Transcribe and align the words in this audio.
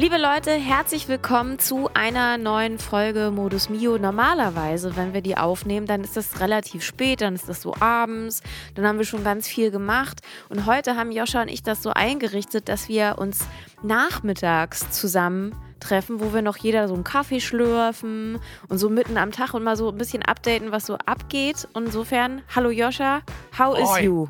Liebe 0.00 0.16
Leute, 0.16 0.52
herzlich 0.52 1.08
willkommen 1.08 1.58
zu 1.58 1.90
einer 1.92 2.38
neuen 2.38 2.78
Folge 2.78 3.30
Modus 3.30 3.68
Mio. 3.68 3.98
Normalerweise, 3.98 4.96
wenn 4.96 5.12
wir 5.12 5.20
die 5.20 5.36
aufnehmen, 5.36 5.86
dann 5.86 6.02
ist 6.02 6.16
das 6.16 6.40
relativ 6.40 6.82
spät, 6.82 7.20
dann 7.20 7.34
ist 7.34 7.50
das 7.50 7.60
so 7.60 7.74
abends, 7.80 8.42
dann 8.74 8.86
haben 8.86 8.96
wir 8.96 9.04
schon 9.04 9.24
ganz 9.24 9.46
viel 9.46 9.70
gemacht. 9.70 10.22
Und 10.48 10.64
heute 10.64 10.96
haben 10.96 11.12
Joscha 11.12 11.42
und 11.42 11.48
ich 11.48 11.62
das 11.62 11.82
so 11.82 11.90
eingerichtet, 11.90 12.70
dass 12.70 12.88
wir 12.88 13.16
uns 13.18 13.46
nachmittags 13.82 14.90
zusammen 14.90 15.54
treffen, 15.80 16.18
wo 16.18 16.32
wir 16.32 16.40
noch 16.40 16.56
jeder 16.56 16.88
so 16.88 16.94
einen 16.94 17.04
Kaffee 17.04 17.40
schlürfen 17.40 18.38
und 18.70 18.78
so 18.78 18.88
mitten 18.88 19.18
am 19.18 19.32
Tag 19.32 19.52
und 19.52 19.62
mal 19.62 19.76
so 19.76 19.90
ein 19.90 19.98
bisschen 19.98 20.22
updaten, 20.22 20.72
was 20.72 20.86
so 20.86 20.96
abgeht. 21.04 21.68
Und 21.74 21.84
insofern, 21.84 22.40
hallo 22.56 22.70
Joscha, 22.70 23.20
how 23.58 23.78
is 23.78 23.90
Oi. 23.90 24.04
you? 24.04 24.28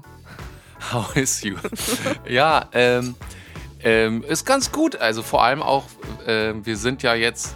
How 0.92 1.14
is 1.14 1.44
you? 1.44 1.54
ja, 2.28 2.68
ähm, 2.72 3.14
ähm, 3.82 4.22
ist 4.22 4.44
ganz 4.44 4.72
gut. 4.72 4.96
Also 4.96 5.22
vor 5.22 5.42
allem 5.42 5.62
auch, 5.62 5.84
ähm, 6.26 6.64
wir 6.64 6.76
sind 6.76 7.02
ja 7.02 7.14
jetzt 7.14 7.54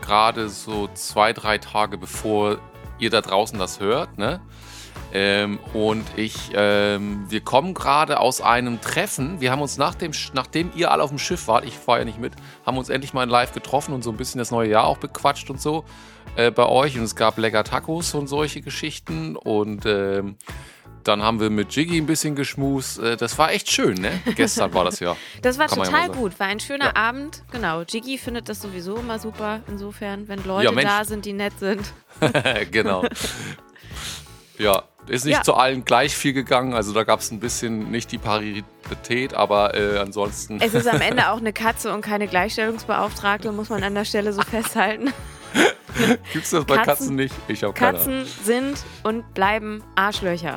gerade 0.00 0.48
so 0.48 0.88
zwei, 0.94 1.32
drei 1.32 1.58
Tage 1.58 1.98
bevor 1.98 2.58
ihr 2.98 3.10
da 3.10 3.20
draußen 3.20 3.58
das 3.58 3.80
hört, 3.80 4.18
ne? 4.18 4.40
Ähm, 5.12 5.58
und 5.72 6.04
ich, 6.16 6.50
ähm, 6.54 7.24
wir 7.28 7.40
kommen 7.40 7.74
gerade 7.74 8.18
aus 8.18 8.40
einem 8.40 8.80
Treffen. 8.80 9.40
Wir 9.40 9.52
haben 9.52 9.62
uns 9.62 9.78
nach 9.78 9.94
dem, 9.94 10.10
nachdem 10.34 10.70
ihr 10.74 10.90
alle 10.90 11.02
auf 11.02 11.10
dem 11.10 11.18
Schiff 11.18 11.46
wart, 11.48 11.64
ich 11.64 11.78
fahre 11.78 12.00
ja 12.00 12.04
nicht 12.04 12.18
mit, 12.18 12.32
haben 12.64 12.76
uns 12.76 12.88
endlich 12.88 13.14
mal 13.14 13.22
in 13.22 13.30
live 13.30 13.52
getroffen 13.52 13.94
und 13.94 14.02
so 14.02 14.10
ein 14.10 14.16
bisschen 14.16 14.40
das 14.40 14.50
neue 14.50 14.68
Jahr 14.68 14.84
auch 14.84 14.98
bequatscht 14.98 15.48
und 15.48 15.60
so 15.60 15.84
äh, 16.34 16.50
bei 16.50 16.66
euch. 16.66 16.98
Und 16.98 17.04
es 17.04 17.14
gab 17.14 17.38
lecker 17.38 17.62
Tacos 17.64 18.14
und 18.14 18.26
solche 18.26 18.62
Geschichten. 18.62 19.36
Und 19.36 19.86
ähm, 19.86 20.36
dann 21.08 21.22
haben 21.22 21.40
wir 21.40 21.50
mit 21.50 21.74
Jiggy 21.74 21.98
ein 21.98 22.06
bisschen 22.06 22.34
geschmust. 22.34 22.98
Äh, 22.98 23.16
Das 23.16 23.38
war 23.38 23.52
echt 23.52 23.70
schön, 23.70 23.94
ne? 24.00 24.20
Gestern 24.36 24.72
war 24.74 24.84
das 24.84 25.00
ja. 25.00 25.16
Das 25.42 25.58
war 25.58 25.66
Kann 25.68 25.78
ja 25.78 25.84
total 25.84 26.06
sagen. 26.08 26.18
gut, 26.18 26.38
war 26.40 26.46
ein 26.48 26.60
schöner 26.60 26.86
Ja. 26.86 26.96
Abend. 26.96 27.42
Genau, 27.52 27.82
Jiggy 27.82 28.18
findet 28.18 28.48
das 28.48 28.60
sowieso 28.62 28.96
immer 28.96 29.18
super, 29.18 29.60
insofern, 29.68 30.28
wenn 30.28 30.44
Leute 30.44 30.72
Ja, 30.74 30.82
da 30.82 31.04
sind, 31.04 31.24
die 31.24 31.32
nett 31.32 31.58
sind. 31.58 31.92
genau. 32.70 33.04
Ja, 34.58 34.84
ist 35.06 35.26
nicht 35.26 35.34
Ja. 35.36 35.42
zu 35.42 35.52
allen 35.52 35.84
gleich 35.84 36.16
viel 36.16 36.32
gegangen. 36.32 36.72
Also 36.72 36.94
da 36.94 37.04
gab 37.04 37.20
es 37.20 37.30
ein 37.30 37.40
bisschen 37.40 37.90
nicht 37.90 38.10
die 38.10 38.16
Parität, 38.16 39.34
aber 39.34 39.74
äh, 39.74 39.98
ansonsten. 39.98 40.58
Es 40.62 40.72
ist 40.72 40.88
am 40.88 41.02
Ende 41.02 41.30
auch 41.30 41.36
eine 41.36 41.52
Katze 41.52 41.92
und 41.92 42.00
keine 42.00 42.26
Gleichstellungsbeauftragte, 42.26 43.52
muss 43.52 43.68
man 43.68 43.82
an 43.84 43.94
der 43.94 44.06
Stelle 44.06 44.32
so 44.32 44.40
festhalten. 44.40 45.12
Gibt's 46.32 46.50
das 46.50 46.64
bei 46.64 46.76
Katzen- 46.76 46.84
Katzen, 46.86 47.14
nicht? 47.16 47.34
Ich 47.48 47.62
habe 47.64 47.74
keine 47.74 47.98
Ahnung. 48.00 48.20
Katzen 48.24 48.44
sind 48.44 48.78
und 49.02 49.34
bleiben 49.34 49.82
Arschlöcher. 49.94 50.56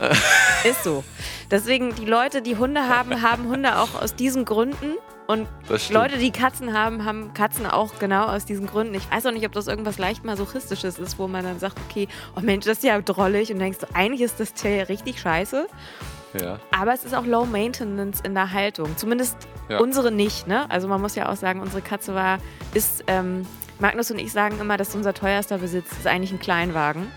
Ist 0.64 0.84
so. 0.84 1.04
Deswegen, 1.50 1.94
die 1.94 2.04
Leute, 2.04 2.42
die 2.42 2.56
Hunde 2.56 2.88
haben, 2.88 3.22
haben 3.22 3.48
Hunde 3.48 3.78
auch 3.78 4.00
aus 4.00 4.14
diesen 4.14 4.44
Gründen. 4.44 4.94
Und. 5.26 5.46
Leute, 5.90 6.18
die 6.18 6.32
Katzen 6.32 6.72
haben, 6.72 7.04
haben 7.04 7.32
Katzen 7.34 7.66
auch 7.66 7.98
genau 8.00 8.24
aus 8.24 8.44
diesen 8.44 8.66
Gründen. 8.66 8.94
Ich 8.94 9.08
weiß 9.10 9.26
auch 9.26 9.30
nicht, 9.32 9.46
ob 9.46 9.52
das 9.52 9.68
irgendwas 9.68 9.98
leicht 9.98 10.24
masochistisches 10.24 10.98
ist, 10.98 11.18
wo 11.18 11.28
man 11.28 11.44
dann 11.44 11.58
sagt, 11.60 11.76
okay, 11.88 12.08
oh 12.36 12.40
Mensch, 12.40 12.66
das 12.66 12.78
ist 12.78 12.84
ja 12.84 13.00
drollig. 13.00 13.52
Und 13.52 13.60
denkst 13.60 13.78
du, 13.78 13.86
eigentlich 13.94 14.22
ist 14.22 14.40
das 14.40 14.54
Tier 14.54 14.76
ja 14.76 14.82
richtig 14.84 15.20
scheiße. 15.20 15.66
Ja. 16.40 16.58
Aber 16.76 16.92
es 16.94 17.04
ist 17.04 17.14
auch 17.14 17.26
Low 17.26 17.44
Maintenance 17.44 18.20
in 18.20 18.34
der 18.34 18.52
Haltung. 18.52 18.96
Zumindest 18.96 19.36
Ja. 19.68 19.78
unsere 19.78 20.10
nicht, 20.10 20.46
ne? 20.46 20.68
Also 20.70 20.88
man 20.88 21.00
muss 21.00 21.14
ja 21.14 21.28
auch 21.28 21.36
sagen, 21.36 21.60
unsere 21.60 21.82
Katze 21.82 22.14
war, 22.14 22.38
ist, 22.74 23.04
ähm, 23.06 23.46
Magnus 23.78 24.10
und 24.10 24.18
ich 24.18 24.32
sagen 24.32 24.58
immer, 24.60 24.76
dass 24.76 24.94
unser 24.94 25.14
teuerster 25.14 25.58
Besitz 25.58 25.90
ist 25.92 26.06
eigentlich 26.06 26.32
ein 26.32 26.40
Kleinwagen. 26.40 27.10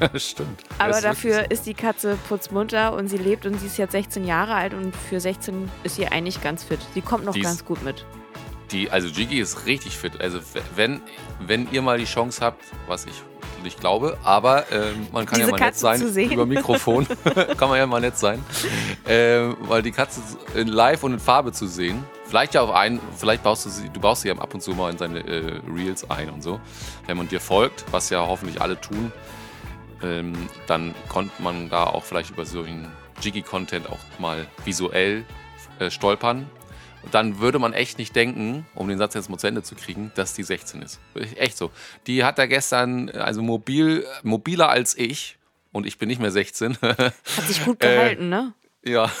Stimmt. 0.16 0.62
Aber 0.78 0.90
ist 0.90 1.04
dafür 1.04 1.50
ist 1.50 1.66
die 1.66 1.74
Katze 1.74 2.16
putzmunter 2.28 2.92
und 2.94 3.08
sie 3.08 3.16
lebt 3.18 3.46
und 3.46 3.58
sie 3.60 3.66
ist 3.66 3.78
jetzt 3.78 3.92
16 3.92 4.24
Jahre 4.24 4.54
alt 4.54 4.74
und 4.74 4.94
für 4.94 5.20
16 5.20 5.70
ist 5.84 5.96
sie 5.96 6.06
eigentlich 6.06 6.40
ganz 6.42 6.64
fit. 6.64 6.80
Sie 6.94 7.00
kommt 7.00 7.24
noch 7.24 7.32
Die 7.32 7.40
ist- 7.40 7.46
ganz 7.46 7.64
gut 7.64 7.82
mit. 7.82 8.04
Die, 8.70 8.90
also 8.90 9.08
Jiggy 9.08 9.40
ist 9.40 9.64
richtig 9.64 9.96
fit. 9.96 10.20
Also 10.20 10.40
wenn, 10.76 11.00
wenn 11.40 11.70
ihr 11.72 11.80
mal 11.80 11.96
die 11.98 12.04
Chance 12.04 12.44
habt, 12.44 12.62
was 12.86 13.06
ich 13.06 13.22
nicht 13.62 13.80
glaube, 13.80 14.16
aber 14.22 14.70
ähm, 14.70 15.06
man 15.10 15.26
kann 15.26 15.38
Diese 15.38 15.48
ja 15.48 15.52
mal 15.52 15.56
nett 15.56 15.68
Katze 15.68 15.80
sein 15.80 15.98
zu 15.98 16.12
sehen. 16.12 16.32
über 16.32 16.46
Mikrofon. 16.46 17.06
kann 17.58 17.68
man 17.68 17.78
ja 17.78 17.86
mal 17.86 18.00
nett 18.00 18.18
sein. 18.18 18.44
Ähm, 19.06 19.56
weil 19.62 19.82
die 19.82 19.90
Katze 19.90 20.20
in 20.54 20.68
live 20.68 21.02
und 21.02 21.14
in 21.14 21.18
Farbe 21.18 21.52
zu 21.52 21.66
sehen. 21.66 22.04
Vielleicht 22.26 22.54
ja 22.54 22.60
auf 22.60 22.70
einen, 22.70 23.00
vielleicht 23.16 23.42
baust 23.42 23.64
du 23.64 23.70
sie, 23.70 23.88
du 23.88 24.00
baust 24.00 24.22
sie 24.22 24.28
ja 24.28 24.34
ab 24.36 24.52
und 24.52 24.60
zu 24.62 24.72
mal 24.72 24.90
in 24.92 24.98
seine 24.98 25.20
äh, 25.26 25.60
Reels 25.74 26.08
ein 26.10 26.28
und 26.28 26.42
so. 26.42 26.60
Wenn 27.06 27.16
man 27.16 27.26
dir 27.26 27.40
folgt, 27.40 27.86
was 27.90 28.10
ja 28.10 28.20
hoffentlich 28.26 28.60
alle 28.60 28.78
tun, 28.78 29.10
ähm, 30.02 30.34
dann 30.66 30.94
konnte 31.08 31.42
man 31.42 31.68
da 31.70 31.84
auch 31.84 32.04
vielleicht 32.04 32.30
über 32.30 32.44
solchen 32.46 32.90
Jiggy-Content 33.20 33.88
auch 33.88 33.98
mal 34.18 34.46
visuell 34.64 35.24
äh, 35.78 35.90
stolpern. 35.90 36.48
Und 37.02 37.14
dann 37.14 37.38
würde 37.38 37.58
man 37.58 37.72
echt 37.72 37.98
nicht 37.98 38.14
denken, 38.16 38.66
um 38.74 38.88
den 38.88 38.98
Satz 38.98 39.14
jetzt 39.14 39.30
mal 39.30 39.38
zu 39.38 39.46
Ende 39.46 39.62
zu 39.62 39.74
kriegen, 39.76 40.10
dass 40.16 40.34
die 40.34 40.42
16 40.42 40.82
ist. 40.82 41.00
Echt 41.36 41.56
so. 41.56 41.70
Die 42.06 42.24
hat 42.24 42.38
da 42.38 42.46
gestern, 42.46 43.08
also 43.10 43.40
mobil, 43.40 44.04
mobiler 44.22 44.68
als 44.68 44.96
ich, 44.98 45.36
und 45.70 45.86
ich 45.86 45.98
bin 45.98 46.08
nicht 46.08 46.20
mehr 46.20 46.30
16. 46.30 46.76
Hat 46.82 47.12
sich 47.46 47.64
gut 47.64 47.82
Äh, 47.84 47.94
gehalten, 47.94 48.28
ne? 48.30 48.52
ja. 48.84 49.10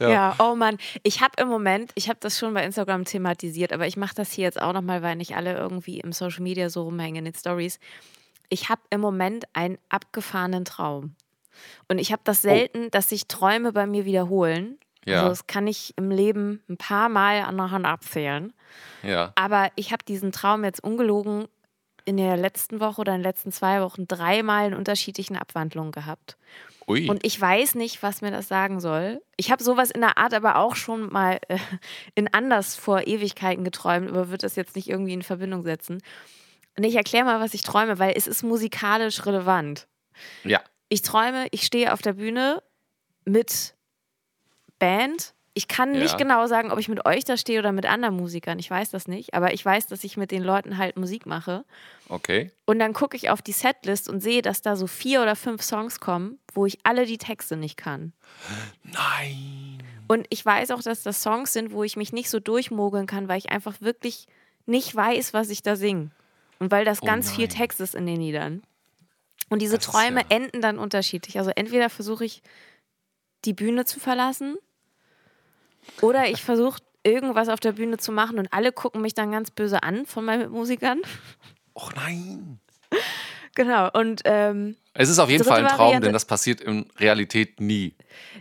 Ja. 0.00 0.10
Ja. 0.10 0.36
oh 0.38 0.54
Mann. 0.56 0.78
Ich 1.02 1.20
habe 1.20 1.40
im 1.40 1.48
Moment, 1.48 1.92
ich 1.94 2.08
habe 2.08 2.18
das 2.20 2.38
schon 2.38 2.52
bei 2.54 2.64
Instagram 2.64 3.04
thematisiert, 3.04 3.72
aber 3.72 3.86
ich 3.86 3.96
mache 3.96 4.14
das 4.14 4.32
hier 4.32 4.44
jetzt 4.44 4.60
auch 4.60 4.72
nochmal, 4.72 5.02
weil 5.02 5.16
nicht 5.16 5.36
alle 5.36 5.56
irgendwie 5.56 6.00
im 6.00 6.12
Social 6.12 6.42
Media 6.42 6.68
so 6.68 6.82
rumhängen 6.82 7.16
in 7.16 7.24
den 7.26 7.34
Stories. 7.34 7.78
Ich 8.52 8.68
habe 8.68 8.82
im 8.90 9.00
Moment 9.00 9.46
einen 9.54 9.78
abgefahrenen 9.88 10.66
Traum. 10.66 11.14
Und 11.88 11.98
ich 11.98 12.12
habe 12.12 12.20
das 12.24 12.42
selten, 12.42 12.90
dass 12.90 13.08
sich 13.08 13.26
Träume 13.26 13.72
bei 13.72 13.86
mir 13.86 14.04
wiederholen. 14.04 14.78
Ja. 15.06 15.20
Also 15.20 15.28
das 15.30 15.46
kann 15.46 15.66
ich 15.66 15.94
im 15.96 16.10
Leben 16.10 16.62
ein 16.68 16.76
paar 16.76 17.08
Mal 17.08 17.40
an 17.42 17.56
der 17.56 17.70
Hand 17.70 17.86
abzählen. 17.86 18.52
Ja. 19.02 19.32
Aber 19.36 19.70
ich 19.74 19.90
habe 19.90 20.04
diesen 20.04 20.32
Traum 20.32 20.64
jetzt 20.64 20.84
ungelogen 20.84 21.46
in 22.04 22.18
der 22.18 22.36
letzten 22.36 22.78
Woche 22.78 23.00
oder 23.00 23.14
in 23.14 23.20
den 23.20 23.24
letzten 23.24 23.52
zwei 23.52 23.80
Wochen 23.80 24.06
dreimal 24.06 24.66
in 24.66 24.74
unterschiedlichen 24.74 25.36
Abwandlungen 25.36 25.92
gehabt. 25.92 26.36
Ui. 26.86 27.08
Und 27.08 27.24
ich 27.24 27.40
weiß 27.40 27.74
nicht, 27.76 28.02
was 28.02 28.20
mir 28.20 28.32
das 28.32 28.48
sagen 28.48 28.80
soll. 28.80 29.22
Ich 29.38 29.50
habe 29.50 29.64
sowas 29.64 29.90
in 29.90 30.02
der 30.02 30.18
Art 30.18 30.34
aber 30.34 30.56
auch 30.56 30.76
schon 30.76 31.10
mal 31.10 31.38
äh, 31.48 31.58
in 32.14 32.28
anders 32.34 32.76
vor 32.76 33.06
Ewigkeiten 33.06 33.64
geträumt, 33.64 34.10
aber 34.10 34.28
würde 34.28 34.42
das 34.42 34.56
jetzt 34.56 34.76
nicht 34.76 34.90
irgendwie 34.90 35.14
in 35.14 35.22
Verbindung 35.22 35.62
setzen. 35.62 36.02
Und 36.76 36.84
ich 36.84 36.94
erkläre 36.96 37.24
mal, 37.24 37.40
was 37.40 37.54
ich 37.54 37.62
träume, 37.62 37.98
weil 37.98 38.14
es 38.16 38.26
ist 38.26 38.42
musikalisch 38.42 39.24
relevant. 39.26 39.86
ja. 40.44 40.60
Ich 40.88 41.00
träume, 41.02 41.46
ich 41.52 41.62
stehe 41.64 41.92
auf 41.94 42.02
der 42.02 42.12
Bühne 42.12 42.62
mit 43.24 43.74
Band. 44.78 45.32
Ich 45.54 45.68
kann 45.68 45.92
nicht 45.92 46.12
Ja. 46.12 46.16
genau 46.18 46.46
sagen, 46.46 46.70
ob 46.70 46.78
ich 46.78 46.88
mit 46.88 47.06
euch 47.06 47.24
da 47.24 47.36
stehe 47.38 47.58
oder 47.60 47.72
mit 47.72 47.86
anderen 47.86 48.16
Musikern. 48.16 48.58
Ich 48.58 48.70
weiß 48.70 48.90
das 48.90 49.06
nicht. 49.08 49.32
Aber 49.32 49.54
ich 49.54 49.64
weiß, 49.64 49.86
dass 49.86 50.04
ich 50.04 50.16
mit 50.18 50.30
den 50.30 50.42
Leuten 50.42 50.76
halt 50.78 50.96
Musik 50.98 51.24
mache. 51.26 51.64
Okay. 52.08 52.50
Und 52.66 52.78
dann 52.78 52.92
gucke 52.92 53.16
ich 53.16 53.30
auf 53.30 53.40
die 53.40 53.52
Setlist 53.52 54.08
und 54.08 54.20
sehe, 54.20 54.42
dass 54.42 54.60
da 54.60 54.76
so 54.76 54.86
vier 54.86 55.22
oder 55.22 55.34
fünf 55.36 55.62
Songs 55.62 55.98
kommen, 56.00 56.38
wo 56.52 56.66
ich 56.66 56.78
alle 56.84 57.06
die 57.06 57.18
Texte 57.18 57.56
nicht 57.56 57.76
kann. 57.78 58.12
Nein. 58.82 59.78
Und 60.08 60.26
ich 60.30 60.44
weiß 60.44 60.70
auch, 60.72 60.82
dass 60.82 61.02
das 61.02 61.22
Songs 61.22 61.52
sind, 61.52 61.72
wo 61.72 61.84
ich 61.84 61.96
mich 61.96 62.12
nicht 62.12 62.28
so 62.30 62.40
durchmogeln 62.40 63.06
kann, 63.06 63.28
weil 63.28 63.38
ich 63.38 63.50
einfach 63.50 63.80
wirklich 63.80 64.26
nicht 64.66 64.94
weiß, 64.94 65.32
was 65.32 65.48
ich 65.50 65.62
da 65.62 65.76
singe. 65.76 66.10
Und 66.62 66.70
weil 66.70 66.84
das 66.84 67.02
Oh 67.02 67.06
ganz 67.06 67.28
viel 67.32 67.48
nein. 67.48 67.56
Text 67.56 67.80
ist 67.80 67.96
in 67.96 68.06
den 68.06 68.20
Liedern. 68.20 68.62
Und 69.48 69.62
diese 69.62 69.78
Das 69.78 69.84
Träume 69.86 70.20
ja- 70.20 70.26
enden 70.28 70.60
dann 70.62 70.78
unterschiedlich. 70.78 71.36
Also 71.38 71.50
entweder 71.56 71.90
versuche 71.90 72.24
ich, 72.24 72.40
die 73.44 73.52
Bühne 73.52 73.84
zu 73.84 73.98
verlassen 73.98 74.56
oder 76.00 76.28
ich 76.28 76.40
versuche, 76.44 76.80
irgendwas 77.02 77.48
auf 77.48 77.58
der 77.58 77.72
Bühne 77.72 77.98
zu 77.98 78.12
machen 78.12 78.38
und 78.38 78.52
alle 78.52 78.70
gucken 78.70 79.02
mich 79.02 79.12
dann 79.14 79.32
ganz 79.32 79.50
böse 79.50 79.82
an 79.82 80.06
von 80.06 80.24
meinen 80.24 80.52
Musikern. 80.52 81.00
Och 81.74 81.92
nein. 81.96 82.60
Genau. 83.54 83.90
Und 83.92 84.22
ähm, 84.24 84.76
Es 84.94 85.08
ist 85.10 85.18
auf 85.18 85.28
jeden 85.28 85.44
Fall 85.44 85.60
ein 85.60 85.68
Traum, 85.68 85.78
Variante- 85.88 86.06
denn 86.06 86.12
das 86.12 86.24
passiert 86.24 86.60
in 86.62 86.86
Realität 86.98 87.60
nie, 87.60 87.94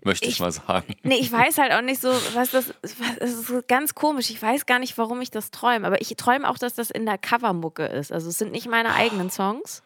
möchte 0.04 0.26
ich, 0.28 0.36
Ich- 0.36 0.40
mal 0.40 0.52
sagen. 0.52 0.96
Nee, 1.04 1.16
ich 1.20 1.32
weiß 1.32 1.58
halt 1.58 1.74
auch 1.74 1.82
nicht 1.82 2.00
so, 2.02 2.10
was 2.34 2.52
das 2.52 2.74
was, 2.82 3.18
es 3.20 3.50
ist 3.50 3.68
ganz 3.68 3.94
komisch. 3.94 4.30
Ich 4.30 4.42
weiß 4.42 4.66
gar 4.66 4.80
nicht, 4.80 4.98
warum 4.98 5.20
ich 5.22 5.30
das 5.32 5.52
träume. 5.52 5.86
Aber 5.86 6.00
ich 6.02 6.16
träume 6.18 6.50
auch, 6.50 6.58
dass 6.58 6.74
das 6.76 6.92
in 6.92 7.06
der 7.06 7.18
Covermucke 7.18 7.86
ist. 7.86 8.12
Also 8.12 8.30
es 8.30 8.38
sind 8.38 8.52
nicht 8.54 8.68
meine 8.70 8.94
eigenen 8.94 9.30
Songs, 9.30 9.84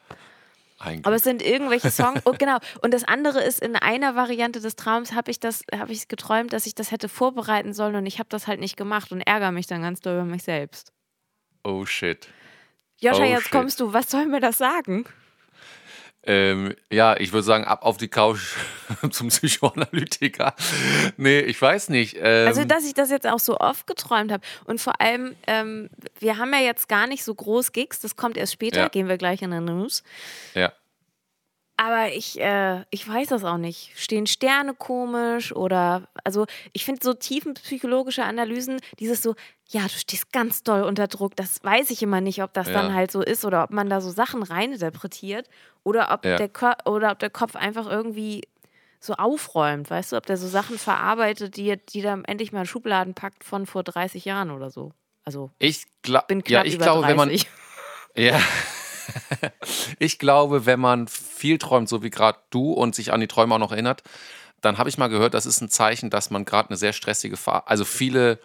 Eigentlich. 0.77 1.05
aber 1.07 1.15
es 1.15 1.23
sind 1.23 1.41
irgendwelche 1.41 1.89
Songs. 1.89 2.21
Und 2.23 2.37
genau. 2.37 2.57
Und 2.83 2.93
das 2.93 3.03
andere 3.03 3.41
ist, 3.43 3.61
in 3.61 3.75
einer 3.75 4.15
Variante 4.15 4.59
des 4.59 4.75
Traums 4.75 5.13
habe 5.13 5.31
ich 5.31 5.39
das, 5.39 5.63
habe 5.75 5.91
ich 5.91 6.07
geträumt, 6.07 6.53
dass 6.53 6.67
ich 6.67 6.75
das 6.75 6.91
hätte 6.91 7.09
vorbereiten 7.09 7.73
sollen 7.73 7.95
und 7.95 8.05
ich 8.05 8.19
habe 8.19 8.29
das 8.29 8.45
halt 8.45 8.59
nicht 8.59 8.77
gemacht 8.77 9.11
und 9.11 9.21
ärgere 9.21 9.51
mich 9.51 9.65
dann 9.65 9.81
ganz 9.81 10.01
doll 10.01 10.13
über 10.15 10.25
mich 10.25 10.43
selbst. 10.43 10.91
Oh 11.63 11.83
shit. 11.85 12.27
Joscha, 13.05 13.23
Oh, 13.23 13.25
jetzt 13.25 13.43
shit. 13.43 13.51
kommst 13.51 13.79
du. 13.79 13.93
Was 13.93 14.09
soll 14.09 14.25
mir 14.25 14.39
das 14.41 14.57
sagen? 14.57 15.05
Ähm, 16.27 16.73
ja, 16.91 17.15
ich 17.17 17.33
würde 17.33 17.43
sagen, 17.43 17.65
ab 17.65 17.83
auf 17.83 17.97
die 17.97 18.07
Couch 18.07 18.55
zum 19.11 19.27
Psychoanalytiker. 19.27 20.55
Nee, 21.17 21.41
ich 21.41 21.61
weiß 21.61 21.89
nicht. 21.89 22.17
Ähm, 22.19 22.47
Also, 22.47 22.63
dass 22.65 22.83
ich 22.83 22.95
das 22.95 23.11
jetzt 23.11 23.27
auch 23.27 23.37
so 23.39 23.59
oft 23.59 23.85
geträumt 23.85 24.31
habe. 24.31 24.43
Und 24.65 24.81
vor 24.81 24.99
allem, 24.99 25.35
ähm, 25.45 25.89
wir 26.19 26.39
haben 26.39 26.51
ja 26.51 26.61
jetzt 26.61 26.89
gar 26.89 27.05
nicht 27.05 27.23
so 27.23 27.35
groß 27.35 27.73
Gigs. 27.73 27.99
Das 27.99 28.15
kommt 28.15 28.37
erst 28.37 28.53
später. 28.53 28.79
Ja. 28.79 28.87
Gehen 28.87 29.07
wir 29.07 29.17
gleich 29.17 29.43
in 29.43 29.51
den 29.51 29.65
News. 29.65 30.03
ja. 30.55 30.71
Aber 31.77 32.13
ich, 32.13 32.39
äh, 32.39 32.83
ich 32.89 33.07
weiß 33.07 33.27
das 33.29 33.43
auch 33.43 33.57
nicht. 33.57 33.91
Stehen 33.95 34.27
Sterne 34.27 34.73
komisch 34.73 35.53
oder, 35.53 36.07
also 36.23 36.45
ich 36.71 36.85
finde 36.85 37.01
so 37.03 37.13
tiefenpsychologische 37.13 38.23
Analysen, 38.23 38.79
dieses 38.99 39.21
so, 39.21 39.35
ja, 39.67 39.81
du 39.81 39.89
stehst 39.89 40.31
ganz 40.31 40.63
doll 40.63 40.83
unter 40.83 41.07
Druck, 41.07 41.35
das 41.35 41.61
weiß 41.63 41.89
ich 41.89 42.01
immer 42.01 42.21
nicht, 42.21 42.41
ob 42.43 42.53
das 42.53 42.67
Ja. 42.67 42.73
dann 42.73 42.93
halt 42.93 43.11
so 43.11 43.21
ist 43.21 43.43
oder 43.43 43.63
ob 43.63 43.71
man 43.71 43.89
da 43.89 43.99
so 43.99 44.09
Sachen 44.09 44.41
reininterpretiert 44.41 45.49
oder 45.83 46.11
ob, 46.13 46.23
Ja. 46.23 46.37
der, 46.37 46.47
Ko- 46.49 46.71
oder 46.85 47.11
ob 47.11 47.19
der 47.19 47.29
Kopf 47.29 47.55
einfach 47.57 47.87
irgendwie 47.89 48.47
so 49.01 49.13
aufräumt, 49.15 49.89
weißt 49.89 50.13
du, 50.13 50.15
ob 50.15 50.25
der 50.25 50.37
so 50.37 50.47
Sachen 50.47 50.79
verarbeitet, 50.79 51.57
die, 51.57 51.75
die 51.89 52.01
dann 52.01 52.23
endlich 52.25 52.51
mal 52.53 52.61
in 52.61 52.65
Schubladen 52.67 53.13
packt 53.13 53.43
von 53.43 53.65
vor 53.65 53.83
30 53.83 54.23
Jahren 54.23 54.49
oder 54.49 54.69
so. 54.71 54.93
Also 55.25 55.51
Ich, 55.59 55.83
gla 56.03 56.21
bin 56.21 56.39
ja, 56.39 56.61
knapp 56.61 56.65
ich 56.67 56.75
über 56.75 56.85
glaube, 56.85 57.01
30. 57.07 57.09
wenn 57.09 57.17
man. 57.17 58.25
Ja. 58.25 58.39
ich 59.99 60.19
glaube, 60.19 60.65
wenn 60.65 60.79
man 60.79 61.07
viel 61.07 61.57
träumt, 61.57 61.89
so 61.89 62.03
wie 62.03 62.09
gerade 62.09 62.39
du 62.49 62.73
und 62.73 62.95
sich 62.95 63.13
an 63.13 63.19
die 63.19 63.27
Träume 63.27 63.55
auch 63.55 63.59
noch 63.59 63.71
erinnert, 63.71 64.03
dann 64.61 64.77
habe 64.77 64.89
ich 64.89 64.97
mal 64.97 65.09
gehört, 65.09 65.33
das 65.33 65.45
ist 65.45 65.61
ein 65.61 65.69
Zeichen, 65.69 66.09
dass 66.09 66.31
man 66.31 66.45
gerade 66.45 66.69
eine 66.69 66.77
sehr 66.77 66.93
stressige 66.93 67.37
Phase, 67.37 67.67
also 67.67 67.85
viele, 67.85 68.39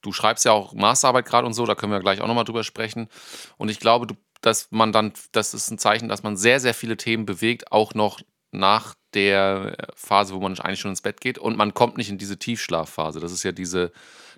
du 0.00 0.12
schreibst 0.12 0.44
ja 0.44 0.52
auch 0.52 0.72
Masterarbeit 0.72 1.26
gerade 1.26 1.46
und 1.46 1.54
so, 1.54 1.66
da 1.66 1.74
können 1.74 1.92
wir 1.92 2.00
gleich 2.00 2.20
auch 2.20 2.28
nochmal 2.28 2.44
drüber 2.44 2.64
sprechen. 2.64 3.08
Und 3.56 3.68
ich 3.68 3.80
glaube, 3.80 4.16
dass 4.40 4.68
man 4.70 4.92
dann, 4.92 5.12
das 5.32 5.52
ist 5.52 5.70
ein 5.70 5.78
Zeichen, 5.78 6.08
dass 6.08 6.22
man 6.22 6.36
sehr, 6.36 6.60
sehr 6.60 6.72
viele 6.72 6.96
Themen 6.96 7.26
bewegt, 7.26 7.72
auch 7.72 7.94
noch 7.94 8.20
nach 8.52 8.94
der 9.14 9.76
Phase, 9.94 10.34
wo 10.34 10.40
man 10.40 10.58
eigentlich 10.60 10.80
schon 10.80 10.92
ins 10.92 11.02
Bett 11.02 11.20
geht 11.20 11.38
und 11.38 11.56
man 11.56 11.74
kommt 11.74 11.98
nicht 11.98 12.08
in 12.08 12.18
diese 12.18 12.38
Tiefschlafphase. 12.38 13.20
Das 13.20 13.32
ist 13.32 13.42
ja 13.42 13.52
diese, 13.52 13.92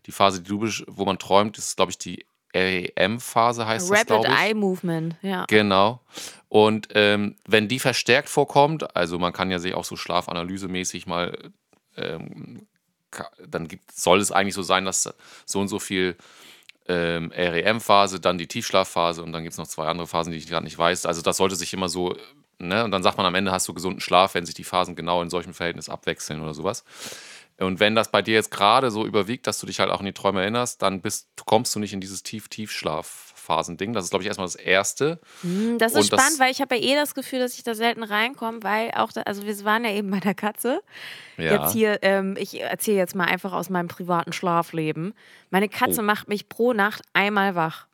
die 0.07 0.13
Phase, 0.13 0.43
die 0.43 0.49
du, 0.49 0.65
besch- 0.65 0.85
wo 0.87 1.05
man 1.05 1.19
träumt, 1.19 1.59
das 1.59 1.69
ist, 1.69 1.77
glaube 1.77 1.93
ich, 1.93 1.99
die 1.99 2.27
REM-Phase 2.55 3.67
heißt 3.67 3.91
das, 3.91 3.99
Rapid 3.99 4.07
glaube 4.07 4.29
ich. 4.29 4.35
Eye 4.35 4.55
Movement, 4.55 5.17
ja. 5.23 5.45
Genau. 5.49 6.01
Und 6.49 6.89
ähm, 6.95 7.37
wenn 7.47 7.69
die 7.69 7.79
verstärkt 7.79 8.29
vorkommt, 8.29 8.97
also 8.97 9.19
man 9.19 9.33
kann 9.33 9.51
ja 9.51 9.59
sich 9.59 9.75
auch 9.75 9.85
so 9.85 9.97
schlafanalysemäßig 9.97 11.07
mal, 11.07 11.37
ähm, 11.97 12.67
dann 13.47 13.69
gibt, 13.69 13.93
soll 13.93 14.19
es 14.19 14.33
eigentlich 14.33 14.55
so 14.55 14.63
sein, 14.63 14.85
dass 14.85 15.13
so 15.45 15.61
und 15.61 15.69
so 15.69 15.79
viel 15.79 16.17
ähm, 16.89 17.31
REM-Phase, 17.35 18.19
dann 18.19 18.39
die 18.39 18.49
Tiefschlafphase 18.49 19.23
und 19.23 19.33
dann 19.33 19.45
gibt 19.45 19.53
es 19.53 19.59
noch 19.59 19.69
zwei 19.69 19.87
andere 19.87 20.09
Phasen, 20.09 20.33
die 20.33 20.39
ich 20.39 20.49
gerade 20.49 20.65
nicht 20.65 20.79
weiß. 20.79 21.07
Also 21.07 21.23
das 21.23 21.37
sollte 21.37 21.55
sich 21.55 21.73
immer 21.73 21.89
so, 21.89 22.17
ne? 22.59 22.85
Und 22.85 22.91
dann 22.91 23.05
sagt 23.05 23.17
man 23.17 23.27
am 23.27 23.35
Ende 23.37 23.53
hast 23.53 23.69
du 23.69 23.75
gesunden 23.75 24.01
Schlaf, 24.01 24.35
wenn 24.35 24.45
sich 24.45 24.57
die 24.57 24.65
Phasen 24.65 24.97
genau 24.97 25.23
in 25.23 25.31
solchem 25.31 25.55
Verhältnis 25.55 25.89
abwechseln 25.89 26.41
oder 26.41 26.53
sowas. 26.53 26.85
Und 27.61 27.79
wenn 27.79 27.95
das 27.95 28.11
bei 28.11 28.23
dir 28.23 28.35
jetzt 28.35 28.51
gerade 28.51 28.91
so 28.91 29.07
überwiegt, 29.07 29.47
dass 29.47 29.61
du 29.61 29.67
dich 29.67 29.81
halt 29.81 29.91
auch 29.91 30.01
an 30.01 30.07
die 30.07 30.13
Träume 30.13 30.41
erinnerst, 30.41 30.81
dann 30.83 31.01
bist, 31.03 31.29
kommst 31.47 31.75
du 31.75 31.79
nicht 31.79 31.93
in 31.93 32.01
dieses 32.01 32.23
Tief-Tiefschlaf-Phasending. 32.23 33.93
Das 33.93 34.05
ist, 34.05 34.11
glaube 34.11 34.23
ich, 34.23 34.29
erstmal 34.29 34.47
das 34.47 34.55
Erste. 34.57 35.21
Hm, 35.43 35.79
Das 35.79 35.93
ist 35.93 35.99
Und 36.05 36.13
das- 36.13 36.21
spannend, 36.21 36.41
weil 36.41 36.51
ich 36.51 36.61
habe 36.61 36.77
ja 36.77 36.83
eh 36.83 36.95
das 36.95 37.15
Gefühl, 37.15 37.39
dass 37.39 37.55
ich 37.55 37.63
da 37.63 37.75
selten 37.75 38.03
reinkomme, 38.03 38.63
weil 38.63 38.91
auch, 38.93 39.13
da, 39.13 39.23
also 39.23 39.45
wir 39.47 39.65
waren 39.65 39.85
ja 39.85 39.91
eben 39.93 40.11
bei 40.11 40.21
der 40.21 40.35
Katze. 40.35 40.81
Ja. 41.37 41.63
Jetzt 41.63 41.73
hier, 41.73 41.99
ähm, 42.03 42.37
ich 42.39 42.61
erzähle 42.61 42.99
jetzt 42.99 43.15
mal 43.15 43.25
einfach 43.27 43.53
aus 43.53 43.71
meinem 43.71 43.89
privaten 43.89 44.33
Schlafleben. 44.33 45.15
Meine 45.51 45.69
Katze 45.69 46.01
Oh. 46.01 46.05
macht 46.05 46.29
mich 46.29 46.49
pro 46.49 46.73
Nacht 46.73 47.03
einmal 47.13 47.55
wach 47.55 47.87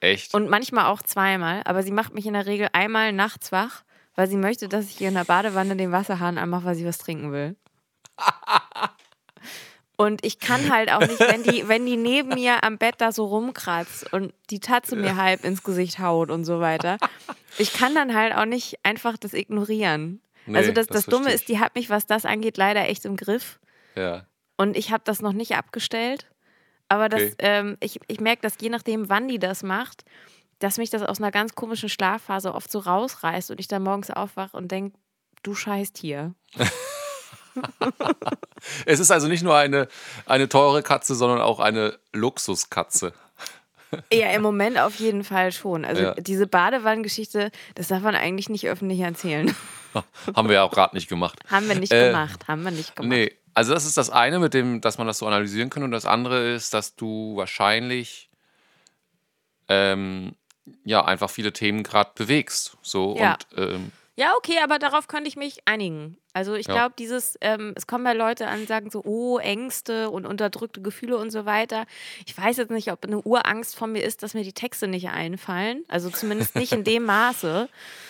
Echt? 0.00 0.34
und 0.34 0.48
manchmal 0.50 0.86
auch 0.86 1.02
zweimal, 1.02 1.62
aber 1.64 1.82
sie 1.82 1.90
macht 1.92 2.14
mich 2.14 2.26
in 2.26 2.34
der 2.34 2.46
Regel 2.46 2.68
einmal 2.72 3.12
nachts 3.12 3.52
wach, 3.52 3.82
weil 4.14 4.28
sie 4.28 4.36
möchte, 4.36 4.68
dass 4.68 4.86
ich 4.86 4.96
hier 4.98 5.08
in 5.08 5.14
der 5.14 5.24
Badewanne 5.24 5.76
den 5.76 5.92
Wasserhahn 5.92 6.38
anmache, 6.38 6.64
weil 6.66 6.74
sie 6.74 6.86
was 6.86 6.98
trinken 6.98 7.32
will. 7.32 7.56
Und 9.96 10.24
ich 10.26 10.40
kann 10.40 10.72
halt 10.72 10.90
auch 10.90 11.00
nicht, 11.00 11.20
wenn 11.20 11.44
die, 11.44 11.68
wenn 11.68 11.86
die 11.86 11.96
neben 11.96 12.30
mir 12.30 12.64
am 12.64 12.78
Bett 12.78 12.96
da 12.98 13.12
so 13.12 13.26
rumkratzt 13.26 14.12
und 14.12 14.34
die 14.50 14.58
Tatze 14.58 14.96
mir 14.96 15.16
halb 15.16 15.44
ins 15.44 15.62
Gesicht 15.62 16.00
haut 16.00 16.30
und 16.30 16.44
so 16.44 16.58
weiter. 16.60 16.98
Ich 17.58 17.72
kann 17.72 17.94
dann 17.94 18.12
halt 18.14 18.34
auch 18.34 18.44
nicht 18.44 18.78
einfach 18.82 19.16
das 19.16 19.34
ignorieren. 19.34 20.20
Nee, 20.46 20.58
also 20.58 20.72
das, 20.72 20.88
das 20.88 21.04
das 21.04 21.06
Dumme 21.06 21.32
ist, 21.32 21.48
die 21.48 21.60
hat 21.60 21.76
mich, 21.76 21.90
was 21.90 22.06
das 22.06 22.24
angeht, 22.26 22.56
leider 22.56 22.88
echt 22.88 23.04
im 23.04 23.16
Griff. 23.16 23.60
ja. 23.94 24.26
Und 24.56 24.76
ich 24.76 24.92
habe 24.92 25.02
das 25.04 25.20
noch 25.20 25.32
nicht 25.32 25.56
abgestellt. 25.56 26.30
Aber 26.88 27.08
das, 27.08 27.22
Okay. 27.22 27.34
ähm, 27.40 27.76
ich, 27.80 27.98
ich 28.06 28.20
merke, 28.20 28.42
dass 28.42 28.54
je 28.60 28.68
nachdem, 28.68 29.08
wann 29.08 29.26
die 29.26 29.40
das 29.40 29.64
macht, 29.64 30.04
dass 30.60 30.78
mich 30.78 30.90
das 30.90 31.02
aus 31.02 31.18
einer 31.18 31.32
ganz 31.32 31.56
komischen 31.56 31.88
Schlafphase 31.88 32.54
oft 32.54 32.70
so 32.70 32.78
rausreißt 32.78 33.50
und 33.50 33.58
ich 33.58 33.66
dann 33.66 33.82
morgens 33.82 34.10
aufwache 34.12 34.56
und 34.56 34.70
denke, 34.70 34.96
du 35.42 35.54
scheißt 35.56 35.98
hier. 35.98 36.34
Es 38.86 38.98
ist 39.00 39.10
also 39.10 39.28
nicht 39.28 39.42
nur 39.42 39.56
eine, 39.56 39.88
eine 40.26 40.48
teure 40.48 40.82
Katze, 40.82 41.14
sondern 41.14 41.40
auch 41.40 41.60
eine 41.60 41.98
Luxuskatze. 42.12 43.12
Ja, 44.12 44.30
im 44.30 44.42
Moment 44.42 44.78
auf 44.78 44.96
jeden 44.96 45.22
Fall 45.22 45.52
schon. 45.52 45.84
Also 45.84 46.02
Ja. 46.02 46.14
diese 46.14 46.46
Badewannengeschichte, 46.46 47.50
das 47.74 47.88
darf 47.88 48.02
man 48.02 48.14
eigentlich 48.16 48.48
nicht 48.48 48.66
öffentlich 48.66 49.00
erzählen. 49.00 49.54
Haben 50.34 50.48
wir 50.48 50.54
ja 50.56 50.62
auch 50.64 50.72
gerade 50.72 50.96
nicht 50.96 51.08
gemacht. 51.08 51.38
haben 51.48 51.68
wir 51.68 51.76
nicht 51.76 51.92
Äh, 51.92 52.06
gemacht. 52.08 52.48
Haben 52.48 52.62
wir 52.64 52.72
nicht 52.72 52.96
gemacht. 52.96 53.08
Nee, 53.10 53.32
also 53.52 53.72
das 53.74 53.84
ist 53.84 53.96
das 53.96 54.10
eine, 54.10 54.40
mit 54.40 54.52
dem, 54.54 54.80
dass 54.80 54.98
man 54.98 55.06
das 55.06 55.18
so 55.18 55.26
analysieren 55.26 55.70
kann. 55.70 55.84
Und 55.84 55.92
das 55.92 56.06
andere 56.06 56.52
ist, 56.54 56.74
dass 56.74 56.96
du 56.96 57.36
wahrscheinlich 57.36 58.28
ähm, 59.68 60.34
ja 60.84 61.04
einfach 61.04 61.30
viele 61.30 61.52
Themen 61.52 61.82
gerade 61.82 62.10
bewegst. 62.14 62.76
So 62.82 63.16
Ja. 63.18 63.34
und 63.34 63.46
ähm, 63.58 63.92
Ja, 64.16 64.32
okay, 64.36 64.58
aber 64.62 64.78
darauf 64.78 65.08
könnte 65.08 65.26
ich 65.28 65.36
mich 65.36 65.58
einigen. 65.66 66.16
Also 66.32 66.54
ich 66.54 66.68
Ja. 66.68 66.74
glaube, 66.74 66.94
dieses, 66.98 67.36
ähm, 67.40 67.72
es 67.76 67.86
kommen 67.88 68.06
ja 68.06 68.12
Leute 68.12 68.46
an, 68.46 68.66
sagen 68.66 68.90
so, 68.90 69.02
oh, 69.04 69.38
Ängste 69.38 70.08
und 70.10 70.24
unterdrückte 70.24 70.80
Gefühle 70.82 71.16
und 71.16 71.30
so 71.30 71.46
weiter. 71.46 71.84
Ich 72.26 72.36
weiß 72.38 72.56
jetzt 72.58 72.70
nicht, 72.70 72.92
ob 72.92 73.04
eine 73.04 73.20
Urangst 73.20 73.74
von 73.76 73.90
mir 73.92 74.02
ist, 74.04 74.22
dass 74.22 74.34
mir 74.34 74.44
die 74.44 74.52
Texte 74.52 74.86
nicht 74.86 75.08
einfallen. 75.08 75.84
Also 75.88 76.10
zumindest 76.10 76.54
nicht 76.54 76.72
in 76.72 76.84
dem 76.84 77.04
Maße. 77.06 77.68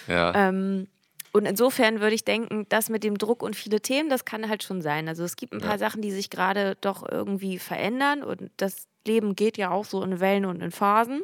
ja. 0.09 0.35
Ähm, 0.49 0.89
und 1.33 1.47
insofern 1.47 2.01
würde 2.01 2.15
ich 2.15 2.25
denken, 2.25 2.65
das 2.69 2.89
mit 2.91 3.03
dem 3.03 3.19
Druck 3.19 3.43
und 3.43 3.57
viele 3.57 3.81
Themen, 3.81 4.09
das 4.09 4.25
kann 4.25 4.49
halt 4.49 4.63
schon 4.63 4.83
sein. 4.83 5.09
Also 5.09 5.25
es 5.25 5.35
gibt 5.35 5.53
ein 5.53 5.61
paar 5.61 5.73
Ja. 5.73 5.79
Sachen, 5.79 6.01
die 6.01 6.13
sich 6.13 6.31
gerade 6.31 6.77
doch 6.81 7.05
irgendwie 7.11 7.59
verändern 7.59 8.23
und 8.23 8.51
das 8.57 8.87
Leben 9.07 9.35
geht 9.35 9.57
ja 9.59 9.71
auch 9.73 9.85
so 9.85 10.01
in 10.05 10.21
Wellen 10.21 10.45
und 10.45 10.61
in 10.63 10.71
Phasen. 10.71 11.23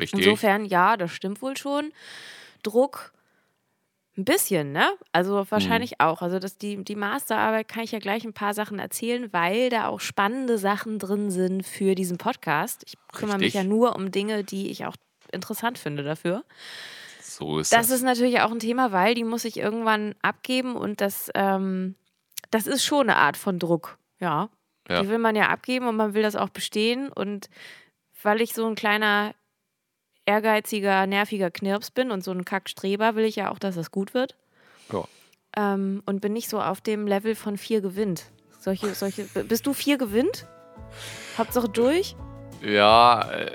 richtig. 0.00 0.18
Insofern, 0.18 0.64
ja, 0.64 0.96
das 0.96 1.12
stimmt 1.12 1.40
wohl 1.40 1.56
schon. 1.56 1.92
Druck 2.64 3.12
ein 4.18 4.24
bisschen, 4.24 4.72
ne? 4.72 4.90
Also 5.12 5.46
wahrscheinlich 5.48 5.92
Mhm. 5.92 5.96
auch. 6.00 6.20
Also 6.22 6.38
das, 6.40 6.58
die, 6.58 6.82
die 6.84 6.96
Masterarbeit 6.96 7.68
kann 7.68 7.84
ich 7.84 7.92
ja 7.92 8.00
gleich 8.00 8.24
ein 8.24 8.32
paar 8.34 8.52
Sachen 8.52 8.78
erzählen, 8.80 9.32
weil 9.32 9.70
da 9.70 9.86
auch 9.86 10.00
spannende 10.00 10.58
Sachen 10.58 10.98
drin 10.98 11.30
sind 11.30 11.64
für 11.64 11.94
diesen 11.94 12.18
Podcast. 12.18 12.82
Ich 12.86 12.94
kümmere 13.12 13.36
mich 13.38 13.46
Richtig. 13.54 13.62
ja 13.62 13.68
nur 13.68 13.94
um 13.96 14.10
Dinge, 14.10 14.42
die 14.44 14.70
ich 14.70 14.84
auch 14.86 14.96
interessant 15.32 15.78
finde 15.78 16.02
dafür. 16.02 16.42
so 17.22 17.58
ist 17.60 17.72
Das 17.72 17.88
das. 17.88 17.96
ist 17.98 18.02
natürlich 18.02 18.40
auch 18.40 18.50
ein 18.50 18.58
Thema, 18.58 18.90
weil 18.92 19.14
die 19.14 19.24
muss 19.24 19.44
ich 19.44 19.56
irgendwann 19.58 20.14
abgeben 20.22 20.74
und 20.76 21.00
das, 21.00 21.30
ähm, 21.34 21.94
das 22.50 22.66
ist 22.66 22.84
schon 22.84 23.08
eine 23.08 23.16
Art 23.16 23.36
von 23.36 23.58
Druck, 23.58 23.98
ja. 24.20 24.48
Ja. 24.88 25.02
Die 25.02 25.08
will 25.10 25.18
man 25.18 25.36
ja 25.36 25.48
abgeben 25.48 25.86
und 25.86 25.96
man 25.96 26.14
will 26.14 26.22
das 26.22 26.34
auch 26.34 26.48
bestehen 26.48 27.12
und 27.12 27.50
weil 28.22 28.40
ich 28.40 28.54
so 28.54 28.66
ein 28.66 28.74
kleiner 28.74 29.34
ehrgeiziger, 30.28 31.06
nerviger 31.06 31.50
Knirps 31.50 31.90
bin 31.90 32.10
und 32.10 32.22
so 32.22 32.30
ein 32.30 32.44
Kackstreber, 32.44 33.14
will 33.14 33.24
ich 33.24 33.36
ja 33.36 33.50
auch, 33.50 33.58
dass 33.58 33.74
das 33.76 33.90
gut 33.90 34.12
wird. 34.12 34.36
Ja. 34.92 35.04
Ähm, 35.56 36.02
und 36.04 36.20
bin 36.20 36.34
nicht 36.34 36.50
so 36.50 36.60
auf 36.60 36.82
dem 36.82 37.06
Level 37.06 37.34
von 37.34 37.56
vier 37.56 37.80
gewinnt. 37.80 38.26
Solche, 38.60 38.94
solche, 38.94 39.24
bist 39.24 39.66
du 39.66 39.72
vier 39.72 39.96
gewinnt? 39.96 40.46
Hauptsache 41.38 41.70
durch? 41.70 42.14
Ja, 42.62 43.30
äh, 43.30 43.52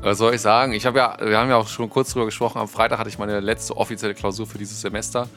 was 0.00 0.18
soll 0.18 0.34
ich 0.34 0.40
sagen? 0.40 0.72
Ich 0.72 0.84
habe 0.84 0.98
ja, 0.98 1.16
wir 1.20 1.38
haben 1.38 1.48
ja 1.48 1.56
auch 1.56 1.68
schon 1.68 1.88
kurz 1.88 2.12
drüber 2.12 2.24
gesprochen. 2.26 2.58
Am 2.58 2.68
Freitag 2.68 2.98
hatte 2.98 3.08
ich 3.08 3.18
meine 3.18 3.38
letzte 3.38 3.76
offizielle 3.76 4.14
Klausur 4.14 4.46
für 4.46 4.58
dieses 4.58 4.80
Semester. 4.80 5.28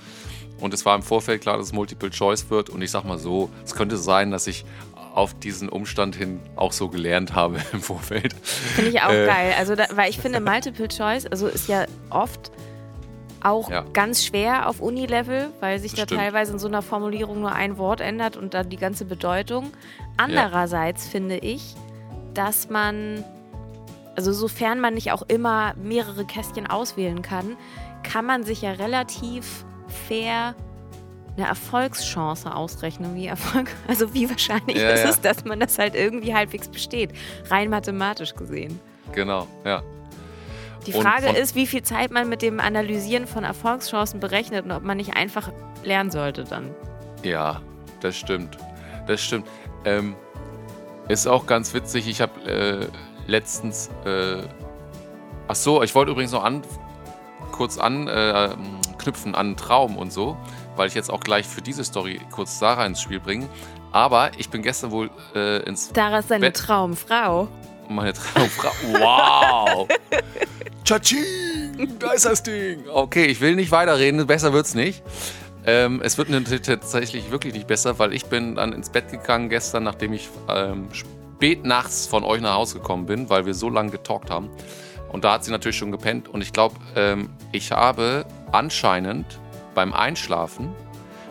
Und 0.59 0.73
es 0.73 0.83
war 0.85 0.95
im 0.95 1.03
Vorfeld 1.03 1.41
klar, 1.41 1.57
dass 1.57 1.67
es 1.67 1.73
Multiple 1.73 2.09
Choice 2.09 2.49
wird. 2.49 2.71
Und 2.71 2.81
ich 2.81 2.89
sag 2.89 3.03
mal 3.03 3.19
so, 3.19 3.51
es 3.63 3.75
könnte 3.75 3.97
sein, 3.97 4.31
dass 4.31 4.47
ich 4.47 4.65
auf 5.17 5.33
diesen 5.33 5.67
Umstand 5.69 6.15
hin 6.15 6.39
auch 6.55 6.71
so 6.71 6.89
gelernt 6.89 7.33
habe 7.33 7.59
im 7.74 7.81
Vorfeld. 7.81 8.33
Finde 8.33 8.91
ich 8.91 9.01
auch 9.01 9.09
Äh. 9.09 9.25
geil. 9.25 9.53
Also, 9.57 9.75
da, 9.75 9.86
weil 9.95 10.09
ich 10.09 10.19
finde, 10.19 10.39
Multiple 10.39 10.88
Choice, 10.88 11.25
also 11.25 11.47
ist 11.47 11.67
ja 11.67 11.86
oft 12.09 12.51
auch 13.43 13.69
Ja. 13.71 13.83
ganz 13.93 14.25
schwer 14.25 14.67
auf 14.69 14.79
Uni-Level, 14.79 15.50
weil 15.59 15.79
sich 15.79 15.93
da 15.93 16.03
Stimmt. 16.03 16.21
teilweise 16.21 16.53
in 16.53 16.59
so 16.59 16.67
einer 16.67 16.81
Formulierung 16.81 17.39
nur 17.41 17.51
ein 17.53 17.77
Wort 17.77 18.00
ändert 18.01 18.38
und 18.38 18.53
dann 18.53 18.69
die 18.69 18.77
ganze 18.77 19.05
Bedeutung. 19.05 19.71
Andererseits 20.17 21.07
finde 21.07 21.38
ich, 21.38 21.75
dass 22.33 22.69
man, 22.69 23.24
also 24.15 24.31
sofern 24.33 24.79
man 24.79 24.93
nicht 24.95 25.12
auch 25.12 25.24
immer 25.27 25.74
mehrere 25.75 26.25
Kästchen 26.25 26.67
auswählen 26.67 27.21
kann, 27.21 27.57
kann 28.03 28.25
man 28.25 28.43
sich 28.43 28.62
ja 28.62 28.71
relativ 28.74 29.65
fair 30.07 30.53
eine 31.38 31.48
Erfolgschance 31.48 32.53
ausrechnen, 32.53 33.15
wie 33.15 33.27
Erfolg, 33.27 33.70
also 33.88 34.13
wie 34.13 34.29
wahrscheinlich 34.29 34.77
Ja, 34.77 34.89
ist 34.89 35.03
ja. 35.03 35.10
es, 35.10 35.22
dass 35.22 35.46
man 35.46 35.60
das 35.60 35.77
halt 35.77 35.96
irgendwie 35.96 36.34
halbwegs 36.34 36.67
besteht, 36.67 37.12
rein 37.50 37.70
mathematisch 37.70 38.36
gesehen. 38.36 38.79
Genau, 39.13 39.48
ja. 39.63 39.84
Die 40.86 40.94
Frage 40.94 41.29
ist, 41.29 41.53
wie 41.56 41.67
viel 41.67 41.84
Zeit 41.84 42.12
man 42.12 42.29
mit 42.29 42.41
dem 42.41 42.60
Analysieren 42.62 43.27
von 43.27 43.44
Erfolgschancen 43.44 44.20
berechnet 44.22 44.63
und 44.65 44.72
ob 44.72 44.84
man 44.84 44.98
nicht 44.98 45.17
einfach 45.17 45.51
lernen 45.84 46.12
sollte 46.12 46.46
dann. 46.46 46.74
Ja, 47.24 47.62
das 48.00 48.15
stimmt. 48.15 48.58
Das 49.06 49.22
stimmt. 49.22 49.48
Ähm, 49.84 50.15
ist 51.10 51.27
auch 51.27 51.46
ganz 51.46 51.74
witzig. 51.74 52.08
Ich 52.08 52.22
habe 52.22 52.41
äh, 52.50 52.88
letztens. 53.29 53.89
Äh, 54.06 54.44
ach 55.48 55.56
so, 55.56 55.84
ich 55.84 55.94
wollte 55.94 56.12
übrigens 56.12 56.32
noch 56.32 56.44
an, 56.44 56.62
kurz 57.51 57.77
anknüpfen 59.07 59.35
an 59.35 59.47
einen 59.47 59.57
Traum 59.57 59.97
und 59.97 60.11
so, 60.11 60.37
weil 60.75 60.87
ich 60.87 60.93
jetzt 60.93 61.09
auch 61.09 61.21
gleich 61.21 61.45
für 61.47 61.61
diese 61.61 61.83
Story 61.83 62.19
kurz 62.31 62.59
Sarah 62.59 62.85
ins 62.85 63.01
Spiel 63.01 63.19
bringe. 63.19 63.47
Aber 63.91 64.31
ich 64.37 64.49
bin 64.49 64.61
gestern 64.61 64.91
wohl 64.91 65.09
äh, 65.33 65.63
ins 65.63 65.91
Dara 65.93 66.19
ist 66.19 66.27
seine 66.29 66.47
Bett- 66.47 66.57
Traumfrau. 66.57 67.47
meine 67.89 68.13
Traumfrau. 68.13 68.71
Wow! 68.99 69.87
Tschatsching! 70.83 71.97
Da 71.99 72.11
ist 72.11 72.25
das 72.25 72.43
Ding! 72.43 72.83
Okay, 72.93 73.25
ich 73.25 73.39
will 73.41 73.55
nicht 73.55 73.71
weiterreden, 73.71 74.25
besser 74.27 74.51
wird's 74.53 74.75
nicht. 74.75 75.01
Ähm, 75.65 76.01
es 76.03 76.17
wird 76.17 76.29
natürlich 76.29 76.61
tatsächlich 76.61 77.31
wirklich 77.31 77.53
nicht 77.53 77.67
besser, 77.67 77.97
weil 77.99 78.13
ich 78.13 78.25
bin 78.25 78.55
dann 78.55 78.73
ins 78.73 78.89
Bett 78.89 79.09
gegangen 79.11 79.49
gestern, 79.49 79.83
nachdem 79.83 80.13
ich 80.13 80.29
ähm, 80.49 80.87
spät 80.91 81.65
nachts 81.65 82.07
von 82.07 82.23
euch 82.23 82.41
nach 82.41 82.55
Hause 82.55 82.75
gekommen 82.79 83.05
bin, 83.05 83.29
weil 83.29 83.45
wir 83.45 83.53
so 83.53 83.69
lange 83.69 83.91
getalkt 83.91 84.29
haben. 84.29 84.49
Und 85.09 85.23
da 85.23 85.33
hat 85.33 85.43
sie 85.43 85.51
natürlich 85.51 85.77
schon 85.77 85.91
gepennt. 85.91 86.27
Und 86.27 86.41
ich 86.41 86.53
glaube, 86.53 86.75
ähm, 86.95 87.29
ich 87.51 87.71
habe 87.71 88.25
anscheinend 88.51 89.39
beim 89.73 89.93
Einschlafen, 89.93 90.73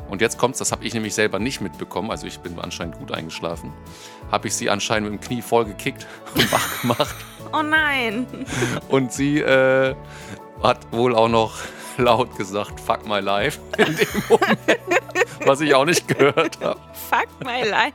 und 0.08 0.20
jetzt 0.20 0.38
kommt's, 0.38 0.58
das 0.58 0.70
habe 0.70 0.84
ich 0.84 0.94
nämlich 0.94 1.14
selber 1.14 1.38
nicht 1.38 1.60
mitbekommen, 1.60 2.10
also 2.10 2.26
ich 2.26 2.38
bin 2.38 2.58
anscheinend 2.60 2.98
gut 2.98 3.12
eingeschlafen, 3.12 3.72
habe 4.30 4.48
ich 4.48 4.54
sie 4.54 4.70
anscheinend 4.70 5.10
mit 5.10 5.20
dem 5.20 5.26
Knie 5.26 5.42
voll 5.42 5.64
gekickt 5.64 6.06
und 6.34 6.52
wach 6.52 6.80
gemacht. 6.80 7.16
Oh 7.52 7.62
nein. 7.62 8.26
Und 8.88 9.12
sie 9.12 9.40
äh, 9.40 9.94
hat 10.62 10.92
wohl 10.92 11.14
auch 11.14 11.28
noch 11.28 11.54
laut 11.96 12.36
gesagt, 12.36 12.80
fuck 12.80 13.06
my 13.06 13.20
life 13.20 13.58
in 13.78 13.96
dem 13.96 14.22
Moment, 14.28 14.58
was 15.44 15.60
ich 15.60 15.74
auch 15.74 15.84
nicht 15.84 16.08
gehört 16.08 16.58
habe. 16.62 16.80
Fuck 17.10 17.28
my 17.44 17.62
life. 17.68 17.94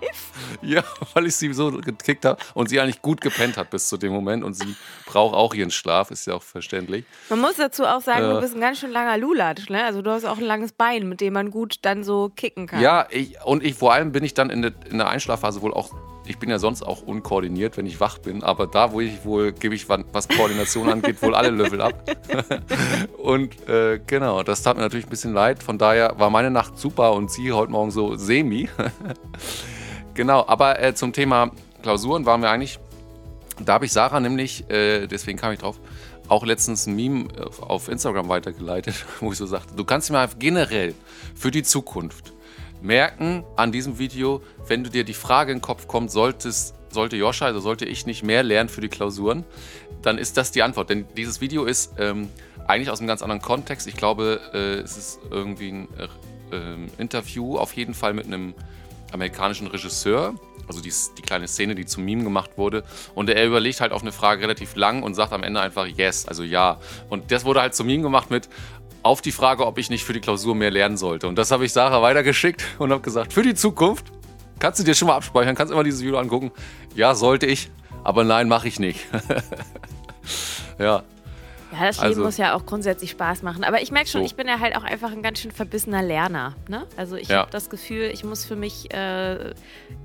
Ja, 0.62 0.84
weil 1.14 1.28
ich 1.28 1.36
sie 1.36 1.52
so 1.54 1.72
gekickt 1.72 2.26
habe 2.26 2.42
und 2.54 2.70
sie 2.70 2.80
eigentlich 2.80 3.02
gut 3.02 3.22
gepennt 3.22 3.58
hat 3.58 3.70
bis 3.70 3.88
zu 3.88 3.98
dem 3.98 4.12
Moment 4.14 4.44
und 4.44 4.54
sie 4.54 4.76
braucht 5.06 5.36
auch 5.36 5.54
ihren 5.54 5.72
Schlaf, 5.72 6.12
ist 6.12 6.28
ja 6.28 6.36
auch 6.36 6.44
verständlich. 6.44 7.06
Man 7.30 7.40
muss 7.42 7.56
dazu 7.56 7.86
auch 7.86 8.02
sagen, 8.02 8.26
Äh. 8.26 8.34
du 8.34 8.42
bist 8.42 8.56
ein 8.56 8.62
ganz 8.62 8.80
schön 8.80 8.92
langer 8.92 9.18
Lulatsch, 9.18 9.70
ne? 9.70 9.84
Also 9.84 10.02
du 10.02 10.12
hast 10.12 10.26
auch 10.26 10.38
ein 10.38 10.44
langes 10.44 10.72
Bein, 10.74 11.08
mit 11.10 11.22
dem 11.22 11.34
man 11.34 11.52
gut 11.52 11.78
dann 11.82 12.04
so 12.04 12.30
kicken 12.36 12.68
kann. 12.68 12.82
Ja, 12.82 13.08
ich, 13.10 13.36
und 13.44 13.64
ich 13.64 13.76
vor 13.76 13.94
allem 13.94 14.12
bin 14.12 14.24
ich 14.24 14.34
dann 14.34 14.50
in 14.50 14.62
der, 14.62 14.74
in 14.90 14.98
der 14.98 15.10
Einschlafphase 15.10 15.62
wohl 15.62 15.74
auch, 15.74 15.92
ich 16.32 16.40
bin 16.40 16.50
ja 16.50 16.60
sonst 16.60 16.82
auch 16.82 17.02
unkoordiniert, 17.02 17.78
wenn 17.78 17.86
ich 17.86 18.00
wach 18.00 18.18
bin, 18.18 18.42
aber 18.42 18.66
da, 18.66 18.94
wo 18.94 19.02
ich 19.02 19.26
wohl, 19.26 19.52
gebe 19.52 19.76
ich, 19.76 19.88
was 19.90 20.28
Koordination 20.30 20.90
angeht, 20.90 21.22
wohl 21.22 21.36
alle 21.36 21.50
Level 21.50 21.82
ab. 21.82 22.10
und 23.18 23.68
äh, 23.68 24.00
genau, 24.08 24.42
das 24.42 24.64
tat 24.64 24.78
mir 24.78 24.84
natürlich 24.84 25.06
ein 25.08 25.10
bisschen 25.10 25.34
leid. 25.34 25.62
Von 25.62 25.78
daher 25.78 26.16
war 26.18 26.30
meine 26.30 26.50
Nacht 26.50 26.80
super 26.80 27.12
und 27.14 27.30
sie 27.30 27.52
heute 27.52 27.72
Morgen 27.72 27.92
so 27.92 28.16
semi. 28.16 28.70
genau, 30.14 30.46
aber 30.48 30.82
äh, 30.82 30.96
zum 30.96 31.12
Thema 31.12 31.52
Klausuren 31.84 32.26
waren 32.26 32.42
wir 32.42 32.50
eigentlich, 32.50 32.80
da 33.60 33.74
habe 33.74 33.86
ich 33.86 33.92
Sarah 33.92 34.22
nämlich, 34.22 34.70
äh, 34.70 35.08
deswegen 35.08 35.38
kam 35.38 35.52
ich 35.52 35.60
drauf, 35.60 35.80
auch 36.30 36.46
letztens 36.46 36.88
ein 36.88 36.96
Meme 36.96 37.28
auf- 37.60 37.90
Instagram 37.90 38.30
weitergeleitet, 38.30 39.06
wo 39.20 39.34
ich 39.34 39.38
so 39.38 39.46
sagte, 39.46 39.76
du 39.76 39.84
kannst 39.84 40.10
mal 40.12 40.30
generell 40.40 40.96
für 41.36 41.52
die 41.52 41.64
Zukunft 41.64 42.32
merken 42.82 43.44
an 43.56 43.72
diesem 43.72 44.00
Video, 44.00 44.42
wenn 44.68 44.84
du 44.84 44.90
dir 44.90 45.04
die 45.04 45.14
Frage 45.14 45.52
in 45.52 45.60
den 45.60 45.62
Kopf 45.62 45.88
kommt, 45.88 46.12
solltest, 46.12 46.76
sollte 46.90 47.16
Joscha, 47.16 47.46
also 47.46 47.60
sollte 47.60 47.86
ich 47.86 48.06
nicht 48.06 48.24
mehr 48.24 48.44
lernen 48.44 48.70
für 48.70 48.82
die 48.82 48.90
Klausuren, 48.90 49.46
dann 50.02 50.18
ist 50.18 50.38
das 50.38 50.52
die 50.52 50.64
Antwort. 50.64 50.90
Denn 50.90 51.06
dieses 51.16 51.42
Video 51.42 51.66
ist 51.66 51.94
ähm, 51.98 52.30
eigentlich 52.68 52.90
aus 52.90 53.00
einem 53.00 53.08
ganz 53.08 53.22
anderen 53.22 53.42
Kontext. 53.42 53.88
Ich 53.88 53.96
glaube, 53.96 54.40
äh, 54.54 54.82
es 54.82 54.98
ist 54.98 55.20
irgendwie 55.30 55.72
ein 55.72 55.88
äh, 55.98 56.08
ähm, 56.56 56.88
Interview 56.98 57.58
auf 57.58 57.74
jeden 57.74 57.94
Fall 57.94 58.14
mit 58.14 58.26
einem 58.26 58.54
amerikanischen 59.12 59.68
Regisseur. 59.68 60.36
Also 60.68 60.82
die, 60.82 60.94
die 61.18 61.22
kleine 61.22 61.48
Szene, 61.48 61.76
die 61.76 61.86
zum 61.86 62.06
Meme 62.06 62.24
gemacht 62.24 62.52
wurde. 62.56 62.84
Und 63.14 63.30
er 63.30 63.46
überlegt 63.46 63.82
halt 63.82 63.92
auf 63.92 64.04
eine 64.04 64.14
Frage 64.14 64.44
relativ 64.44 64.76
lang 64.76 65.04
und 65.04 65.16
sagt 65.16 65.34
am 65.34 65.44
Ende 65.44 65.60
einfach 65.60 65.86
yes, 65.86 66.28
also 66.28 66.44
ja. 66.44 66.80
Und 67.10 67.32
das 67.32 67.44
wurde 67.44 67.62
halt 67.62 67.76
zum 67.76 67.88
Meme 67.88 68.04
gemacht 68.04 68.32
mit 68.32 68.48
auf 69.04 69.22
die 69.22 69.32
Frage, 69.32 69.66
ob 69.66 69.78
ich 69.78 69.90
nicht 69.90 70.04
für 70.04 70.14
die 70.14 70.20
Klausur 70.22 70.56
mehr 70.56 70.72
lernen 70.72 70.98
sollte. 70.98 71.28
Und 71.28 71.36
das 71.38 71.52
habe 71.52 71.66
ich 71.66 71.74
Sarah 71.74 72.02
weitergeschickt 72.02 72.64
und 72.80 72.92
habe 72.92 73.02
gesagt, 73.02 73.34
für 73.34 73.42
die 73.44 73.56
Zukunft 73.56 74.12
kannst 74.60 74.80
du 74.80 74.84
dir 74.84 74.94
schon 74.94 75.08
mal 75.08 75.16
abspeichern, 75.16 75.56
kannst 75.56 75.74
immer 75.74 75.84
dieses 75.84 76.02
Video 76.02 76.18
angucken. 76.20 76.52
Ja, 76.96 77.16
sollte 77.16 77.46
ich, 77.48 77.70
aber 78.04 78.24
nein, 78.24 78.48
mache 78.48 78.68
ich 78.68 78.80
nicht. 78.80 79.00
ja, 80.80 81.04
Ja, 81.74 81.86
das 81.88 81.98
Leben 82.00 82.08
Also- 82.10 82.24
muss 82.24 82.36
ja 82.38 82.54
auch 82.54 82.66
grundsätzlich 82.66 83.12
Spaß 83.12 83.44
machen. 83.44 83.64
Aber 83.64 83.82
ich 83.82 83.92
merke 83.92 84.10
schon, 84.10 84.22
So. 84.22 84.26
ich 84.26 84.36
bin 84.36 84.46
ja 84.46 84.60
halt 84.60 84.76
auch 84.76 84.84
einfach 84.84 85.10
ein 85.14 85.22
ganz 85.24 85.40
schön 85.40 85.52
verbissener 85.52 86.04
Lerner. 86.04 86.54
Ne? 86.68 86.86
Also 86.98 87.16
ich 87.16 87.30
Ja. 87.30 87.38
habe 87.40 87.52
das 87.52 87.70
Gefühl, 87.70 88.12
ich 88.14 88.26
muss 88.26 88.44
für 88.44 88.58
mich 88.58 88.94
äh, 88.94 89.54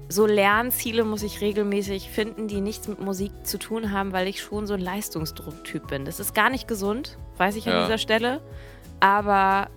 so 0.08 0.26
Lernziele 0.26 1.02
muss 1.04 1.24
ich 1.24 1.40
regelmäßig 1.40 2.08
finden, 2.08 2.46
die 2.46 2.60
nichts 2.60 2.86
mit 2.86 3.00
Musik 3.00 3.32
zu 3.42 3.58
tun 3.58 3.90
haben, 3.90 4.12
weil 4.12 4.28
ich 4.28 4.40
schon 4.40 4.68
so 4.68 4.74
ein 4.74 4.80
Leistungsdrucktyp 4.80 5.88
bin. 5.88 6.04
Das 6.04 6.20
ist 6.20 6.36
gar 6.36 6.50
nicht 6.50 6.68
gesund, 6.68 7.18
weiß 7.36 7.56
ich 7.56 7.66
an 7.66 7.72
Ja. 7.72 7.82
dieser 7.82 7.98
Stelle. 7.98 8.40
Aber 9.00 9.68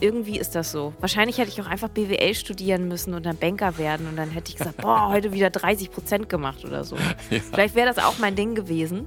irgendwie 0.00 0.38
ist 0.38 0.54
das 0.54 0.72
so. 0.72 0.92
Wahrscheinlich 1.00 1.38
hätte 1.38 1.48
ich 1.50 1.60
auch 1.62 1.66
einfach 1.66 1.88
BWL 1.88 2.34
studieren 2.34 2.86
müssen 2.88 3.14
und 3.14 3.24
dann 3.24 3.36
Banker 3.38 3.78
werden 3.78 4.06
und 4.06 4.16
dann 4.16 4.30
hätte 4.30 4.50
ich 4.50 4.56
gesagt, 4.56 4.76
boah, 4.78 5.08
heute 5.08 5.32
wieder 5.32 5.48
30 5.50 5.90
Prozent 5.90 6.28
gemacht 6.28 6.64
oder 6.64 6.84
so. 6.84 6.96
Ja. 7.30 7.40
Vielleicht 7.40 7.74
wäre 7.74 7.92
das 7.92 8.04
auch 8.04 8.18
mein 8.18 8.36
Ding 8.36 8.54
gewesen. 8.54 9.06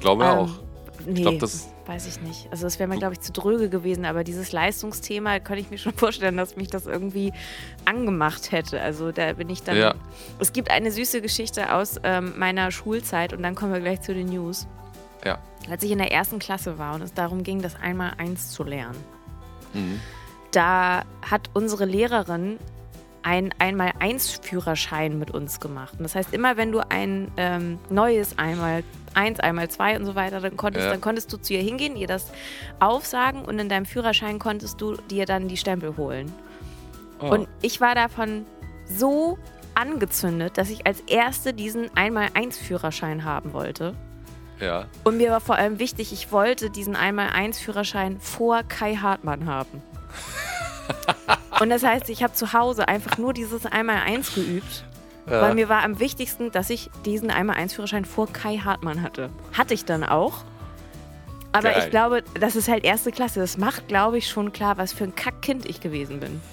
glaube 0.00 0.24
Ähm, 0.24 0.30
auch. 0.30 0.50
Nee, 1.06 1.20
glaub, 1.22 1.38
das- 1.40 1.68
weiß 1.86 2.06
ich 2.06 2.22
nicht. 2.22 2.48
Also 2.50 2.66
es 2.66 2.78
wäre 2.78 2.88
mir, 2.88 2.96
glaube 2.96 3.12
ich, 3.12 3.20
zu 3.20 3.30
dröge 3.30 3.68
gewesen, 3.68 4.06
aber 4.06 4.24
dieses 4.24 4.52
Leistungsthema 4.52 5.38
könnte 5.40 5.60
ich 5.60 5.70
mir 5.70 5.76
schon 5.76 5.92
vorstellen, 5.96 6.38
dass 6.38 6.56
mich 6.56 6.68
das 6.70 6.86
irgendwie 6.86 7.30
angemacht 7.84 8.52
hätte. 8.52 8.80
Also 8.80 9.12
da 9.12 9.34
bin 9.34 9.50
ich 9.50 9.62
dann. 9.62 9.76
Ja. 9.76 9.94
Es 10.38 10.54
gibt 10.54 10.70
eine 10.70 10.90
süße 10.90 11.20
Geschichte 11.20 11.74
aus 11.74 12.00
ähm, 12.02 12.32
meiner 12.38 12.70
Schulzeit 12.70 13.34
und 13.34 13.42
dann 13.42 13.54
kommen 13.54 13.74
wir 13.74 13.80
gleich 13.80 14.00
zu 14.00 14.14
den 14.14 14.28
News. 14.28 14.66
Ja. 15.26 15.38
Als 15.70 15.82
ich 15.82 15.90
in 15.90 15.98
der 15.98 16.12
ersten 16.12 16.38
Klasse 16.38 16.78
war 16.78 16.94
und 16.94 17.02
es 17.02 17.14
darum 17.14 17.42
ging, 17.42 17.62
das 17.62 17.76
einmal 17.80 18.12
eins 18.18 18.50
zu 18.50 18.62
lernen, 18.64 18.98
Mhm. 19.72 20.00
da 20.52 21.02
hat 21.28 21.50
unsere 21.54 21.84
Lehrerin 21.84 22.58
einen 23.22 23.52
Einmal-Eins-Führerschein 23.58 25.18
mit 25.18 25.30
uns 25.30 25.58
gemacht. 25.60 25.94
Und 25.94 26.02
das 26.02 26.14
heißt, 26.14 26.32
immer 26.34 26.56
wenn 26.56 26.72
du 26.72 26.80
ein 26.90 27.30
ähm, 27.36 27.78
neues 27.90 28.38
Einmal 28.38 28.84
eins, 29.14 29.40
einmal 29.40 29.68
zwei 29.70 29.96
und 29.98 30.04
so 30.04 30.14
weiter, 30.14 30.40
dann 30.40 30.56
konntest, 30.56 30.84
Ja. 30.86 30.92
dann 30.92 31.00
konntest 31.00 31.32
du 31.32 31.38
zu 31.38 31.54
ihr 31.54 31.62
hingehen, 31.62 31.96
ihr 31.96 32.06
das 32.06 32.30
aufsagen 32.80 33.44
und 33.44 33.58
in 33.58 33.68
deinem 33.68 33.86
Führerschein 33.86 34.38
konntest 34.38 34.80
du 34.80 34.96
dir 35.10 35.24
dann 35.24 35.48
die 35.48 35.56
Stempel 35.56 35.96
holen. 35.96 36.32
Oh. 37.20 37.28
Und 37.30 37.48
ich 37.62 37.80
war 37.80 37.94
davon 37.94 38.44
so 38.86 39.38
angezündet, 39.74 40.58
dass 40.58 40.68
ich 40.70 40.86
als 40.86 41.00
Erste 41.00 41.54
diesen 41.54 41.96
Einmal-Eins-Führerschein 41.96 43.24
haben 43.24 43.52
wollte. 43.54 43.94
Ja. 44.64 44.86
Und 45.04 45.16
mir 45.18 45.30
war 45.30 45.40
vor 45.40 45.56
allem 45.56 45.78
wichtig, 45.78 46.12
ich 46.12 46.32
wollte 46.32 46.70
diesen 46.70 46.96
Einmal-Eins-Führerschein 46.96 48.18
vor 48.20 48.62
Kai 48.64 48.96
Hartmann 48.96 49.46
haben. 49.46 49.82
Und 51.60 51.70
das 51.70 51.84
heißt, 51.84 52.08
ich 52.08 52.22
habe 52.22 52.32
zu 52.32 52.52
Hause 52.52 52.88
einfach 52.88 53.18
nur 53.18 53.32
dieses 53.32 53.64
Einmal-Eins 53.66 54.34
geübt, 54.34 54.84
Ja. 55.26 55.42
weil 55.42 55.54
mir 55.54 55.68
war 55.68 55.82
am 55.84 56.00
wichtigsten, 56.00 56.50
dass 56.50 56.68
ich 56.70 56.90
diesen 57.04 57.30
Einmal-Eins-Führerschein 57.30 58.04
vor 58.04 58.32
Kai 58.32 58.58
Hartmann 58.58 59.02
hatte. 59.02 59.30
Hatte 59.52 59.74
ich 59.74 59.84
dann 59.84 60.02
auch. 60.04 60.44
Aber 61.52 61.70
Geil. 61.70 61.82
ich 61.84 61.90
glaube, 61.90 62.24
das 62.40 62.56
ist 62.56 62.68
halt 62.68 62.84
erste 62.84 63.12
Klasse. 63.12 63.38
Das 63.38 63.56
macht, 63.58 63.86
glaube 63.86 64.18
ich, 64.18 64.28
schon 64.28 64.52
klar, 64.52 64.76
was 64.76 64.92
für 64.92 65.04
ein 65.04 65.14
Kackkind 65.14 65.66
ich 65.66 65.80
gewesen 65.80 66.18
bin. 66.20 66.40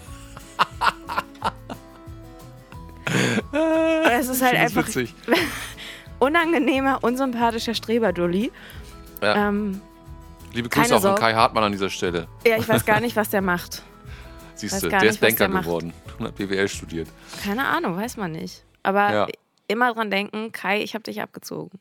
Es 4.11 4.27
ist 4.29 4.41
halt 4.41 4.55
find's 4.57 4.77
einfach 4.77 4.87
witzig. 4.87 5.13
unangenehmer, 6.21 6.99
unsympathischer 7.03 7.73
Streber-Dulli. 7.73 8.51
Ja. 9.21 9.47
Ähm, 9.49 9.81
Liebe 10.53 10.69
Grüße 10.69 10.95
auch 10.95 11.03
an. 11.03 11.15
Kai 11.15 11.33
Hartmann 11.33 11.63
an 11.65 11.71
dieser 11.71 11.89
Stelle. 11.89 12.27
ja, 12.45 12.57
ich 12.57 12.67
weiß 12.67 12.85
gar 12.85 12.99
nicht, 12.99 13.15
was 13.15 13.29
der 13.29 13.41
macht. 13.41 13.83
Siehst 14.55 14.83
du, 14.83 14.89
der 14.89 14.99
nicht, 15.01 15.09
ist 15.11 15.21
Banker 15.21 15.47
der 15.47 15.61
geworden 15.61 15.93
und 16.19 16.27
hat 16.27 16.35
BWL 16.35 16.67
studiert. 16.67 17.07
Keine 17.43 17.65
Ahnung, 17.65 17.97
weiß 17.97 18.17
man 18.17 18.31
nicht. 18.33 18.63
Aber 18.83 19.11
Ja. 19.13 19.27
immer 19.67 19.93
dran 19.93 20.11
denken, 20.11 20.51
Kai, 20.51 20.81
ich 20.81 20.93
habe 20.93 21.03
dich 21.03 21.21
abgezogen. 21.21 21.79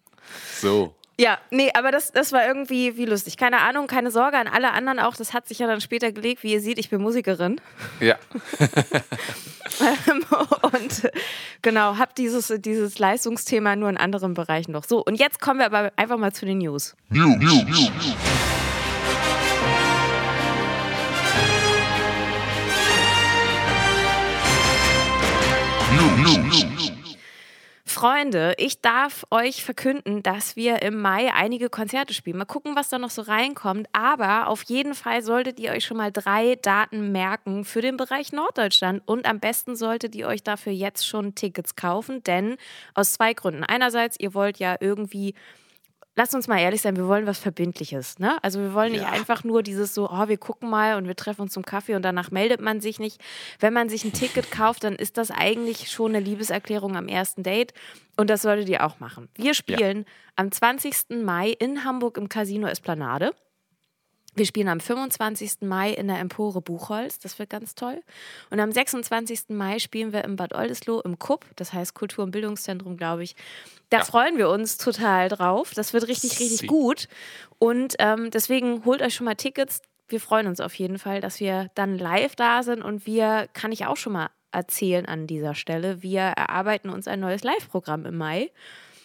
So. 0.61 0.95
Ja, 1.21 1.39
nee, 1.51 1.71
aber 1.75 1.93
das, 1.93 2.13
das 2.13 2.33
war 2.33 2.47
irgendwie 2.47 2.97
wie 2.97 3.05
lustig. 3.05 3.37
Keine 3.37 3.61
Ahnung, 3.61 3.87
keine 3.87 4.11
Sorge 4.11 4.39
an 4.39 4.49
alle 4.49 4.73
anderen 4.73 4.99
auch. 4.99 5.17
Das 5.17 5.35
hat 5.35 5.47
sich 5.47 5.59
ja 5.59 5.67
dann 5.67 5.83
später 5.83 6.13
gelegt. 6.13 6.43
Wie 6.43 6.53
ihr 6.53 6.63
seht, 6.63 6.79
ich 6.79 6.89
bin 6.89 7.03
Musikerin. 7.03 7.61
Ja. 8.01 8.17
und 10.63 11.11
genau, 11.61 11.99
habe 11.99 12.13
dieses, 12.17 12.51
dieses 12.61 12.99
Leistungsthema 12.99 13.77
nur 13.77 13.91
in 13.91 13.99
anderen 13.99 14.33
Bereichen 14.33 14.73
noch. 14.73 14.85
So, 14.85 15.05
und 15.05 15.17
jetzt 15.17 15.43
kommen 15.43 15.59
wir 15.59 15.67
aber 15.67 15.93
einfach 15.97 16.17
mal 16.17 16.33
zu 16.33 16.47
den 16.47 16.59
News. 16.59 16.97
Freunde, 28.01 28.55
ich 28.57 28.81
darf 28.81 29.27
euch 29.31 29.63
verkünden, 29.63 30.23
dass 30.23 30.57
wir 30.57 30.81
im 30.81 31.03
Mai 31.03 31.35
einige 31.35 31.69
Konzerte 31.69 32.15
spielen. 32.15 32.39
Mal 32.39 32.47
gucken, 32.47 32.75
was 32.75 32.89
da 32.89 32.99
noch 32.99 33.11
so 33.11 33.21
reinkommt. 33.21 33.89
Aber 33.93 34.49
auf 34.49 34.63
jeden 34.63 34.95
Fall 34.95 35.21
solltet 35.21 35.61
ihr 35.61 35.73
euch 35.73 35.85
schon 35.85 35.99
mal 35.99 36.11
drei 36.11 36.55
Daten 36.55 37.13
merken 37.13 37.67
für 37.67 37.83
den 37.83 37.99
Bereich 37.99 38.33
Norddeutschland. 38.33 39.03
Und 39.05 39.27
am 39.27 39.39
besten 39.39 39.77
solltet 39.77 40.15
ihr 40.15 40.29
euch 40.29 40.43
dafür 40.43 40.73
jetzt 40.73 41.07
schon 41.07 41.35
Tickets 41.35 41.77
kaufen, 41.77 42.25
denn 42.25 42.57
aus 42.95 43.13
zwei 43.13 43.35
Gründen. 43.35 43.65
Einerseits, 43.65 44.19
ihr 44.19 44.33
wollt 44.33 44.59
ja 44.59 44.77
irgendwie 44.81 45.35
Lass 46.17 46.35
uns 46.35 46.49
mal 46.49 46.59
ehrlich 46.59 46.83
sein, 46.83 46.97
wir 46.97 47.07
wollen 47.07 47.27
was 47.27 47.39
Verbindliches. 47.39 48.19
Ne? 48.19 48.43
Also 48.43 48.61
wir 48.61 48.75
wollen 48.75 48.93
nicht 48.93 49.03
ja. 49.03 49.11
einfach 49.11 49.45
nur 49.45 49.63
dieses 49.63 49.95
so, 49.95 50.11
oh, 50.11 50.29
wir 50.29 50.39
gucken 50.39 50.69
mal 50.69 50.97
und 50.97 51.07
wir 51.07 51.15
treffen 51.15 51.43
uns 51.43 51.53
zum 51.53 51.65
Kaffee 51.65 51.95
und 51.95 52.03
danach 52.03 52.31
meldet 52.31 52.61
man 52.61 52.81
sich 52.81 52.99
nicht. 52.99 53.21
Wenn 53.61 53.73
man 53.73 53.89
sich 53.89 54.05
ein 54.05 54.13
Ticket 54.13 54.51
kauft, 54.51 54.85
dann 54.85 54.97
ist 54.97 55.19
das 55.19 55.31
eigentlich 55.31 55.91
schon 55.91 56.15
eine 56.15 56.25
Liebeserklärung 56.25 56.97
am 56.97 57.09
ersten 57.09 57.43
Date. 57.43 57.73
Und 58.17 58.29
das 58.29 58.43
solltet 58.43 58.69
ihr 58.69 58.85
auch 58.85 58.99
machen. 58.99 59.29
Wir 59.37 59.55
spielen 59.55 59.99
ja. 59.99 60.05
am 60.37 60.51
20. 60.51 61.23
Mai 61.25 61.51
in 61.51 61.85
Hamburg 61.85 62.19
im 62.19 62.29
Casino 62.29 62.67
Esplanade. 62.67 63.33
Wir 64.35 64.47
spielen 64.47 64.69
am 64.69 64.81
25. 64.81 65.63
Mai 65.63 65.91
in 65.91 66.07
der 66.09 66.19
Empore 66.19 66.61
Buchholz, 66.61 67.19
das 67.19 67.39
wird 67.39 67.51
ganz 67.51 67.75
toll. 67.75 68.01
Und 68.51 68.61
am 68.61 68.71
26. 68.71 69.49
Mai 69.49 69.79
spielen 69.79 70.13
wir 70.13 70.25
im 70.25 70.37
Bad 70.37 70.55
Oldesloe 70.55 71.03
im 71.05 71.19
KUB, 71.19 71.45
das 71.57 71.73
heißt 71.73 71.95
Kultur- 71.95 72.25
und 72.25 72.31
Bildungszentrum, 72.31 72.97
glaube 72.97 73.25
ich. 73.25 73.35
Da 73.89 73.99
ja. 73.99 74.05
freuen 74.05 74.39
wir 74.39 74.49
uns 74.49 74.77
total 74.79 75.29
drauf. 75.29 75.73
Das 75.75 75.93
wird 75.93 76.07
richtig, 76.07 76.39
richtig 76.39 76.59
Sie. 76.61 76.67
gut. 76.67 77.09
Und 77.59 77.97
ähm, 77.99 78.31
deswegen 78.31 78.85
holt 78.85 79.03
euch 79.03 79.15
schon 79.15 79.25
mal 79.25 79.35
Tickets. 79.35 79.83
Wir 80.09 80.21
freuen 80.21 80.47
uns 80.47 80.61
auf 80.61 80.75
jeden 80.75 80.99
Fall, 80.99 81.21
dass 81.21 81.41
wir 81.41 81.71
dann 81.75 81.99
live 81.99 82.37
da 82.37 82.63
sind. 82.63 82.83
Und 82.83 83.07
wir, 83.07 83.49
kann 83.53 83.73
ich 83.73 83.87
auch 83.87 83.97
schon 83.97 84.13
mal 84.13 84.31
erzählen 84.53 85.07
an 85.07 85.27
dieser 85.27 85.55
Stelle, 85.55 86.03
wir 86.03 86.21
erarbeiten 86.21 86.91
uns 86.91 87.07
ein 87.09 87.21
neues 87.21 87.45
Live-Programm 87.45 88.07
im 88.07 88.17
Mai. 88.17 88.51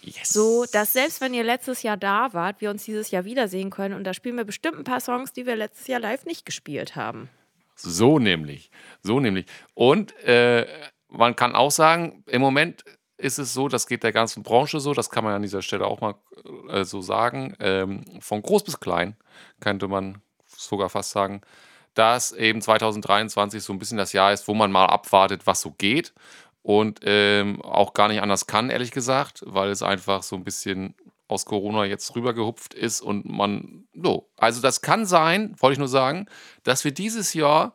Yes. 0.06 0.30
So, 0.30 0.66
dass 0.72 0.94
selbst 0.94 1.20
wenn 1.20 1.34
ihr 1.34 1.44
letztes 1.44 1.82
Jahr 1.82 1.98
da 1.98 2.34
wart, 2.34 2.62
wir 2.62 2.70
uns 2.70 2.86
dieses 2.86 3.10
Jahr 3.10 3.26
wiedersehen 3.26 3.72
können. 3.72 3.96
Und 3.96 4.04
da 4.04 4.14
spielen 4.14 4.36
wir 4.36 4.46
bestimmt 4.46 4.78
ein 4.78 4.84
paar 4.84 5.00
Songs, 5.00 5.34
die 5.34 5.46
wir 5.46 5.56
letztes 5.56 5.88
Jahr 5.88 6.00
live 6.00 6.26
nicht 6.26 6.46
gespielt 6.46 6.96
haben. 6.96 7.30
So 7.76 8.20
nämlich. 8.20 8.70
So 9.02 9.20
nämlich. 9.20 9.48
Und 9.74 10.16
äh, 10.24 10.68
man 11.10 11.36
kann 11.36 11.56
auch 11.56 11.72
sagen, 11.72 12.24
im 12.28 12.42
Moment 12.42 12.84
ist 13.18 13.40
es 13.40 13.54
so, 13.54 13.68
das 13.68 13.88
geht 13.88 14.04
der 14.04 14.12
ganzen 14.12 14.44
Branche 14.44 14.80
so, 14.80 14.94
das 14.94 15.10
kann 15.10 15.24
man 15.24 15.34
an 15.34 15.42
dieser 15.42 15.62
Stelle 15.62 15.86
auch 15.86 16.02
mal 16.02 16.16
äh, 16.70 16.84
so 16.84 17.02
sagen, 17.02 17.56
ähm, 17.60 18.04
von 18.20 18.42
groß 18.42 18.64
bis 18.64 18.80
klein 18.80 19.16
könnte 19.60 19.88
man 19.88 20.22
sogar 20.46 20.90
fast 20.90 21.12
sagen, 21.12 21.42
dass 21.94 22.34
eben 22.34 22.62
2023 22.62 23.64
so 23.64 23.74
ein 23.74 23.80
bisschen 23.80 23.98
das 23.98 24.14
Jahr 24.14 24.34
ist, 24.34 24.48
wo 24.48 24.54
man 24.54 24.72
mal 24.72 24.86
abwartet, 24.86 25.48
was 25.48 25.62
so 25.62 25.72
geht 25.72 26.14
und 26.66 27.02
ähm, 27.04 27.62
auch 27.62 27.94
gar 27.94 28.08
nicht 28.08 28.24
anders 28.24 28.48
kann, 28.48 28.72
ehrlich 28.72 28.90
gesagt, 28.90 29.44
weil 29.46 29.70
es 29.70 29.84
einfach 29.84 30.24
so 30.24 30.36
ein 30.36 30.44
bisschen 30.44 30.96
aus 31.28 31.46
Corona 31.46 31.86
jetzt 31.86 32.16
rübergehupft 32.16 32.74
ist 32.74 33.02
und 33.02 33.24
man, 33.24 33.84
so. 33.94 34.32
Also 34.36 34.62
das 34.62 34.82
kann 34.82 35.06
sein, 35.06 35.56
wollte 35.60 35.74
ich 35.74 35.80
nur 35.80 35.88
sagen, 35.88 36.26
dass 36.64 36.84
wir 36.84 36.92
dieses 36.92 37.36
Jahr 37.36 37.74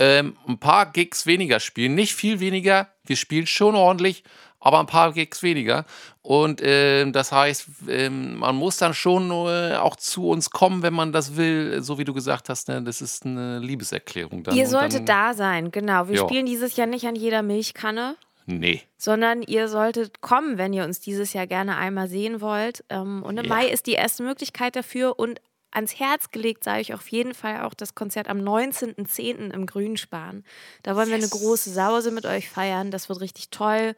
ähm, 0.00 0.36
ein 0.48 0.58
paar 0.58 0.90
Gigs 0.90 1.26
weniger 1.26 1.60
spielen. 1.60 1.94
Nicht 1.94 2.16
viel 2.16 2.40
weniger, 2.40 2.88
wir 3.04 3.14
spielen 3.14 3.46
schon 3.46 3.76
ordentlich, 3.76 4.24
aber 4.60 4.80
ein 4.80 4.86
paar 4.86 5.12
Gigs 5.12 5.42
weniger. 5.42 5.84
Und 6.22 6.60
äh, 6.60 7.08
das 7.10 7.32
heißt, 7.32 7.68
äh, 7.88 8.10
man 8.10 8.56
muss 8.56 8.78
dann 8.78 8.94
schon 8.94 9.30
äh, 9.30 9.76
auch 9.76 9.96
zu 9.96 10.28
uns 10.28 10.50
kommen, 10.50 10.82
wenn 10.82 10.94
man 10.94 11.12
das 11.12 11.36
will, 11.36 11.82
so 11.82 11.98
wie 11.98 12.04
du 12.04 12.12
gesagt 12.12 12.48
hast. 12.48 12.68
Ne? 12.68 12.82
Das 12.82 13.00
ist 13.00 13.24
eine 13.24 13.58
Liebeserklärung. 13.60 14.42
Dann. 14.42 14.56
Ihr 14.56 14.66
solltet 14.66 15.08
dann, 15.08 15.30
da 15.30 15.34
sein, 15.34 15.70
genau. 15.70 16.08
Wir 16.08 16.16
jo. 16.16 16.24
spielen 16.26 16.46
dieses 16.46 16.76
Jahr 16.76 16.86
nicht 16.86 17.06
an 17.06 17.14
jeder 17.14 17.42
Milchkanne. 17.42 18.16
Nee. 18.46 18.82
Sondern 18.96 19.42
ihr 19.42 19.68
solltet 19.68 20.20
kommen, 20.20 20.56
wenn 20.56 20.72
ihr 20.72 20.84
uns 20.84 21.00
dieses 21.00 21.32
Jahr 21.32 21.46
gerne 21.46 21.76
einmal 21.76 22.08
sehen 22.08 22.40
wollt. 22.40 22.84
Ähm, 22.88 23.22
und 23.22 23.38
im 23.38 23.44
ja. 23.44 23.54
Mai 23.54 23.66
ist 23.66 23.86
die 23.86 23.92
erste 23.92 24.22
Möglichkeit 24.22 24.76
dafür. 24.76 25.18
Und 25.18 25.40
ans 25.72 25.98
Herz 25.98 26.30
gelegt 26.30 26.64
sage 26.64 26.80
ich 26.80 26.94
auf 26.94 27.08
jeden 27.08 27.34
Fall 27.34 27.62
auch 27.62 27.74
das 27.74 27.94
Konzert 27.94 28.28
am 28.28 28.38
19.10. 28.38 29.52
im 29.52 29.66
Grünspan. 29.66 30.44
Da 30.82 30.94
wollen 30.96 31.08
yes. 31.10 31.18
wir 31.18 31.24
eine 31.24 31.28
große 31.28 31.70
Sause 31.70 32.12
mit 32.12 32.24
euch 32.24 32.48
feiern. 32.48 32.90
Das 32.90 33.08
wird 33.08 33.20
richtig 33.20 33.50
toll. 33.50 33.94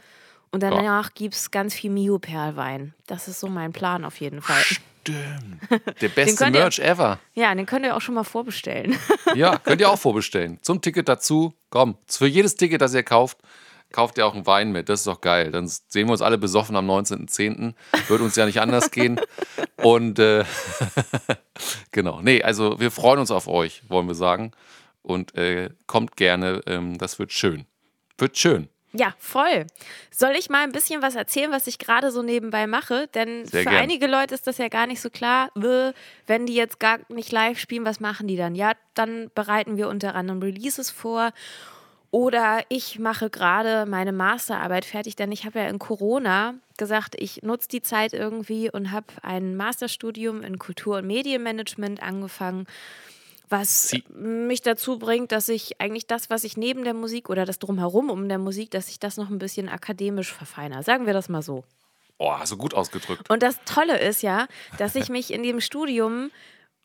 Und 0.50 0.62
danach 0.62 1.06
ja. 1.06 1.11
gibt 1.14 1.34
es 1.34 1.50
ganz 1.50 1.74
viel 1.74 1.90
Mio-Perlwein. 1.90 2.94
Das 3.06 3.28
ist 3.28 3.40
so 3.40 3.48
mein 3.48 3.72
Plan 3.72 4.04
auf 4.04 4.20
jeden 4.20 4.40
Fall. 4.40 4.62
Stimmt. 4.62 5.61
Der 6.00 6.08
beste 6.08 6.50
Merch 6.50 6.78
ihr, 6.78 6.84
ever. 6.84 7.18
Ja, 7.34 7.54
den 7.54 7.66
könnt 7.66 7.84
ihr 7.84 7.96
auch 7.96 8.00
schon 8.00 8.14
mal 8.14 8.24
vorbestellen. 8.24 8.96
ja, 9.34 9.58
könnt 9.64 9.80
ihr 9.80 9.90
auch 9.90 9.98
vorbestellen. 9.98 10.58
Zum 10.62 10.80
Ticket 10.80 11.08
dazu. 11.08 11.54
Komm, 11.70 11.96
für 12.06 12.26
jedes 12.26 12.56
Ticket, 12.56 12.80
das 12.80 12.94
ihr 12.94 13.02
kauft, 13.02 13.38
kauft 13.92 14.18
ihr 14.18 14.26
auch 14.26 14.34
einen 14.34 14.46
Wein 14.46 14.72
mit. 14.72 14.88
Das 14.88 15.00
ist 15.00 15.06
doch 15.06 15.20
geil. 15.20 15.50
Dann 15.50 15.66
sehen 15.66 16.08
wir 16.08 16.12
uns 16.12 16.22
alle 16.22 16.38
besoffen 16.38 16.76
am 16.76 16.90
19.10. 16.90 17.74
Wird 18.08 18.20
uns 18.20 18.37
ja 18.37 18.46
nicht 18.46 18.61
anders 18.61 18.90
gehen. 18.90 19.20
Und 19.76 20.18
äh, 20.18 20.44
genau. 21.92 22.20
Nee, 22.20 22.42
also 22.42 22.78
wir 22.80 22.90
freuen 22.90 23.20
uns 23.20 23.30
auf 23.30 23.48
euch, 23.48 23.82
wollen 23.88 24.08
wir 24.08 24.14
sagen. 24.14 24.52
Und 25.02 25.34
äh, 25.37 25.70
kommt 25.87 26.16
gerne. 26.16 26.62
Ähm, 26.66 26.98
das 26.98 27.18
wird 27.18 27.32
schön. 27.32 27.66
Wird 28.18 28.37
schön. 28.37 28.68
Ja, 28.98 29.14
voll. 29.18 29.64
Soll 30.11 30.32
ich 30.32 30.50
mal 30.50 30.64
ein 30.64 30.72
bisschen 30.72 31.02
was 31.02 31.14
erzählen, 31.14 31.52
was 31.52 31.68
ich 31.68 31.78
gerade 31.78 32.11
so 32.11 32.22
nebenbei 32.22 32.66
mache? 32.66 33.06
Denn 33.14 33.46
Sehr 33.46 33.62
für 33.62 33.70
gern. 33.70 33.82
einige 33.82 34.08
Leute 34.08 34.34
ist 34.34 34.48
das 34.48 34.58
ja 34.58 34.66
gar 34.66 34.88
nicht 34.88 35.00
so 35.00 35.08
klar. 35.08 35.50
Wenn 35.54 36.46
die 36.46 36.54
jetzt 36.54 36.80
gar 36.80 36.98
nicht 37.08 37.30
live 37.30 37.61
spielen, 37.61 37.84
was 37.84 38.00
machen 38.00 38.26
die 38.26 38.37
dann? 38.37 38.56
Ja, 38.56 38.72
dann 38.94 39.30
bereiten 39.37 39.76
wir 39.76 39.88
unter 39.88 40.16
anderem 40.16 40.42
Releases 40.42 40.90
vor. 40.90 41.30
Oder 42.11 42.62
ich 42.70 42.98
mache 42.98 43.30
gerade 43.30 43.87
meine 43.87 44.12
Masterarbeit 44.12 44.84
fertig, 44.84 45.14
denn 45.14 45.30
ich 45.30 45.44
habe 45.44 45.61
ja 45.61 45.68
in 45.68 45.78
Corona 45.78 46.54
gesagt, 46.76 47.14
ich 47.18 47.42
nutze 47.42 47.68
die 47.68 47.82
Zeit 47.82 48.14
irgendwie 48.14 48.68
und 48.68 48.90
habe 48.90 49.06
ein 49.22 49.56
Masterstudium 49.56 50.42
in 50.42 50.58
Kultur- 50.58 50.98
und 50.98 51.06
Medienmanagement 51.06 52.02
angefangen 52.02 52.66
was 53.48 53.88
Sie 53.88 54.04
mich 54.14 54.62
dazu 54.62 54.98
bringt, 54.98 55.32
dass 55.32 55.48
ich 55.48 55.80
eigentlich 55.80 56.06
das, 56.06 56.30
was 56.30 56.44
ich 56.44 56.56
neben 56.56 56.84
der 56.84 56.94
Musik 56.94 57.30
oder 57.30 57.44
das 57.44 57.58
drumherum 57.58 58.11
um 58.11 58.28
der 58.28 58.38
Musik, 58.38 58.70
dass 58.70 58.88
ich 58.88 58.98
das 58.98 59.16
noch 59.16 59.30
ein 59.30 59.38
bisschen 59.38 59.68
akademisch 59.68 60.32
verfeiner. 60.32 60.82
Sagen 60.82 61.06
wir 61.06 61.12
das 61.12 61.28
mal 61.28 61.42
so. 61.42 61.64
Oh, 62.18 62.34
so 62.44 62.56
gut 62.56 62.74
ausgedrückt. 62.74 63.30
Und 63.30 63.42
das 63.42 63.61
Tolle 63.64 63.98
ist 63.98 64.22
ja, 64.22 64.48
dass 64.76 64.96
ich 64.96 65.08
mich 65.08 65.32
in 65.32 65.42
dem 65.42 65.61
Studium 65.61 66.30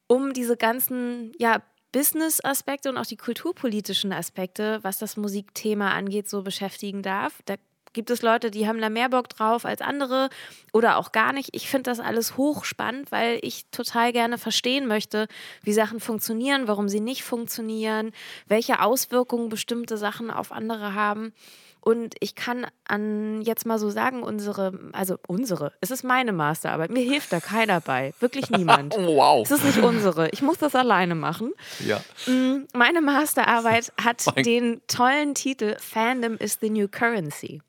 um 0.08 0.34
diese 0.34 0.58
ganzen 0.58 1.32
ja, 1.40 1.64
Business-Aspekte 1.92 2.90
und 2.90 2.98
auch 2.98 3.06
die 3.06 3.18
kulturpolitischen 3.18 4.14
Aspekte, 4.14 4.80
was 4.84 5.00
das 5.00 5.18
Musikthema 5.18 5.92
angeht, 5.92 6.30
so 6.30 6.44
beschäftigen 6.44 7.02
darf. 7.02 7.42
Da 7.46 7.56
gibt 7.94 8.10
es 8.10 8.22
Leute, 8.22 8.52
die 8.52 8.68
haben 8.68 8.82
da 8.82 8.90
mehr 8.90 9.10
Bock 9.10 9.30
drauf 9.30 9.66
als 9.66 9.82
andere 9.82 10.30
oder 10.74 10.98
auch 10.98 11.12
gar 11.12 11.34
nicht. 11.34 11.50
Ich 11.54 11.70
finde 11.70 11.90
das 11.90 12.00
alles 12.00 12.38
hochspannend, 12.38 13.12
weil 13.12 13.40
ich 13.42 13.66
total 13.72 14.12
gerne 14.12 14.38
verstehen 14.38 14.88
möchte, 14.88 15.28
wie 15.64 15.74
Sachen 15.74 16.00
funktionieren, 16.00 16.68
warum 16.68 16.90
sie 16.90 17.00
nicht 17.00 17.24
funktionieren, 17.24 18.12
welche 18.48 18.82
Auswirkungen 18.82 19.50
bestimmte 19.50 19.98
Sachen 19.98 20.32
auf 20.32 20.52
andere 20.52 20.94
haben. 20.94 21.34
Und 21.86 22.16
ich 22.22 22.36
kann 22.36 22.66
an 22.86 23.42
jetzt 23.42 23.66
mal 23.66 23.78
so 23.78 23.90
sagen, 23.90 24.24
unsere, 24.24 24.80
also 24.94 25.18
unsere, 25.28 25.74
es 25.82 25.92
ist 25.92 26.04
meine 26.04 26.32
Masterarbeit. 26.32 26.92
Mir 26.92 27.04
hilft 27.04 27.34
da 27.34 27.42
keiner 27.42 27.82
bei. 27.82 28.14
Wirklich 28.22 28.50
niemand. 28.50 28.96
wow. 28.98 29.44
Es 29.44 29.52
ist 29.52 29.66
nicht 29.66 29.80
unsere. 29.80 30.30
Ich 30.30 30.42
muss 30.42 30.58
das 30.58 30.76
alleine 30.76 31.14
machen. 31.14 31.52
Ja. 31.86 32.00
Mm, 32.26 32.68
meine 32.74 33.02
Masterarbeit 33.02 33.92
hat 34.02 34.24
mein 34.34 34.46
den 34.46 34.82
tollen 34.88 35.36
Titel 35.36 35.76
Fandom 35.78 36.38
is 36.38 36.58
the 36.62 36.70
New 36.70 36.88
Currency. 36.88 37.62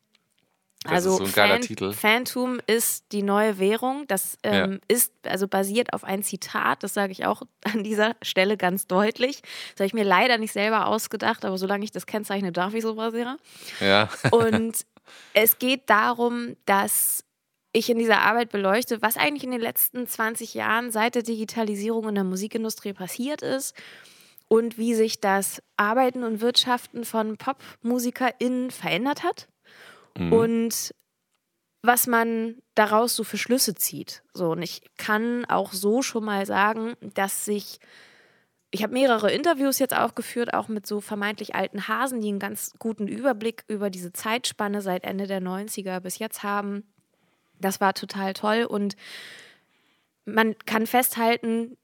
Das 0.85 0.93
also 0.93 1.11
ist 1.13 1.19
so 1.19 1.25
ein 1.25 1.33
geiler 1.33 1.55
Fan 1.55 1.63
Titel. 1.63 1.93
Phantom 1.93 2.61
ist 2.67 3.07
die 3.13 3.23
neue 3.23 3.59
Währung. 3.59 4.07
Das 4.07 4.37
ähm, 4.43 4.73
ja. 4.73 4.79
ist 4.89 5.13
also 5.25 5.49
basiert 5.49 5.95
auf 5.95 6.05
ein 6.05 6.23
Zitat. 6.23 6.83
Das 6.83 6.93
sage 6.93 7.11
ich 7.11 7.25
auch 7.25 7.43
an 7.65 7.83
dieser 7.83 8.15
Stelle 8.23 8.57
ganz 8.57 8.87
deutlich. 8.87 9.41
Das 9.73 9.81
habe 9.81 9.87
ich 9.87 9.95
mir 9.95 10.05
leider 10.05 10.37
nicht 10.37 10.53
selber 10.53 10.87
ausgedacht, 10.87 11.45
aber 11.45 11.57
solange 11.57 11.85
ich 11.85 11.91
das 11.91 12.07
kennzeichne, 12.07 12.53
darf 12.53 12.75
ich 12.75 12.83
sowas 12.83 13.15
ja. 13.15 13.37
Ja. 13.81 14.09
Und 14.31 14.85
es 15.33 15.59
geht 15.59 15.89
darum, 15.89 16.57
dass 16.67 17.25
ich 17.73 17.89
in 17.89 17.99
dieser 17.99 18.21
Arbeit 18.21 18.51
beleuchte, 18.51 19.01
was 19.01 19.17
eigentlich 19.17 19.45
in 19.45 19.51
den 19.51 19.61
letzten 19.61 20.07
20 20.07 20.55
Jahren 20.55 20.93
seit 20.93 21.15
der 21.15 21.23
Digitalisierung 21.23 22.11
in 22.11 22.15
der 22.15 22.25
Musikindustrie 22.25 22.93
passiert 22.93 23.43
ist 23.43 23.75
und 24.49 24.77
wie 24.77 24.95
sich 24.95 25.21
das 25.21 25.63
Arbeiten 25.77 26.23
und 26.23 26.41
Wirtschaften 26.41 27.05
von 27.05 27.37
PopmusikerInnen 27.37 28.71
verändert 28.71 29.25
hat 29.25 29.49
mhm. 30.17 30.33
und 30.33 30.95
was 31.83 32.07
man 32.07 32.57
daraus 32.75 33.15
so 33.15 33.25
für 33.25 33.37
Schlüsse 33.37 33.75
zieht. 33.75 34.23
So, 34.33 34.53
und 34.53 34.63
ich 34.63 34.83
kann 34.97 35.45
auch 35.45 35.73
so 35.73 36.01
schon 36.01 36.25
mal 36.25 36.47
sagen, 36.47 36.95
dass 37.15 37.45
sich 37.45 37.79
ich 38.75 38.83
habe 38.83 38.93
mehrere 38.93 39.31
Interviews 39.31 39.79
jetzt 39.79 39.95
auch 39.95 40.17
geführt, 40.17 40.53
auch 40.53 40.67
mit 40.67 40.85
so 40.85 41.01
vermeintlich 41.01 41.55
alten 41.55 41.87
Hasen, 41.87 42.21
die 42.21 42.27
einen 42.27 42.41
ganz 42.41 42.73
guten 42.81 43.07
Überblick 43.07 43.63
über 43.69 43.89
diese 43.89 44.13
Zeitspanne 44.13 44.83
seit 44.83 45.05
Ende 45.05 45.29
der 45.29 45.41
90er 45.41 46.01
bis 46.01 46.19
jetzt 46.19 46.43
haben. 46.43 46.83
Das 47.61 47.81
war 47.81 47.95
total 47.95 48.33
toll 48.33 48.65
und 48.65 48.97
man 50.25 50.59
kann 50.67 50.89
festhalten, 50.89 51.77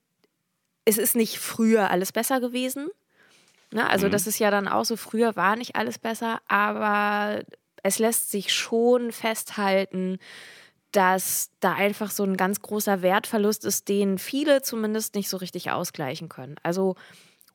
es 0.84 0.98
ist 0.98 1.14
nicht 1.14 1.38
früher 1.38 1.90
alles 1.90 2.10
besser 2.10 2.40
gewesen. 2.40 2.88
Ne? 3.70 3.88
Also, 3.88 4.08
mhm. 4.08 4.10
das 4.10 4.26
ist 4.26 4.40
ja 4.40 4.50
dann 4.50 4.66
auch 4.66 4.84
so, 4.84 4.96
früher 4.96 5.36
war 5.36 5.54
nicht 5.54 5.76
alles 5.76 5.96
besser, 5.98 6.40
aber 6.48 7.44
es 7.82 7.98
lässt 7.98 8.30
sich 8.30 8.52
schon 8.52 9.12
festhalten, 9.12 10.18
dass 10.92 11.50
da 11.60 11.74
einfach 11.74 12.10
so 12.10 12.24
ein 12.24 12.36
ganz 12.36 12.60
großer 12.62 13.02
Wertverlust 13.02 13.64
ist, 13.64 13.88
den 13.88 14.18
viele 14.18 14.62
zumindest 14.62 15.14
nicht 15.14 15.28
so 15.28 15.36
richtig 15.36 15.70
ausgleichen 15.70 16.28
können. 16.28 16.56
Also 16.62 16.96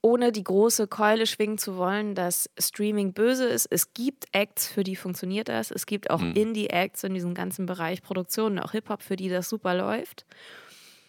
ohne 0.02 0.32
die 0.32 0.44
große 0.44 0.88
Keule 0.88 1.26
schwingen 1.26 1.58
zu 1.58 1.78
wollen, 1.78 2.14
dass 2.14 2.50
Streaming 2.60 3.14
böse 3.14 3.46
ist. 3.46 3.66
Es 3.66 3.94
gibt 3.94 4.26
Acts, 4.34 4.68
für 4.68 4.84
die 4.84 4.96
funktioniert 4.96 5.50
das. 5.50 5.72
Es 5.72 5.88
gibt 5.88 6.12
auch 6.12 6.22
mhm. 6.22 6.34
Indie-Acts 6.34 7.04
in 7.04 7.16
diesem 7.16 7.34
ganzen 7.34 7.66
Bereich 7.66 8.04
Produktionen, 8.04 8.60
auch 8.60 8.72
Hip-Hop, 8.72 9.02
für 9.02 9.16
die 9.16 9.30
das 9.30 9.50
super 9.50 9.74
läuft. 9.74 10.26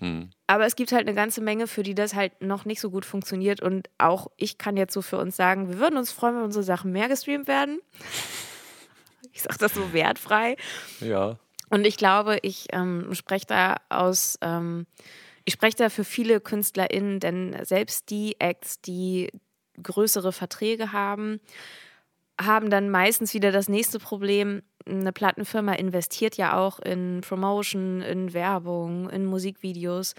Mhm. 0.00 0.31
Aber 0.46 0.64
es 0.64 0.76
gibt 0.76 0.92
halt 0.92 1.07
eine 1.07 1.14
ganze 1.14 1.42
Menge, 1.42 1.66
für 1.66 1.83
die 1.83 1.94
das 1.94 2.14
halt 2.14 2.40
noch 2.40 2.64
nicht 2.64 2.81
so 2.81 2.90
gut 2.90 3.05
funktioniert. 3.05 3.61
Und 3.61 3.90
auch 3.98 4.29
ich 4.38 4.57
kann 4.57 4.79
jetzt 4.79 4.94
so 4.94 5.02
für 5.02 5.18
uns 5.18 5.37
sagen, 5.37 5.68
wir 5.68 5.79
würden 5.79 5.98
uns 5.98 6.11
freuen, 6.11 6.37
wenn 6.37 6.44
unsere 6.44 6.64
Sachen 6.64 6.90
mehr 6.90 7.09
gestreamt 7.09 7.48
werden. 7.48 7.81
Ich 9.37 9.42
sage 9.42 9.59
das 9.59 9.75
so 9.75 9.92
wertfrei. 9.92 10.57
Ja. 11.01 11.38
Und 11.68 11.87
ich 11.87 11.96
glaube, 11.96 12.38
ich 12.42 12.68
ähm, 12.72 13.14
spreche 13.14 13.46
da 13.46 13.77
aus, 13.88 14.38
ähm, 14.40 14.87
ich 15.44 15.55
spreche 15.55 15.77
da 15.77 15.90
für 15.90 16.05
viele 16.05 16.40
KünstlerInnen, 16.40 17.20
denn 17.20 17.57
selbst 17.64 18.11
die 18.11 18.37
Acts, 18.40 18.81
die 18.81 19.31
größere 19.83 20.33
Verträge 20.33 20.92
haben, 20.92 21.40
haben 22.40 22.70
dann 22.70 22.90
meistens 22.90 23.35
wieder 23.35 23.53
das 23.53 23.68
nächste 23.68 23.99
Problem. 23.99 24.62
Eine 24.87 25.12
Plattenfirma 25.12 25.75
investiert 25.75 26.37
ja 26.37 26.57
auch 26.59 26.79
in 26.79 27.20
Promotion, 27.20 28.01
in 28.01 28.33
Werbung, 28.33 29.11
in 29.11 29.27
Musikvideos. 29.27 30.14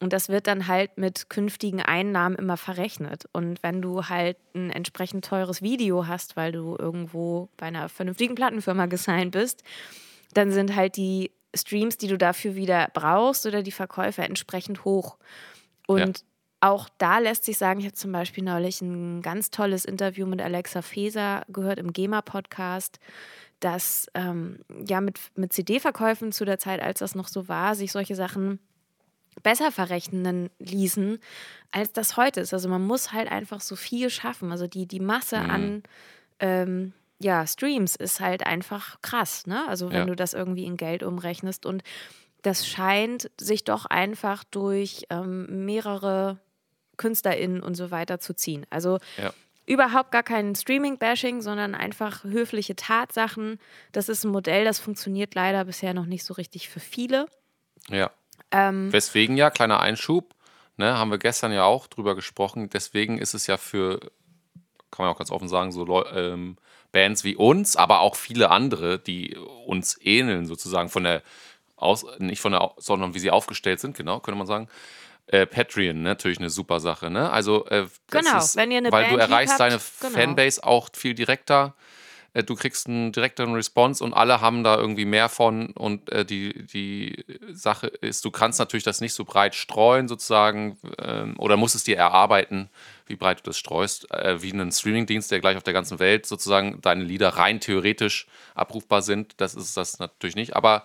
Und 0.00 0.12
das 0.12 0.28
wird 0.28 0.46
dann 0.46 0.68
halt 0.68 0.96
mit 0.96 1.28
künftigen 1.28 1.82
Einnahmen 1.82 2.36
immer 2.36 2.56
verrechnet. 2.56 3.24
Und 3.32 3.62
wenn 3.62 3.82
du 3.82 4.04
halt 4.04 4.36
ein 4.54 4.70
entsprechend 4.70 5.24
teures 5.24 5.60
Video 5.60 6.06
hast, 6.06 6.36
weil 6.36 6.52
du 6.52 6.76
irgendwo 6.78 7.48
bei 7.56 7.66
einer 7.66 7.88
vernünftigen 7.88 8.36
Plattenfirma 8.36 8.86
gesigned 8.86 9.32
bist, 9.32 9.64
dann 10.34 10.52
sind 10.52 10.76
halt 10.76 10.96
die 10.96 11.32
Streams, 11.54 11.96
die 11.96 12.06
du 12.06 12.16
dafür 12.16 12.54
wieder 12.54 12.88
brauchst 12.92 13.46
oder 13.46 13.62
die 13.62 13.72
Verkäufe 13.72 14.22
entsprechend 14.22 14.84
hoch. 14.84 15.18
Und 15.86 16.18
ja. 16.18 16.24
auch 16.60 16.88
da 16.98 17.18
lässt 17.18 17.44
sich 17.44 17.58
sagen, 17.58 17.80
ich 17.80 17.86
habe 17.86 17.94
zum 17.94 18.12
Beispiel 18.12 18.44
neulich 18.44 18.80
ein 18.80 19.22
ganz 19.22 19.50
tolles 19.50 19.84
Interview 19.84 20.26
mit 20.26 20.40
Alexa 20.40 20.82
Feser 20.82 21.42
gehört 21.48 21.80
im 21.80 21.92
GEMA-Podcast, 21.92 23.00
dass 23.58 24.06
ähm, 24.14 24.60
ja 24.86 25.00
mit, 25.00 25.18
mit 25.34 25.52
CD-Verkäufen 25.52 26.30
zu 26.30 26.44
der 26.44 26.60
Zeit, 26.60 26.80
als 26.80 27.00
das 27.00 27.16
noch 27.16 27.26
so 27.26 27.48
war, 27.48 27.74
sich 27.74 27.90
solche 27.90 28.14
Sachen 28.14 28.60
besser 29.42 29.72
verrechnen 29.72 30.50
ließen, 30.58 31.18
als 31.70 31.92
das 31.92 32.16
heute 32.16 32.40
ist. 32.40 32.52
Also 32.52 32.68
man 32.68 32.86
muss 32.86 33.12
halt 33.12 33.30
einfach 33.30 33.60
so 33.60 33.76
viel 33.76 34.10
schaffen. 34.10 34.52
Also 34.52 34.66
die, 34.66 34.86
die 34.86 35.00
Masse 35.00 35.38
mhm. 35.38 35.50
an 35.50 35.82
ähm, 36.40 36.92
ja, 37.20 37.46
Streams 37.46 37.96
ist 37.96 38.20
halt 38.20 38.46
einfach 38.46 39.02
krass, 39.02 39.46
ne? 39.46 39.66
Also 39.68 39.90
wenn 39.90 40.00
ja. 40.00 40.04
du 40.04 40.14
das 40.14 40.34
irgendwie 40.34 40.64
in 40.64 40.76
Geld 40.76 41.02
umrechnest 41.02 41.66
und 41.66 41.82
das 42.42 42.68
scheint 42.68 43.30
sich 43.40 43.64
doch 43.64 43.86
einfach 43.86 44.44
durch 44.44 45.06
ähm, 45.10 45.64
mehrere 45.64 46.38
KünstlerInnen 46.96 47.62
und 47.62 47.74
so 47.74 47.90
weiter 47.90 48.20
zu 48.20 48.34
ziehen. 48.34 48.66
Also 48.70 48.98
ja. 49.16 49.32
überhaupt 49.66 50.12
gar 50.12 50.22
kein 50.22 50.54
Streaming-Bashing, 50.54 51.42
sondern 51.42 51.74
einfach 51.74 52.22
höfliche 52.22 52.76
Tatsachen. 52.76 53.58
Das 53.90 54.08
ist 54.08 54.24
ein 54.24 54.30
Modell, 54.30 54.64
das 54.64 54.78
funktioniert 54.78 55.34
leider 55.34 55.64
bisher 55.64 55.94
noch 55.94 56.06
nicht 56.06 56.24
so 56.24 56.34
richtig 56.34 56.68
für 56.68 56.80
viele. 56.80 57.26
Ja. 57.88 58.10
Ähm, 58.50 58.92
Weswegen 58.92 59.36
ja, 59.36 59.50
kleiner 59.50 59.80
Einschub, 59.80 60.34
ne, 60.76 60.96
haben 60.96 61.10
wir 61.10 61.18
gestern 61.18 61.52
ja 61.52 61.64
auch 61.64 61.86
drüber 61.86 62.14
gesprochen. 62.14 62.70
Deswegen 62.70 63.18
ist 63.18 63.34
es 63.34 63.46
ja 63.46 63.56
für, 63.56 64.00
kann 64.90 65.04
man 65.04 65.08
auch 65.08 65.18
ganz 65.18 65.30
offen 65.30 65.48
sagen, 65.48 65.72
so 65.72 66.06
ähm, 66.06 66.56
Bands 66.92 67.24
wie 67.24 67.36
uns, 67.36 67.76
aber 67.76 68.00
auch 68.00 68.16
viele 68.16 68.50
andere, 68.50 68.98
die 68.98 69.36
uns 69.66 69.98
ähneln, 70.02 70.46
sozusagen 70.46 70.88
von 70.88 71.04
der 71.04 71.22
aus, 71.76 72.04
nicht 72.18 72.40
von 72.40 72.52
der, 72.52 72.72
sondern 72.78 73.14
wie 73.14 73.18
sie 73.18 73.30
aufgestellt 73.30 73.80
sind, 73.80 73.96
genau, 73.96 74.20
könnte 74.20 74.38
man 74.38 74.46
sagen. 74.46 74.68
Äh, 75.26 75.46
Patreon, 75.46 75.96
ne, 76.02 76.08
natürlich 76.08 76.38
eine 76.38 76.48
super 76.48 76.80
Sache, 76.80 77.10
ne? 77.10 77.30
Also, 77.30 77.66
äh, 77.66 77.86
genau, 78.10 78.38
ist, 78.38 78.56
wenn 78.56 78.70
ihr 78.70 78.78
eine 78.78 78.90
weil 78.90 79.04
Band 79.04 79.16
du 79.16 79.20
erreichst 79.20 79.60
habt, 79.60 79.60
deine 79.60 79.80
genau. 80.00 80.12
Fanbase 80.18 80.64
auch 80.64 80.88
viel 80.94 81.14
direkter. 81.14 81.74
Äh, 82.34 82.44
du 82.44 82.54
kriegst 82.54 82.86
einen 82.86 83.12
direkteren 83.12 83.54
Response 83.54 84.02
und 84.02 84.12
alle 84.12 84.40
haben 84.40 84.64
da 84.64 84.76
irgendwie 84.76 85.04
mehr 85.04 85.28
von. 85.28 85.70
Und 85.70 86.10
äh, 86.10 86.24
die, 86.24 86.66
die 86.66 87.24
Sache 87.50 87.86
ist, 87.86 88.24
du 88.24 88.30
kannst 88.30 88.58
natürlich 88.58 88.84
das 88.84 89.00
nicht 89.00 89.14
so 89.14 89.24
breit 89.24 89.54
streuen, 89.54 90.08
sozusagen, 90.08 90.78
ähm, 90.98 91.34
oder 91.38 91.56
musst 91.56 91.74
es 91.74 91.84
dir 91.84 91.96
erarbeiten, 91.96 92.68
wie 93.06 93.16
breit 93.16 93.40
du 93.40 93.44
das 93.44 93.58
streust, 93.58 94.10
äh, 94.12 94.42
wie 94.42 94.52
einen 94.52 94.72
Streamingdienst, 94.72 95.30
der 95.30 95.40
gleich 95.40 95.56
auf 95.56 95.62
der 95.62 95.74
ganzen 95.74 95.98
Welt 95.98 96.26
sozusagen 96.26 96.80
deine 96.82 97.04
Lieder 97.04 97.30
rein 97.30 97.60
theoretisch 97.60 98.26
abrufbar 98.54 99.02
sind. 99.02 99.34
Das 99.38 99.54
ist 99.54 99.76
das 99.76 99.98
natürlich 99.98 100.36
nicht. 100.36 100.56
Aber 100.56 100.84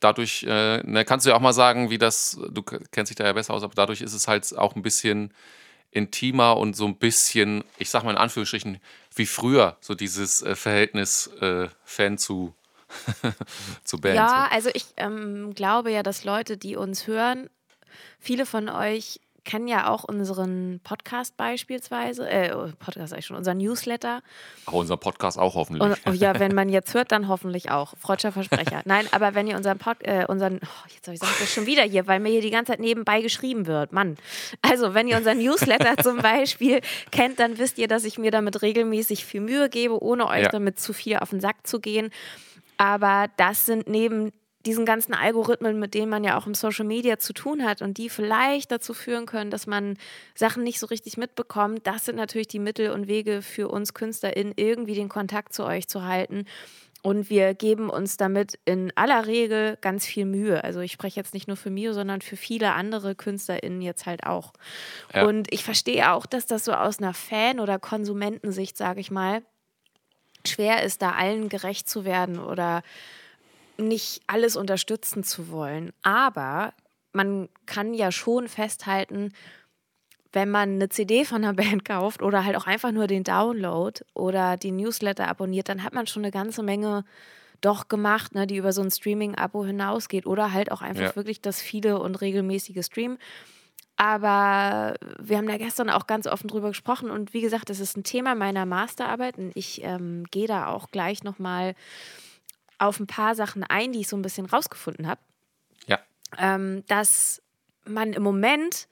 dadurch 0.00 0.44
äh, 0.44 0.78
ne, 0.78 1.04
kannst 1.04 1.26
du 1.26 1.30
ja 1.30 1.36
auch 1.36 1.40
mal 1.40 1.52
sagen, 1.52 1.90
wie 1.90 1.98
das, 1.98 2.38
du 2.50 2.62
kennst 2.62 3.10
dich 3.10 3.16
da 3.16 3.24
ja 3.24 3.32
besser 3.32 3.54
aus, 3.54 3.62
aber 3.62 3.74
dadurch 3.74 4.00
ist 4.00 4.14
es 4.14 4.28
halt 4.28 4.56
auch 4.56 4.74
ein 4.74 4.82
bisschen 4.82 5.32
intimer 5.90 6.56
und 6.56 6.74
so 6.74 6.86
ein 6.86 6.96
bisschen, 6.96 7.64
ich 7.78 7.90
sag 7.90 8.02
mal 8.02 8.12
in 8.12 8.16
Anführungsstrichen, 8.16 8.80
wie 9.14 9.26
früher, 9.26 9.76
so 9.80 9.94
dieses 9.94 10.42
äh, 10.42 10.54
Verhältnis 10.54 11.28
äh, 11.40 11.68
Fan 11.84 12.18
zu, 12.18 12.54
zu 13.84 14.00
Band. 14.00 14.16
Ja, 14.16 14.48
also 14.50 14.70
ich 14.74 14.86
ähm, 14.96 15.54
glaube 15.54 15.90
ja, 15.90 16.02
dass 16.02 16.24
Leute, 16.24 16.56
die 16.56 16.76
uns 16.76 17.06
hören, 17.06 17.50
viele 18.18 18.46
von 18.46 18.68
euch 18.68 19.20
kennen 19.44 19.68
ja 19.68 19.88
auch 19.88 20.04
unseren 20.04 20.80
Podcast 20.84 21.36
beispielsweise, 21.36 22.28
äh, 22.28 22.54
oh, 22.54 22.68
Podcast 22.78 23.12
eigentlich 23.12 23.26
schon, 23.26 23.36
unseren 23.36 23.58
Newsletter. 23.58 24.22
Auch 24.66 24.74
unser 24.74 24.96
Podcast 24.96 25.38
auch 25.38 25.54
hoffentlich. 25.54 25.82
Und, 25.82 25.98
oh 26.06 26.12
ja, 26.12 26.38
wenn 26.38 26.54
man 26.54 26.68
jetzt 26.68 26.94
hört, 26.94 27.12
dann 27.12 27.28
hoffentlich 27.28 27.70
auch. 27.70 27.94
Freudscher 27.98 28.32
Versprecher. 28.32 28.82
Nein, 28.84 29.06
aber 29.10 29.34
wenn 29.34 29.46
ihr 29.46 29.56
unseren 29.56 29.78
Pod, 29.78 29.96
äh, 30.00 30.26
unseren, 30.28 30.60
oh, 30.62 30.88
jetzt 30.94 31.06
habe 31.06 31.14
ich 31.14 31.20
das 31.20 31.52
schon 31.52 31.66
wieder 31.66 31.82
hier, 31.82 32.06
weil 32.06 32.20
mir 32.20 32.30
hier 32.30 32.40
die 32.40 32.50
ganze 32.50 32.72
Zeit 32.72 32.80
nebenbei 32.80 33.20
geschrieben 33.20 33.66
wird. 33.66 33.92
Mann. 33.92 34.16
Also, 34.62 34.94
wenn 34.94 35.08
ihr 35.08 35.16
unseren 35.16 35.38
Newsletter 35.38 36.02
zum 36.02 36.18
Beispiel 36.22 36.80
kennt, 37.10 37.40
dann 37.40 37.58
wisst 37.58 37.78
ihr, 37.78 37.88
dass 37.88 38.04
ich 38.04 38.18
mir 38.18 38.30
damit 38.30 38.62
regelmäßig 38.62 39.24
viel 39.24 39.40
Mühe 39.40 39.68
gebe, 39.68 40.02
ohne 40.02 40.28
euch 40.28 40.44
ja. 40.44 40.48
damit 40.48 40.78
zu 40.78 40.92
viel 40.92 41.16
auf 41.16 41.30
den 41.30 41.40
Sack 41.40 41.66
zu 41.66 41.80
gehen. 41.80 42.10
Aber 42.76 43.26
das 43.36 43.66
sind 43.66 43.88
neben 43.88 44.32
diesen 44.66 44.84
ganzen 44.84 45.14
Algorithmen, 45.14 45.78
mit 45.78 45.94
denen 45.94 46.10
man 46.10 46.24
ja 46.24 46.38
auch 46.38 46.46
im 46.46 46.54
Social 46.54 46.84
Media 46.84 47.18
zu 47.18 47.32
tun 47.32 47.64
hat 47.64 47.82
und 47.82 47.98
die 47.98 48.08
vielleicht 48.08 48.70
dazu 48.70 48.94
führen 48.94 49.26
können, 49.26 49.50
dass 49.50 49.66
man 49.66 49.96
Sachen 50.34 50.62
nicht 50.62 50.78
so 50.78 50.86
richtig 50.86 51.16
mitbekommt, 51.16 51.86
das 51.86 52.04
sind 52.04 52.16
natürlich 52.16 52.48
die 52.48 52.58
Mittel 52.58 52.90
und 52.90 53.08
Wege 53.08 53.42
für 53.42 53.68
uns 53.68 53.94
KünstlerInnen, 53.94 54.54
irgendwie 54.56 54.94
den 54.94 55.08
Kontakt 55.08 55.52
zu 55.52 55.64
euch 55.64 55.88
zu 55.88 56.04
halten. 56.04 56.46
Und 57.04 57.30
wir 57.30 57.54
geben 57.54 57.90
uns 57.90 58.16
damit 58.16 58.60
in 58.64 58.92
aller 58.94 59.26
Regel 59.26 59.76
ganz 59.80 60.06
viel 60.06 60.24
Mühe. 60.24 60.62
Also 60.62 60.78
ich 60.80 60.92
spreche 60.92 61.18
jetzt 61.18 61.34
nicht 61.34 61.48
nur 61.48 61.56
für 61.56 61.70
Mio, 61.70 61.92
sondern 61.92 62.20
für 62.20 62.36
viele 62.36 62.74
andere 62.74 63.16
KünstlerInnen 63.16 63.82
jetzt 63.82 64.06
halt 64.06 64.24
auch. 64.24 64.52
Ja. 65.12 65.26
Und 65.26 65.52
ich 65.52 65.64
verstehe 65.64 66.12
auch, 66.12 66.26
dass 66.26 66.46
das 66.46 66.64
so 66.64 66.72
aus 66.72 67.00
einer 67.00 67.12
Fan- 67.12 67.58
oder 67.58 67.80
Konsumentensicht, 67.80 68.76
sage 68.76 69.00
ich 69.00 69.10
mal, 69.10 69.42
schwer 70.46 70.84
ist, 70.84 71.02
da 71.02 71.10
allen 71.10 71.48
gerecht 71.48 71.88
zu 71.88 72.04
werden 72.04 72.38
oder 72.38 72.82
nicht 73.88 74.22
alles 74.26 74.56
unterstützen 74.56 75.24
zu 75.24 75.50
wollen. 75.50 75.92
Aber 76.02 76.72
man 77.12 77.48
kann 77.66 77.94
ja 77.94 78.10
schon 78.10 78.48
festhalten, 78.48 79.32
wenn 80.32 80.50
man 80.50 80.74
eine 80.74 80.88
CD 80.88 81.24
von 81.24 81.44
einer 81.44 81.54
Band 81.62 81.84
kauft 81.84 82.22
oder 82.22 82.44
halt 82.44 82.56
auch 82.56 82.66
einfach 82.66 82.92
nur 82.92 83.06
den 83.06 83.24
Download 83.24 84.00
oder 84.14 84.56
die 84.56 84.72
Newsletter 84.72 85.28
abonniert, 85.28 85.68
dann 85.68 85.82
hat 85.82 85.94
man 85.94 86.06
schon 86.06 86.22
eine 86.22 86.32
ganze 86.32 86.62
Menge 86.62 87.04
doch 87.60 87.86
gemacht, 87.88 88.34
ne, 88.34 88.46
die 88.46 88.56
über 88.56 88.72
so 88.72 88.82
ein 88.82 88.90
Streaming-Abo 88.90 89.64
hinausgeht 89.64 90.26
oder 90.26 90.52
halt 90.52 90.72
auch 90.72 90.82
einfach 90.82 91.02
ja. 91.02 91.16
wirklich 91.16 91.40
das 91.40 91.60
viele 91.62 92.00
und 92.00 92.20
regelmäßige 92.20 92.84
Stream. 92.84 93.18
Aber 93.96 94.96
wir 95.20 95.36
haben 95.36 95.46
da 95.46 95.58
gestern 95.58 95.88
auch 95.88 96.08
ganz 96.08 96.26
offen 96.26 96.48
drüber 96.48 96.68
gesprochen 96.68 97.08
und 97.08 97.34
wie 97.34 97.40
gesagt, 97.40 97.70
das 97.70 97.78
ist 97.78 97.96
ein 97.96 98.02
Thema 98.02 98.34
meiner 98.34 98.66
Masterarbeit 98.66 99.38
und 99.38 99.52
ich 99.54 99.84
ähm, 99.84 100.24
gehe 100.32 100.48
da 100.48 100.68
auch 100.68 100.90
gleich 100.90 101.22
nochmal 101.22 101.66
mal 101.66 101.74
auf 102.82 103.00
ein 103.00 103.06
paar 103.06 103.34
Sachen 103.34 103.64
ein, 103.64 103.92
die 103.92 104.00
ich 104.00 104.08
so 104.08 104.16
ein 104.16 104.22
bisschen 104.22 104.46
rausgefunden 104.46 105.06
habe. 105.06 105.20
Ja. 105.86 105.98
Ähm, 106.38 106.84
dass 106.88 107.42
man 107.84 108.12
im 108.12 108.22
Moment 108.22 108.88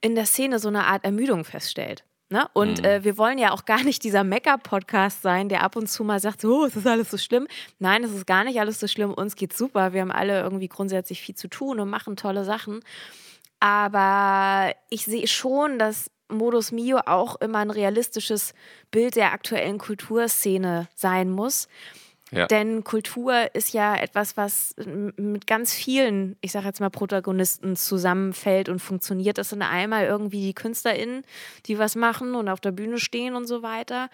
in 0.00 0.14
der 0.14 0.26
Szene 0.26 0.58
so 0.58 0.68
eine 0.68 0.84
Art 0.84 1.04
Ermüdung 1.04 1.44
feststellt. 1.44 2.04
Ne? 2.30 2.48
Und 2.52 2.80
mhm. 2.80 2.84
äh, 2.84 3.04
wir 3.04 3.16
wollen 3.16 3.38
ja 3.38 3.52
auch 3.52 3.64
gar 3.64 3.82
nicht 3.84 4.02
dieser 4.02 4.24
Mecker-Podcast 4.24 5.22
sein, 5.22 5.48
der 5.48 5.62
ab 5.62 5.76
und 5.76 5.88
zu 5.88 6.04
mal 6.04 6.20
sagt, 6.20 6.40
so, 6.40 6.62
oh, 6.62 6.64
es 6.64 6.74
ist 6.74 6.86
alles 6.86 7.10
so 7.10 7.18
schlimm. 7.18 7.46
Nein, 7.78 8.02
es 8.02 8.12
ist 8.12 8.26
gar 8.26 8.44
nicht 8.44 8.58
alles 8.58 8.80
so 8.80 8.88
schlimm. 8.88 9.12
Uns 9.12 9.36
geht's 9.36 9.56
super. 9.56 9.92
Wir 9.92 10.00
haben 10.00 10.10
alle 10.10 10.40
irgendwie 10.40 10.68
grundsätzlich 10.68 11.20
viel 11.20 11.34
zu 11.34 11.48
tun 11.48 11.80
und 11.80 11.88
machen 11.88 12.16
tolle 12.16 12.44
Sachen. 12.44 12.80
Aber 13.60 14.74
ich 14.90 15.04
sehe 15.04 15.26
schon, 15.28 15.78
dass 15.78 16.10
Modus 16.28 16.72
Mio 16.72 16.98
auch 17.06 17.36
immer 17.36 17.58
ein 17.58 17.70
realistisches 17.70 18.54
Bild 18.90 19.16
der 19.16 19.32
aktuellen 19.32 19.78
Kulturszene 19.78 20.88
sein 20.94 21.30
muss. 21.30 21.68
Ja. 22.34 22.46
Denn 22.46 22.84
Kultur 22.84 23.54
ist 23.54 23.72
ja 23.72 23.96
etwas, 23.96 24.36
was 24.36 24.74
mit 25.16 25.46
ganz 25.46 25.72
vielen, 25.72 26.36
ich 26.40 26.52
sage 26.52 26.66
jetzt 26.66 26.80
mal, 26.80 26.90
Protagonisten 26.90 27.76
zusammenfällt 27.76 28.68
und 28.68 28.80
funktioniert. 28.80 29.38
Das 29.38 29.50
sind 29.50 29.62
einmal 29.62 30.06
irgendwie 30.06 30.40
die 30.40 30.54
KünstlerInnen, 30.54 31.22
die 31.66 31.78
was 31.78 31.94
machen 31.94 32.34
und 32.34 32.48
auf 32.48 32.60
der 32.60 32.72
Bühne 32.72 32.98
stehen 32.98 33.36
und 33.36 33.46
so 33.46 33.62
weiter. 33.62 34.08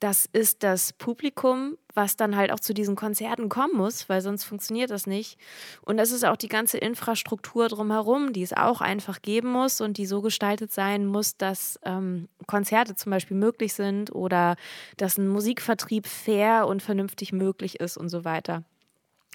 Das 0.00 0.26
ist 0.32 0.62
das 0.62 0.94
Publikum, 0.94 1.76
was 1.94 2.16
dann 2.16 2.34
halt 2.34 2.52
auch 2.52 2.60
zu 2.60 2.72
diesen 2.72 2.96
Konzerten 2.96 3.50
kommen 3.50 3.76
muss, 3.76 4.08
weil 4.08 4.22
sonst 4.22 4.44
funktioniert 4.44 4.90
das 4.90 5.06
nicht. 5.06 5.38
Und 5.82 5.98
das 5.98 6.10
ist 6.10 6.24
auch 6.24 6.36
die 6.36 6.48
ganze 6.48 6.78
Infrastruktur 6.78 7.68
drumherum, 7.68 8.32
die 8.32 8.42
es 8.42 8.54
auch 8.54 8.80
einfach 8.80 9.20
geben 9.20 9.50
muss 9.50 9.80
und 9.80 9.98
die 9.98 10.06
so 10.06 10.22
gestaltet 10.22 10.72
sein 10.72 11.04
muss, 11.06 11.36
dass 11.36 11.78
ähm, 11.84 12.28
Konzerte 12.46 12.94
zum 12.94 13.10
Beispiel 13.10 13.36
möglich 13.36 13.74
sind 13.74 14.14
oder 14.14 14.56
dass 14.96 15.18
ein 15.18 15.28
Musikvertrieb 15.28 16.06
fair 16.06 16.66
und 16.66 16.82
vernünftig 16.82 17.32
möglich 17.32 17.78
ist 17.78 17.98
und 17.98 18.08
so 18.08 18.24
weiter. 18.24 18.64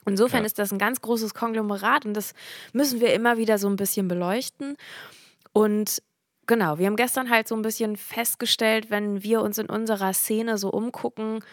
Insofern 0.08 0.42
ja. 0.42 0.46
ist 0.46 0.60
das 0.60 0.72
ein 0.72 0.80
ganz 0.80 1.02
großes 1.02 1.34
Konglomerat 1.34 2.06
und 2.06 2.14
das 2.14 2.34
müssen 2.74 3.02
wir 3.02 3.14
immer 3.14 3.38
wieder 3.38 3.58
so 3.58 3.68
ein 3.68 3.76
bisschen 3.76 4.08
beleuchten. 4.08 4.78
Und 5.52 6.02
genau, 6.48 6.78
wir 6.78 6.88
haben 6.88 6.96
gestern 6.96 7.30
halt 7.30 7.48
so 7.48 7.56
ein 7.56 7.62
bisschen 7.62 7.98
festgestellt, 7.98 8.90
wenn 8.90 9.24
wir 9.24 9.42
uns 9.42 9.58
in 9.58 9.68
unserer 9.68 10.14
Szene 10.14 10.58
so 10.58 10.70
umgucken, 10.70 11.44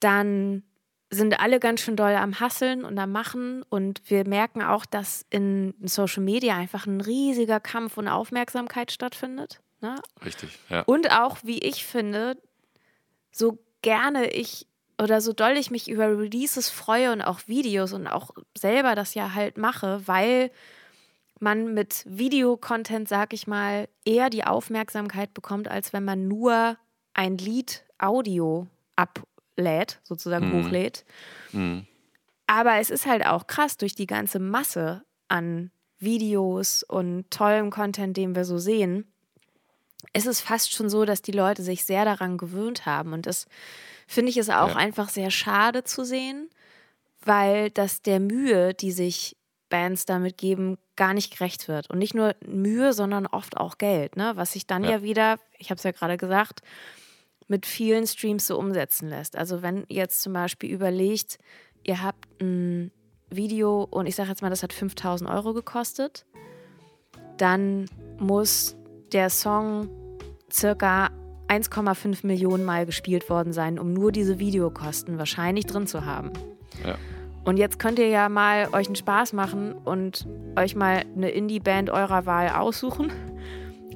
dann 0.00 0.62
sind 1.10 1.40
alle 1.40 1.58
ganz 1.58 1.80
schön 1.80 1.96
doll 1.96 2.14
am 2.14 2.38
Hasseln 2.38 2.84
und 2.84 2.96
am 2.98 3.10
Machen 3.10 3.64
und 3.68 4.00
wir 4.06 4.26
merken 4.26 4.62
auch, 4.62 4.86
dass 4.86 5.26
in 5.30 5.74
Social 5.82 6.22
Media 6.22 6.56
einfach 6.56 6.86
ein 6.86 7.00
riesiger 7.00 7.58
Kampf 7.58 7.98
und 7.98 8.06
Aufmerksamkeit 8.06 8.92
stattfindet. 8.92 9.60
Ne? 9.80 9.96
Richtig, 10.24 10.58
ja. 10.68 10.82
Und 10.82 11.10
auch, 11.10 11.38
wie 11.42 11.58
ich 11.58 11.84
finde, 11.84 12.36
so 13.32 13.58
gerne 13.82 14.30
ich 14.30 14.66
oder 15.02 15.20
so 15.20 15.32
doll 15.32 15.56
ich 15.56 15.70
mich 15.70 15.90
über 15.90 16.06
Releases 16.06 16.68
freue 16.68 17.12
und 17.12 17.22
auch 17.22 17.40
Videos 17.46 17.92
und 17.92 18.06
auch 18.06 18.30
selber 18.56 18.94
das 18.94 19.14
ja 19.14 19.34
halt 19.34 19.56
mache, 19.56 20.06
weil 20.06 20.50
man 21.40 21.74
mit 21.74 22.04
Videocontent, 22.06 23.08
sag 23.08 23.32
ich 23.32 23.46
mal, 23.46 23.88
eher 24.04 24.30
die 24.30 24.44
Aufmerksamkeit 24.44 25.34
bekommt, 25.34 25.68
als 25.68 25.92
wenn 25.92 26.04
man 26.04 26.28
nur 26.28 26.76
ein 27.14 27.38
Lied 27.38 27.84
Audio 27.98 28.66
ablädt, 28.96 30.00
sozusagen 30.04 30.50
mhm. 30.50 30.64
hochlädt. 30.64 31.04
Mhm. 31.52 31.86
Aber 32.46 32.76
es 32.76 32.90
ist 32.90 33.06
halt 33.06 33.24
auch 33.24 33.46
krass 33.46 33.76
durch 33.76 33.94
die 33.94 34.06
ganze 34.06 34.38
Masse 34.38 35.04
an 35.28 35.70
Videos 35.98 36.82
und 36.82 37.30
tollem 37.30 37.70
Content, 37.70 38.16
den 38.16 38.34
wir 38.34 38.44
so 38.44 38.58
sehen. 38.58 39.10
Es 40.12 40.26
ist 40.26 40.40
fast 40.40 40.72
schon 40.72 40.88
so, 40.88 41.04
dass 41.04 41.22
die 41.22 41.32
Leute 41.32 41.62
sich 41.62 41.84
sehr 41.84 42.04
daran 42.04 42.38
gewöhnt 42.38 42.86
haben. 42.86 43.12
Und 43.12 43.26
das 43.26 43.46
finde 44.06 44.30
ich 44.30 44.36
es 44.36 44.50
auch 44.50 44.70
ja. 44.70 44.76
einfach 44.76 45.10
sehr 45.10 45.30
schade 45.30 45.84
zu 45.84 46.04
sehen, 46.04 46.50
weil 47.22 47.70
das 47.70 48.02
der 48.02 48.18
Mühe, 48.18 48.74
die 48.74 48.92
sich 48.92 49.36
Bands 49.70 50.04
damit 50.04 50.36
geben, 50.36 50.76
gar 50.96 51.14
nicht 51.14 51.32
gerecht 51.32 51.68
wird. 51.68 51.88
Und 51.88 51.98
nicht 51.98 52.14
nur 52.14 52.34
Mühe, 52.46 52.92
sondern 52.92 53.26
oft 53.26 53.56
auch 53.56 53.78
Geld, 53.78 54.16
ne? 54.16 54.32
was 54.34 54.52
sich 54.52 54.66
dann 54.66 54.84
ja, 54.84 54.90
ja 54.90 55.02
wieder, 55.02 55.38
ich 55.58 55.70
habe 55.70 55.78
es 55.78 55.84
ja 55.84 55.92
gerade 55.92 56.18
gesagt, 56.18 56.60
mit 57.48 57.64
vielen 57.64 58.06
Streams 58.06 58.46
so 58.46 58.58
umsetzen 58.58 59.08
lässt. 59.08 59.36
Also 59.36 59.62
wenn 59.62 59.84
ihr 59.88 59.96
jetzt 59.96 60.20
zum 60.22 60.34
Beispiel 60.34 60.70
überlegt, 60.70 61.38
ihr 61.82 62.02
habt 62.02 62.28
ein 62.40 62.92
Video 63.30 63.86
und 63.90 64.06
ich 64.06 64.14
sage 64.14 64.28
jetzt 64.28 64.42
mal, 64.42 64.50
das 64.50 64.62
hat 64.62 64.72
5000 64.72 65.30
Euro 65.30 65.54
gekostet, 65.54 66.26
dann 67.38 67.86
muss 68.18 68.76
der 69.12 69.30
Song 69.30 69.88
circa 70.52 71.10
1,5 71.48 72.26
Millionen 72.26 72.64
Mal 72.64 72.86
gespielt 72.86 73.28
worden 73.30 73.52
sein, 73.52 73.78
um 73.78 73.92
nur 73.92 74.12
diese 74.12 74.38
Videokosten 74.38 75.18
wahrscheinlich 75.18 75.66
drin 75.66 75.86
zu 75.86 76.04
haben. 76.04 76.32
Ja. 76.84 76.96
Und 77.44 77.56
jetzt 77.56 77.78
könnt 77.78 77.98
ihr 77.98 78.08
ja 78.08 78.28
mal 78.28 78.68
euch 78.72 78.86
einen 78.86 78.96
Spaß 78.96 79.32
machen 79.32 79.72
und 79.72 80.26
euch 80.56 80.76
mal 80.76 81.04
eine 81.16 81.30
Indie-Band 81.30 81.90
eurer 81.90 82.26
Wahl 82.26 82.50
aussuchen 82.50 83.10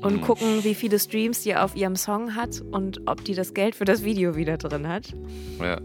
und 0.00 0.16
mhm. 0.16 0.20
gucken, 0.22 0.64
wie 0.64 0.74
viele 0.74 0.98
Streams 0.98 1.42
die 1.42 1.54
auf 1.56 1.76
ihrem 1.76 1.96
Song 1.96 2.34
hat 2.34 2.60
und 2.60 3.02
ob 3.06 3.24
die 3.24 3.34
das 3.34 3.54
Geld 3.54 3.74
für 3.74 3.84
das 3.84 4.04
Video 4.04 4.36
wieder 4.36 4.56
drin 4.56 4.88
hat. 4.88 5.14
Ja. 5.60 5.78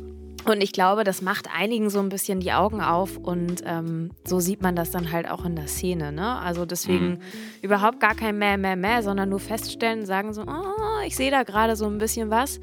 Und 0.45 0.63
ich 0.63 0.71
glaube, 0.71 1.03
das 1.03 1.21
macht 1.21 1.47
einigen 1.53 1.89
so 1.89 1.99
ein 1.99 2.09
bisschen 2.09 2.39
die 2.39 2.53
Augen 2.53 2.81
auf 2.81 3.17
und 3.17 3.61
ähm, 3.65 4.11
so 4.23 4.39
sieht 4.39 4.61
man 4.61 4.75
das 4.75 4.89
dann 4.89 5.11
halt 5.11 5.29
auch 5.29 5.43
in 5.45 5.55
der 5.55 5.67
Szene. 5.67 6.11
Ne? 6.11 6.37
Also 6.37 6.65
deswegen 6.65 7.09
mhm. 7.09 7.19
überhaupt 7.61 7.99
gar 7.99 8.15
kein 8.15 8.37
mehr, 8.37 8.57
mehr, 8.57 8.77
mehr, 8.77 9.03
sondern 9.03 9.29
nur 9.29 9.39
feststellen, 9.39 10.05
sagen 10.05 10.33
so, 10.33 10.43
oh, 10.43 11.05
ich 11.05 11.15
sehe 11.15 11.29
da 11.29 11.43
gerade 11.43 11.75
so 11.75 11.85
ein 11.87 11.97
bisschen 11.97 12.29
was. 12.29 12.59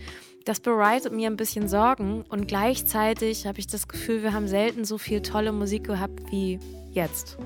Das 0.47 0.61
bereitet 0.61 1.13
mir 1.13 1.29
ein 1.29 1.37
bisschen 1.37 1.69
Sorgen 1.69 2.23
und 2.29 2.47
gleichzeitig 2.47 3.49
habe 3.49 3.59
ich 3.59 3.67
das 3.67 3.89
Gefühl, 3.89 4.23
wir 4.23 4.33
haben 4.33 4.47
selten 4.47 4.85
so 4.85 4.97
viel 4.97 5.21
tolle 5.21 5.51
Musik 5.51 5.83
gehabt 5.83 6.31
wie 6.31 6.61
jetzt. 6.93 7.37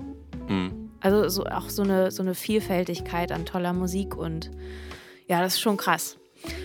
Mhm. 0.49 0.91
Also 1.01 1.27
so, 1.31 1.47
auch 1.47 1.71
so 1.71 1.83
eine, 1.83 2.11
so 2.11 2.23
eine 2.23 2.35
Vielfältigkeit 2.35 3.33
an 3.33 3.47
toller 3.47 3.73
Musik 3.73 4.15
und 4.15 4.51
ja, 5.29 5.41
das 5.41 5.55
ist 5.55 5.61
schon 5.61 5.79
krass. 5.79 6.19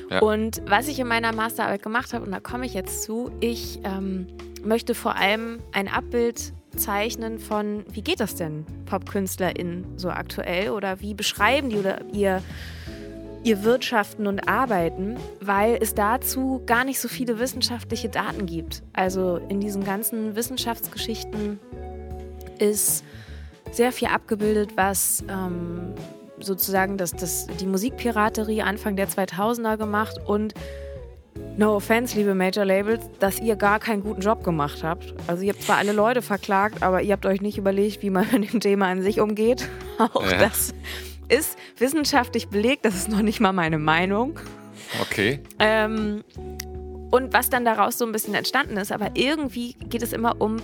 Ja. 0.10 0.20
Und 0.20 0.62
was 0.68 0.90
ich 0.90 1.00
in 1.00 1.08
meiner 1.08 1.34
Masterarbeit 1.34 1.82
gemacht 1.82 2.14
habe, 2.14 2.26
und 2.26 2.34
da 2.34 2.42
komme 2.42 2.66
ich 2.66 2.74
jetzt 2.74 3.04
zu, 3.04 3.32
ich 3.40 3.80
ähm, 3.86 4.28
möchte 4.62 4.94
vor 4.94 5.16
allem 5.16 5.60
ein 5.72 5.88
Abbild 5.88 6.52
zeichnen 6.76 7.40
von, 7.40 7.86
wie 7.94 8.02
geht 8.02 8.20
das 8.20 8.36
denn 8.36 8.66
PopkünstlerInnen 8.88 9.98
so 9.98 10.10
aktuell 10.10 10.72
oder 10.72 11.00
wie 11.00 11.14
beschreiben 11.14 11.70
die 11.70 11.78
oder 11.78 12.02
ihr, 12.12 12.44
ihr 13.46 13.64
Wirtschaften 13.64 14.26
und 14.26 14.50
Arbeiten, 14.50 15.18
weil 15.40 15.78
es 15.80 15.94
dazu 15.94 16.64
gar 16.66 16.84
nicht 16.84 17.00
so 17.00 17.08
viele 17.08 17.38
wissenschaftliche 17.38 18.10
Daten 18.10 18.48
gibt. 18.48 18.82
Also 18.94 19.40
in 19.50 19.60
diesen 19.60 19.84
ganzen 19.84 20.36
Wissenschaftsgeschichten 20.36 21.60
ist 22.58 23.04
sehr 23.72 23.92
viel 23.92 24.08
abgebildet, 24.08 24.72
was 24.76 25.24
ähm, 25.30 25.94
sozusagen 26.40 26.98
das, 26.98 27.12
das, 27.12 27.46
die 27.60 27.68
Musikpiraterie 27.68 28.64
Anfang 28.64 28.96
der 28.96 29.08
2000er 29.08 29.78
gemacht 29.78 30.18
und 30.26 30.56
No 31.58 31.76
offense, 31.76 32.18
liebe 32.18 32.34
Major 32.34 32.66
Labels, 32.66 33.10
dass 33.20 33.40
ihr 33.40 33.56
gar 33.56 33.80
keinen 33.80 34.02
guten 34.02 34.22
Job 34.22 34.44
gemacht 34.44 34.84
habt. 34.84 35.14
Also 35.28 35.44
ihr 35.44 35.54
habt 35.54 35.64
zwar 35.64 35.78
alle 35.78 35.92
Leute 35.92 36.22
verklagt, 36.22 36.82
aber 36.82 37.02
ihr 37.02 37.14
habt 37.14 37.26
euch 37.26 37.42
nicht 37.42 37.58
überlegt, 37.58 38.02
wie 38.02 38.10
man 38.10 38.26
mit 38.40 38.54
dem 38.54 38.60
Thema 38.60 38.88
an 38.88 39.02
sich 39.02 39.22
umgeht. 39.22 39.70
Auch 39.98 40.30
ja. 40.30 40.38
das 40.38 40.74
ist 41.30 41.58
wissenschaftlich 41.78 42.50
belegt, 42.50 42.86
das 42.86 42.96
ist 42.96 43.10
noch 43.10 43.22
nicht 43.22 43.40
mal 43.40 43.54
meine 43.54 43.78
Meinung. 43.78 44.40
Okay. 45.02 45.40
Ähm, 45.60 46.24
und 47.12 47.34
was 47.34 47.50
dann 47.50 47.66
daraus 47.66 47.98
so 47.98 48.06
ein 48.06 48.12
bisschen 48.12 48.34
entstanden 48.34 48.78
ist, 48.78 48.92
aber 48.92 49.12
irgendwie 49.16 49.74
geht 49.90 50.04
es 50.04 50.14
immer 50.14 50.42
um 50.42 50.58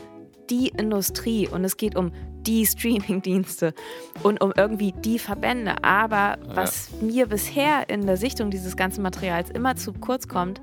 die 0.50 0.67
Industrie 0.67 1.47
und 1.47 1.63
es 1.63 1.78
geht 1.78 1.95
um 1.95 2.12
die 2.41 2.65
Streamingdienste 2.65 3.74
und 4.24 4.41
um 4.41 4.52
irgendwie 4.56 4.91
die 4.91 5.19
Verbände. 5.19 5.84
Aber 5.84 6.38
ja. 6.38 6.56
was 6.56 6.89
mir 7.02 7.28
bisher 7.28 7.89
in 7.89 8.06
der 8.06 8.17
Sichtung 8.17 8.50
dieses 8.52 8.76
ganzen 8.76 9.02
Materials 9.02 9.50
immer 9.50 9.76
zu 9.76 9.93
kurz 9.93 10.28
kommt, 10.28 10.60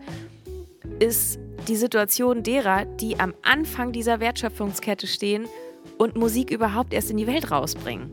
ist 0.99 1.39
die 1.69 1.77
Situation 1.77 2.43
derer, 2.43 2.85
die 2.85 3.19
am 3.19 3.35
Anfang 3.43 3.93
dieser 3.93 4.21
Wertschöpfungskette 4.21 5.07
stehen 5.07 5.47
und 5.97 6.17
Musik 6.17 6.51
überhaupt 6.51 6.93
erst 6.93 7.11
in 7.11 7.17
die 7.17 7.27
Welt 7.27 7.51
rausbringen. 7.51 8.13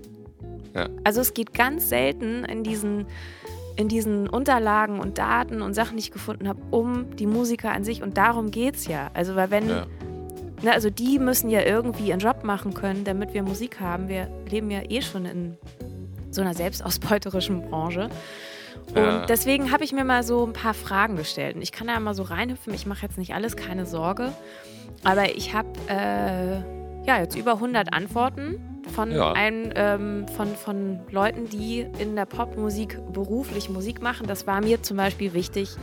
Ja. 0.75 0.89
Also 1.03 1.21
es 1.21 1.33
geht 1.33 1.53
ganz 1.53 1.89
selten 1.89 2.43
in 2.45 2.63
diesen, 2.63 3.07
in 3.75 3.87
diesen 3.87 4.29
Unterlagen 4.29 4.99
und 4.99 5.17
Daten 5.17 5.61
und 5.61 5.73
Sachen, 5.73 5.97
die 5.97 6.03
ich 6.03 6.11
gefunden 6.11 6.47
habe, 6.47 6.61
um 6.69 7.15
die 7.15 7.25
Musiker 7.25 7.71
an 7.71 7.83
sich. 7.83 8.03
Und 8.03 8.17
darum 8.17 8.51
geht 8.51 8.75
es 8.75 8.87
ja. 8.87 9.09
Also 9.13 9.35
weil 9.35 9.49
wenn 9.49 9.69
ja. 9.69 9.87
Ne, 10.63 10.71
also 10.73 10.89
die 10.89 11.19
müssen 11.19 11.49
ja 11.49 11.61
irgendwie 11.61 12.07
ihren 12.07 12.19
Job 12.19 12.43
machen 12.43 12.73
können, 12.73 13.03
damit 13.03 13.33
wir 13.33 13.43
Musik 13.43 13.79
haben. 13.79 14.07
Wir 14.07 14.29
leben 14.49 14.71
ja 14.71 14.81
eh 14.89 15.01
schon 15.01 15.25
in 15.25 15.57
so 16.31 16.41
einer 16.41 16.53
selbstausbeuterischen 16.53 17.69
Branche. 17.69 18.09
Und 18.89 18.95
ja. 18.95 19.25
deswegen 19.25 19.71
habe 19.71 19.83
ich 19.83 19.91
mir 19.91 20.03
mal 20.05 20.23
so 20.23 20.45
ein 20.45 20.53
paar 20.53 20.73
Fragen 20.73 21.17
gestellt. 21.17 21.55
Und 21.55 21.61
ich 21.61 21.71
kann 21.71 21.87
da 21.87 21.99
mal 21.99 22.13
so 22.13 22.23
reinhüpfen. 22.23 22.73
Ich 22.73 22.85
mache 22.85 23.03
jetzt 23.03 23.17
nicht 23.17 23.33
alles, 23.33 23.55
keine 23.55 23.85
Sorge. 23.85 24.31
Aber 25.03 25.35
ich 25.35 25.53
habe 25.53 25.69
äh, 25.87 27.05
ja 27.05 27.19
jetzt 27.19 27.35
über 27.35 27.53
100 27.53 27.93
Antworten 27.93 28.59
von, 28.95 29.11
ja. 29.11 29.33
ein, 29.33 29.73
ähm, 29.75 30.25
von, 30.35 30.47
von 30.55 30.99
Leuten, 31.11 31.49
die 31.49 31.85
in 31.99 32.15
der 32.15 32.25
Popmusik 32.25 32.99
beruflich 33.11 33.69
Musik 33.69 34.01
machen. 34.01 34.25
Das 34.25 34.47
war 34.47 34.61
mir 34.61 34.81
zum 34.81 34.97
Beispiel 34.97 35.33
wichtig, 35.33 35.75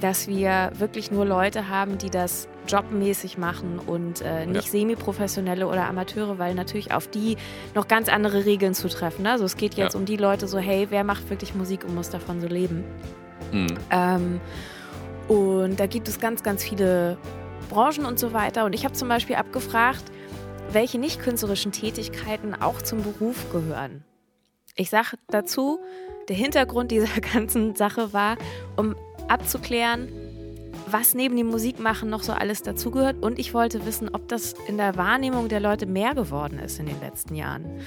dass 0.00 0.26
wir 0.26 0.72
wirklich 0.76 1.10
nur 1.10 1.24
Leute 1.24 1.68
haben, 1.68 1.96
die 1.96 2.10
das 2.10 2.48
jobmäßig 2.66 3.38
machen 3.38 3.78
und 3.78 4.22
äh, 4.22 4.46
nicht 4.46 4.66
ja. 4.66 4.70
semi-professionelle 4.70 5.66
oder 5.66 5.86
Amateure, 5.86 6.38
weil 6.38 6.54
natürlich 6.54 6.92
auf 6.92 7.08
die 7.08 7.36
noch 7.74 7.88
ganz 7.88 8.08
andere 8.08 8.44
Regeln 8.44 8.74
zu 8.74 8.88
treffen. 8.88 9.22
Ne? 9.22 9.32
Also 9.32 9.44
es 9.44 9.56
geht 9.56 9.74
jetzt 9.74 9.94
ja. 9.94 10.00
um 10.00 10.04
die 10.04 10.16
Leute 10.16 10.48
so, 10.48 10.58
hey, 10.58 10.88
wer 10.90 11.04
macht 11.04 11.30
wirklich 11.30 11.54
Musik 11.54 11.84
und 11.84 11.94
muss 11.94 12.10
davon 12.10 12.40
so 12.40 12.48
leben? 12.48 12.84
Mhm. 13.52 13.74
Ähm, 13.90 14.40
und 15.28 15.78
da 15.78 15.86
gibt 15.86 16.08
es 16.08 16.18
ganz, 16.18 16.42
ganz 16.42 16.64
viele 16.64 17.16
Branchen 17.70 18.04
und 18.04 18.18
so 18.18 18.32
weiter. 18.32 18.64
Und 18.64 18.74
ich 18.74 18.84
habe 18.84 18.94
zum 18.94 19.08
Beispiel 19.08 19.36
abgefragt, 19.36 20.04
welche 20.72 20.98
nicht 20.98 21.20
künstlerischen 21.20 21.72
Tätigkeiten 21.72 22.54
auch 22.54 22.82
zum 22.82 23.02
Beruf 23.02 23.50
gehören. 23.52 24.04
Ich 24.76 24.90
sage 24.90 25.16
dazu, 25.28 25.78
der 26.28 26.36
Hintergrund 26.36 26.90
dieser 26.90 27.20
ganzen 27.32 27.76
Sache 27.76 28.12
war, 28.12 28.36
um 28.76 28.94
abzuklären, 29.28 30.08
was 30.86 31.14
neben 31.14 31.36
dem 31.36 31.46
Musikmachen 31.48 32.10
noch 32.10 32.22
so 32.22 32.32
alles 32.32 32.62
dazugehört. 32.62 33.22
Und 33.22 33.38
ich 33.38 33.54
wollte 33.54 33.86
wissen, 33.86 34.08
ob 34.12 34.28
das 34.28 34.54
in 34.68 34.76
der 34.76 34.96
Wahrnehmung 34.96 35.48
der 35.48 35.60
Leute 35.60 35.86
mehr 35.86 36.14
geworden 36.14 36.58
ist 36.58 36.78
in 36.78 36.86
den 36.86 37.00
letzten 37.00 37.34
Jahren. 37.34 37.80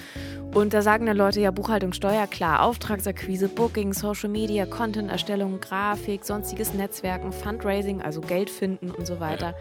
Und 0.53 0.73
da 0.73 0.81
sagen 0.81 1.05
dann 1.05 1.17
Leute 1.17 1.39
ja 1.39 1.51
Buchhaltung, 1.51 1.93
Steuer, 1.93 2.25
klar, 2.25 2.63
Auftragsakquise, 2.63 3.49
Booking, 3.49 3.93
Social 3.93 4.29
Media, 4.29 4.65
Content-Erstellung, 4.65 5.59
Grafik, 5.59 6.25
sonstiges 6.25 6.73
Netzwerken, 6.73 7.31
Fundraising, 7.31 8.01
also 8.01 8.21
Geld 8.21 8.49
finden 8.49 8.91
und 8.91 9.05
so 9.05 9.19
weiter. 9.19 9.53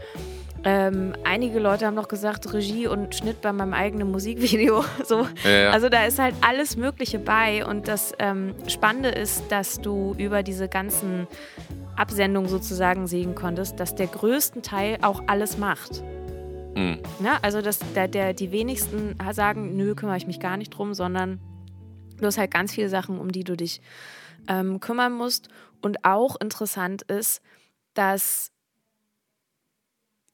Ähm, 0.69 1.15
einige 1.23 1.61
Leute 1.61 1.87
haben 1.87 1.95
noch 1.95 2.09
gesagt, 2.09 2.53
Regie 2.53 2.89
und 2.89 3.15
Schnitt 3.15 3.41
bei 3.41 3.53
meinem 3.53 3.73
eigenen 3.73 4.11
Musikvideo. 4.11 4.85
So. 5.05 5.29
Ja, 5.45 5.51
ja. 5.51 5.71
Also 5.71 5.89
da 5.89 6.05
ist 6.07 6.19
halt 6.19 6.35
alles 6.41 6.77
Mögliche 6.77 7.21
bei. 7.21 7.65
Und 7.65 7.87
das 7.87 8.13
ähm, 8.19 8.53
Spannende 8.67 9.11
ist, 9.11 9.45
dass 9.51 9.81
du 9.81 10.17
über 10.19 10.43
diese 10.43 10.69
ganzen 10.69 11.29
Absendungen 11.95 12.51
sozusagen 12.51 13.07
sehen 13.07 13.37
konntest, 13.37 13.79
dass 13.79 13.95
der 13.95 14.09
größte 14.09 14.61
Teil 14.63 14.99
auch 15.03 15.23
alles 15.29 15.57
macht. 15.57 16.03
Mhm. 16.75 16.99
Ja, 17.23 17.39
also 17.43 17.63
dass 17.63 17.79
der, 17.95 18.09
der, 18.09 18.35
die 18.35 18.51
wenigsten 18.51 19.17
sagen, 19.33 19.77
nö, 19.77 19.95
kümmere 19.95 20.17
ich 20.17 20.27
mich 20.27 20.41
gar 20.41 20.57
nicht 20.57 20.71
drum, 20.71 20.95
sondern 20.95 21.39
du 22.19 22.27
hast 22.27 22.39
halt 22.39 22.51
ganz 22.51 22.75
viele 22.75 22.89
Sachen, 22.89 23.21
um 23.21 23.31
die 23.31 23.45
du 23.45 23.57
dich 23.57 23.81
ähm, 24.49 24.81
kümmern 24.81 25.13
musst. 25.13 25.49
Und 25.81 26.05
auch 26.05 26.35
interessant 26.41 27.03
ist, 27.03 27.41
dass 27.95 28.51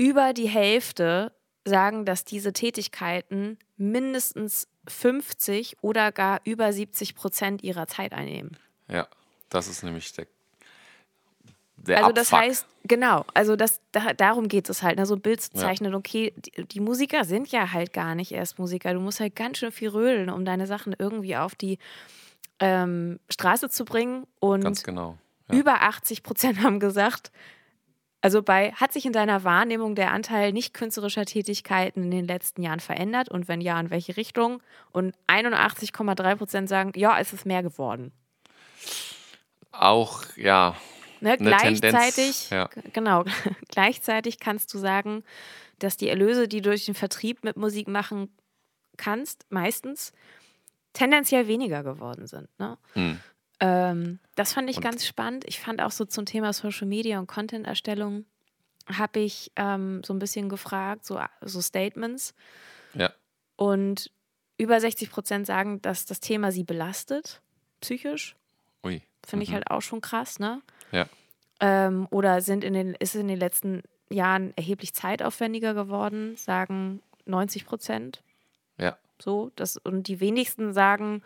über 0.02 0.32
die 0.32 0.48
Hälfte 0.48 1.32
sagen, 1.64 2.04
dass 2.04 2.24
diese 2.24 2.52
Tätigkeiten 2.52 3.56
mindestens 3.76 4.66
50 4.88 5.76
oder 5.80 6.10
gar 6.10 6.40
über 6.44 6.72
70 6.72 7.14
Prozent 7.14 7.62
ihrer 7.62 7.86
Zeit 7.86 8.12
einnehmen. 8.12 8.56
Ja, 8.88 9.06
das 9.48 9.68
ist 9.68 9.84
nämlich 9.84 10.12
der, 10.12 10.26
der 11.76 11.98
Also 11.98 12.10
das 12.12 12.32
Abfuck. 12.32 12.48
heißt, 12.48 12.66
genau, 12.82 13.24
also 13.32 13.54
das, 13.54 13.80
da, 13.92 14.12
darum 14.12 14.48
geht 14.48 14.68
es 14.68 14.82
halt, 14.82 14.98
so 15.06 15.14
ein 15.14 15.20
Bild 15.20 15.40
zu 15.40 15.50
Ja. 15.54 15.60
zeichnen. 15.60 15.94
Okay, 15.94 16.32
die, 16.36 16.64
die 16.66 16.80
Musiker 16.80 17.24
sind 17.24 17.46
ja 17.52 17.72
halt 17.72 17.92
gar 17.92 18.16
nicht 18.16 18.32
erst 18.32 18.58
Musiker. 18.58 18.92
Du 18.94 18.98
musst 18.98 19.20
halt 19.20 19.36
ganz 19.36 19.58
schön 19.58 19.70
viel 19.70 19.90
rödeln, 19.90 20.30
um 20.30 20.44
deine 20.44 20.66
Sachen 20.66 20.96
irgendwie 20.98 21.36
auf 21.36 21.54
die 21.54 21.78
ähm, 22.58 23.20
Straße 23.30 23.68
zu 23.68 23.84
bringen. 23.84 24.26
Und 24.40 24.62
Ganz 24.62 24.82
genau. 24.82 25.16
Ja. 25.48 25.58
über 25.60 25.82
80 25.82 26.24
Prozent 26.24 26.60
haben 26.60 26.80
gesagt, 26.80 27.30
also 28.22 28.42
bei, 28.42 28.72
hat 28.72 28.92
sich 28.92 29.04
in 29.04 29.12
deiner 29.12 29.44
Wahrnehmung 29.44 29.94
der 29.94 30.12
Anteil 30.12 30.52
nicht 30.52 30.72
künstlerischer 30.72 31.26
Tätigkeiten 31.26 32.04
in 32.04 32.10
den 32.10 32.26
letzten 32.26 32.62
Jahren 32.62 32.80
verändert 32.80 33.28
und 33.28 33.48
wenn 33.48 33.60
ja, 33.60 33.78
in 33.78 33.90
welche 33.90 34.16
Richtung? 34.16 34.62
Und 34.92 35.14
81,3 35.26 36.36
Prozent 36.36 36.68
sagen, 36.68 36.92
ja, 36.94 37.18
es 37.18 37.32
ist 37.32 37.44
mehr 37.44 37.62
geworden. 37.62 38.12
Auch, 39.72 40.24
ja, 40.36 40.76
Ne, 41.22 41.34
Eine 41.34 41.50
gleichzeitig, 41.50 42.48
Tendenz, 42.48 42.50
ja. 42.50 42.68
genau, 42.92 43.24
gleichzeitig 43.68 44.40
kannst 44.40 44.74
du 44.74 44.78
sagen, 44.78 45.22
dass 45.78 45.96
die 45.96 46.08
Erlöse, 46.08 46.48
die 46.48 46.62
du 46.62 46.70
durch 46.70 46.86
den 46.86 46.96
Vertrieb 46.96 47.44
mit 47.44 47.56
Musik 47.56 47.86
machen 47.86 48.36
kannst, 48.96 49.46
meistens 49.48 50.12
tendenziell 50.94 51.46
weniger 51.46 51.84
geworden 51.84 52.26
sind. 52.26 52.48
Ne? 52.58 52.76
hm. 52.94 53.20
Ähm, 53.64 54.18
das 54.34 54.52
fand 54.52 54.68
ich 54.68 54.76
Und- 54.78 54.82
ganz 54.82 55.06
spannend. 55.06 55.44
Ich 55.46 55.60
fand 55.60 55.80
auch 55.80 55.92
so 55.92 56.04
zum 56.04 56.26
Thema 56.26 56.52
Social 56.52 56.86
Media 56.88 57.18
und 57.20 57.28
Content-Erstellung 57.28 58.24
habe 58.92 59.20
ich 59.20 59.52
ähm, 59.56 60.02
so 60.04 60.12
ein 60.12 60.18
bisschen 60.18 60.48
gefragt, 60.48 61.06
so, 61.06 61.20
so 61.42 61.60
Statements. 61.60 62.34
ja, 62.94 63.12
Und 63.56 64.10
über 64.58 64.80
60 64.80 65.10
Prozent 65.10 65.46
sagen, 65.46 65.80
dass 65.82 66.04
das 66.06 66.18
Thema 66.20 66.50
sie 66.50 66.64
belastet, 66.64 67.40
psychisch. 67.80 68.34
ui. 68.84 69.00
Finde 69.24 69.44
ich 69.44 69.50
Mhm. 69.50 69.54
halt 69.54 69.70
auch 69.70 69.80
schon 69.82 70.00
krass, 70.00 70.40
ne? 70.40 70.60
Ja. 70.90 71.06
Ähm, 71.60 72.08
oder 72.10 72.40
sind 72.40 72.64
in 72.64 72.72
den, 72.74 72.94
ist 72.96 73.14
in 73.14 73.28
den 73.28 73.38
letzten 73.38 73.82
Jahren 74.10 74.52
erheblich 74.56 74.92
zeitaufwendiger 74.94 75.74
geworden, 75.74 76.36
sagen 76.36 77.00
90 77.24 77.64
Prozent. 77.64 78.22
Ja. 78.78 78.98
So, 79.20 79.52
das, 79.54 79.76
und 79.76 80.08
die 80.08 80.18
wenigsten 80.18 80.72
sagen, 80.72 81.22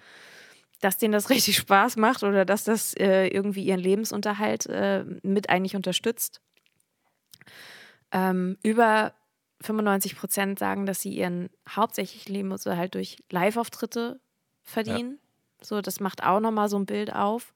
dass 0.80 0.96
denen 0.98 1.12
das 1.12 1.30
richtig 1.30 1.56
Spaß 1.56 1.96
macht 1.96 2.22
oder 2.22 2.44
dass 2.44 2.64
das 2.64 2.94
äh, 2.94 3.28
irgendwie 3.28 3.64
ihren 3.64 3.80
Lebensunterhalt 3.80 4.66
äh, 4.66 5.04
mit 5.22 5.50
eigentlich 5.50 5.76
unterstützt. 5.76 6.40
Ähm, 8.12 8.56
über 8.62 9.12
95 9.62 10.16
Prozent 10.16 10.58
sagen, 10.58 10.86
dass 10.86 11.00
sie 11.00 11.10
ihren 11.10 11.50
hauptsächlichen 11.68 12.32
Lebensunterhalt 12.32 12.94
durch 12.94 13.18
Live-Auftritte 13.30 14.20
verdienen. 14.62 15.18
So, 15.62 15.80
das 15.80 16.00
macht 16.00 16.22
auch 16.22 16.40
nochmal 16.40 16.68
so 16.68 16.78
ein 16.78 16.86
Bild 16.86 17.12
auf. 17.14 17.54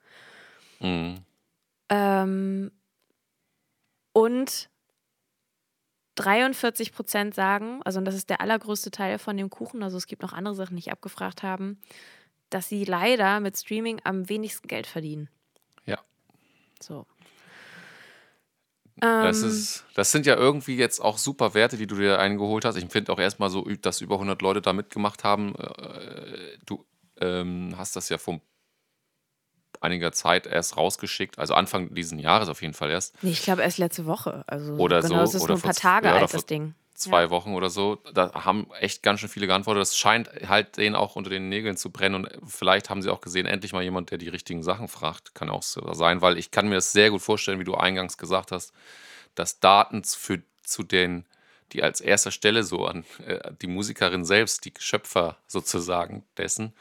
Mhm. 0.80 1.18
Ähm, 1.90 2.70
und 4.12 4.70
43 6.16 6.92
Prozent 6.92 7.34
sagen, 7.34 7.80
also 7.84 7.98
und 7.98 8.04
das 8.04 8.14
ist 8.14 8.30
der 8.30 8.40
allergrößte 8.40 8.90
Teil 8.90 9.18
von 9.18 9.36
dem 9.36 9.50
Kuchen, 9.50 9.82
also 9.82 9.96
es 9.96 10.06
gibt 10.06 10.22
noch 10.22 10.32
andere 10.32 10.54
Sachen, 10.54 10.76
die 10.76 10.80
ich 10.80 10.92
abgefragt 10.92 11.42
haben, 11.42 11.80
dass 12.50 12.68
sie 12.68 12.84
leider 12.84 13.40
mit 13.40 13.56
Streaming 13.56 14.00
am 14.04 14.28
wenigsten 14.28 14.68
Geld 14.68 14.86
verdienen. 14.86 15.28
Ja. 15.86 15.98
So. 16.80 17.06
Das, 18.96 19.42
Ähm, 19.42 19.48
ist, 19.48 19.84
das 19.94 20.10
sind 20.12 20.26
ja 20.26 20.36
irgendwie 20.36 20.76
jetzt 20.76 21.00
auch 21.00 21.16
super 21.16 21.54
Werte, 21.54 21.78
die 21.78 21.86
du 21.86 21.94
dir 21.96 22.18
eingeholt 22.18 22.64
hast. 22.66 22.76
Ich 22.76 22.84
finde 22.90 23.12
auch 23.12 23.18
erstmal 23.18 23.48
so, 23.48 23.62
dass 23.62 24.02
über 24.02 24.16
100 24.16 24.42
Leute 24.42 24.60
da 24.60 24.72
mitgemacht 24.72 25.24
haben. 25.24 25.54
Äh, 25.54 26.58
Du 26.66 26.84
ähm, 27.20 27.74
hast 27.76 27.96
das 27.96 28.08
ja 28.10 28.18
vor 28.18 28.40
einiger 29.80 30.12
Zeit 30.12 30.46
erst 30.46 30.76
rausgeschickt, 30.76 31.38
also 31.38 31.54
Anfang 31.54 31.94
diesen 31.94 32.18
Jahres 32.18 32.48
auf 32.48 32.60
jeden 32.60 32.74
Fall 32.74 32.90
erst. 32.90 33.22
nee, 33.22 33.30
ich 33.30 33.42
glaube 33.42 33.62
erst 33.62 33.78
letzte 33.78 34.04
Woche. 34.04 34.44
Also 34.46 34.74
Oder 34.74 35.00
genau, 35.00 35.18
so, 35.18 35.22
es 35.24 35.34
ist 35.36 35.42
oder 35.42 35.54
nur 35.54 35.58
ein 35.58 35.62
paar 35.62 35.74
Tage 35.74 36.08
ja, 36.08 36.16
alt, 36.16 36.34
das 36.34 36.44
Ding. 36.46 36.74
Zwei 37.00 37.30
Wochen 37.30 37.54
oder 37.54 37.70
so. 37.70 37.96
Da 38.12 38.44
haben 38.44 38.70
echt 38.78 39.02
ganz 39.02 39.20
schön 39.20 39.30
viele 39.30 39.46
geantwortet. 39.46 39.80
Das 39.80 39.96
scheint 39.96 40.28
halt 40.46 40.76
denen 40.76 40.94
auch 40.94 41.16
unter 41.16 41.30
den 41.30 41.48
Nägeln 41.48 41.78
zu 41.78 41.90
brennen. 41.90 42.26
Und 42.26 42.30
vielleicht 42.46 42.90
haben 42.90 43.00
sie 43.00 43.08
auch 43.08 43.22
gesehen, 43.22 43.46
endlich 43.46 43.72
mal 43.72 43.82
jemand, 43.82 44.10
der 44.10 44.18
die 44.18 44.28
richtigen 44.28 44.62
Sachen 44.62 44.86
fragt. 44.86 45.34
Kann 45.34 45.48
auch 45.48 45.62
so 45.62 45.94
sein, 45.94 46.20
weil 46.20 46.36
ich 46.36 46.50
kann 46.50 46.68
mir 46.68 46.74
das 46.74 46.92
sehr 46.92 47.08
gut 47.08 47.22
vorstellen, 47.22 47.58
wie 47.58 47.64
du 47.64 47.74
eingangs 47.74 48.18
gesagt 48.18 48.52
hast, 48.52 48.74
dass 49.34 49.60
Daten 49.60 50.04
für, 50.04 50.42
zu 50.62 50.82
den, 50.82 51.24
die 51.72 51.82
als 51.82 52.02
erster 52.02 52.32
Stelle 52.32 52.64
so 52.64 52.84
an 52.84 53.06
äh, 53.26 53.50
die 53.62 53.66
Musikerin 53.66 54.26
selbst, 54.26 54.66
die 54.66 54.74
Schöpfer 54.78 55.38
sozusagen 55.46 56.26
dessen, 56.36 56.74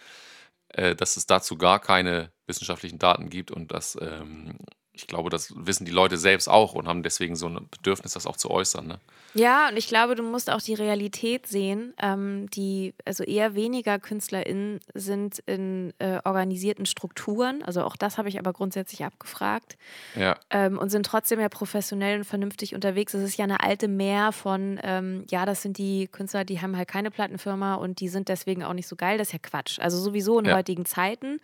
äh, 0.68 0.96
dass 0.98 1.16
es 1.16 1.28
dazu 1.28 1.58
gar 1.58 1.80
keine 1.80 2.30
wissenschaftlichen 2.46 3.00
Daten 3.00 3.30
gibt 3.30 3.52
und 3.52 3.72
dass 3.72 3.98
ähm, 4.02 4.58
ich 5.00 5.08
glaube, 5.08 5.30
das 5.30 5.54
wissen 5.56 5.86
die 5.86 5.92
Leute 5.92 6.18
selbst 6.18 6.50
auch 6.50 6.74
und 6.74 6.88
haben 6.88 7.04
deswegen 7.04 7.36
so 7.38 7.48
ein 7.48 7.68
Bedürfnis, 7.72 8.14
das 8.14 8.28
auch 8.28 8.36
zu 8.36 8.52
äußern. 8.52 8.86
Ne? 8.86 9.00
Ja, 9.34 9.70
und 9.70 9.78
ich 9.78 9.88
glaube, 9.88 10.16
du 10.16 10.24
musst 10.24 10.50
auch 10.50 10.62
die 10.62 10.74
Realität 10.74 11.48
sehen, 11.48 11.94
ähm, 12.02 12.50
die, 12.50 12.94
also 13.06 13.24
eher 13.24 13.56
weniger 13.56 13.98
KünstlerInnen 13.98 14.82
sind 14.94 15.40
in 15.46 15.94
äh, 16.00 16.20
organisierten 16.26 16.86
Strukturen. 16.86 17.64
Also 17.64 17.84
auch 17.84 17.96
das 17.96 18.18
habe 18.18 18.28
ich 18.28 18.40
aber 18.40 18.52
grundsätzlich 18.52 19.06
abgefragt. 19.06 19.78
Ja, 20.16 20.36
ähm, 20.50 20.78
und 20.78 20.90
sind 20.90 21.06
trotzdem 21.06 21.40
ja 21.40 21.48
professionell 21.48 22.18
und 22.18 22.26
vernünftig 22.26 22.76
unterwegs. 22.76 23.14
Es 23.14 23.24
ist 23.24 23.38
ja 23.38 23.46
eine 23.46 23.62
alte 23.62 23.88
Mehr 23.88 24.32
von, 24.34 24.80
ähm, 24.84 25.26
ja, 25.30 25.46
das 25.46 25.62
sind 25.62 25.78
die 25.78 26.08
Künstler, 26.08 26.44
die 26.44 26.60
haben 26.60 26.76
halt 26.76 26.90
keine 26.90 27.10
Plattenfirma 27.12 27.76
und 27.76 28.02
die 28.02 28.10
sind 28.10 28.28
deswegen 28.28 28.64
auch 28.64 28.74
nicht 28.74 28.88
so 28.88 28.96
geil. 28.98 29.18
Das 29.18 29.28
ist 29.30 29.34
ja 29.34 29.40
Quatsch. 29.40 29.80
Also 29.80 29.98
sowieso 29.98 30.40
in 30.40 30.46
Ja. 30.46 30.58
heutigen 30.58 30.86
Zeiten. 30.86 31.40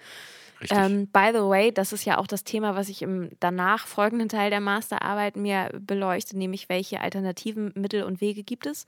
Richtig. 0.59 0.77
Ähm, 0.77 1.07
by 1.07 1.29
the 1.33 1.39
way, 1.39 1.71
das 1.71 1.93
ist 1.93 2.05
ja 2.05 2.17
auch 2.17 2.27
das 2.27 2.43
Thema, 2.43 2.75
was 2.75 2.89
ich 2.89 3.01
im 3.01 3.29
danach 3.39 3.87
folgenden 3.87 4.29
Teil 4.29 4.49
der 4.49 4.61
Masterarbeit 4.61 5.35
mir 5.35 5.69
beleuchte, 5.79 6.37
nämlich 6.37 6.69
welche 6.69 7.01
alternativen 7.01 7.71
Mittel 7.75 8.03
und 8.03 8.21
Wege 8.21 8.43
gibt 8.43 8.65
es. 8.65 8.85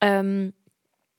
Ähm, 0.00 0.52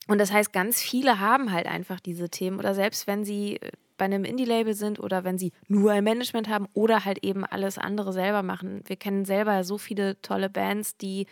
und 0.08 0.18
das 0.18 0.32
heißt, 0.32 0.52
ganz 0.52 0.80
viele 0.80 1.20
haben 1.20 1.52
halt 1.52 1.66
einfach 1.66 2.00
diese 2.00 2.28
Themen 2.28 2.58
oder 2.58 2.74
selbst 2.74 3.06
wenn 3.06 3.24
sie 3.24 3.56
äh, 3.56 3.70
bei 3.96 4.06
einem 4.06 4.24
Indie-Label 4.24 4.74
sind 4.74 4.98
oder 4.98 5.22
wenn 5.22 5.38
sie 5.38 5.52
nur 5.68 5.92
ein 5.92 6.02
Management 6.02 6.48
haben 6.48 6.66
oder 6.74 7.04
halt 7.04 7.22
eben 7.22 7.44
alles 7.44 7.78
andere 7.78 8.12
selber 8.12 8.42
machen. 8.42 8.82
Wir 8.86 8.96
kennen 8.96 9.24
selber 9.24 9.62
so 9.62 9.78
viele 9.78 10.20
tolle 10.22 10.50
Bands, 10.50 10.96
die 10.96 11.26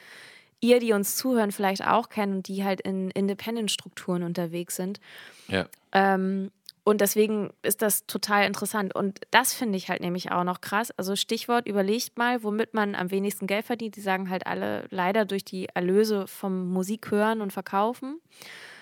ihr, 0.60 0.78
die 0.78 0.92
uns 0.92 1.16
zuhören, 1.16 1.52
vielleicht 1.52 1.86
auch 1.86 2.10
kennen 2.10 2.36
und 2.36 2.48
die 2.48 2.64
halt 2.64 2.80
in 2.80 3.10
Independent-Strukturen 3.10 4.22
unterwegs 4.22 4.76
sind. 4.76 5.00
ja. 5.48 5.66
Ähm, 5.92 6.52
und 6.90 7.00
deswegen 7.00 7.50
ist 7.62 7.82
das 7.82 8.04
total 8.06 8.44
interessant. 8.44 8.96
Und 8.96 9.20
das 9.30 9.54
finde 9.54 9.78
ich 9.78 9.90
halt 9.90 10.00
nämlich 10.00 10.32
auch 10.32 10.42
noch 10.42 10.60
krass. 10.60 10.90
Also 10.96 11.14
Stichwort, 11.14 11.68
überlegt 11.68 12.18
mal, 12.18 12.42
womit 12.42 12.74
man 12.74 12.96
am 12.96 13.12
wenigsten 13.12 13.46
Geld 13.46 13.64
verdient. 13.64 13.94
Die 13.94 14.00
sagen 14.00 14.28
halt 14.28 14.44
alle 14.48 14.86
leider 14.90 15.24
durch 15.24 15.44
die 15.44 15.68
Erlöse 15.68 16.26
vom 16.26 16.68
Musik 16.72 17.12
hören 17.12 17.42
und 17.42 17.52
verkaufen. 17.52 18.20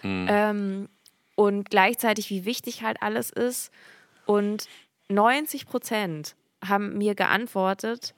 Mhm. 0.03 0.27
Ähm, 0.31 0.89
und 1.35 1.69
gleichzeitig, 1.69 2.31
wie 2.31 2.47
wichtig 2.47 2.83
halt 2.83 3.03
alles 3.03 3.29
ist. 3.29 3.71
Und 4.25 4.69
90 5.11 5.67
Prozent 5.67 6.35
haben 6.67 6.97
mir 6.97 7.15
geantwortet, 7.15 8.15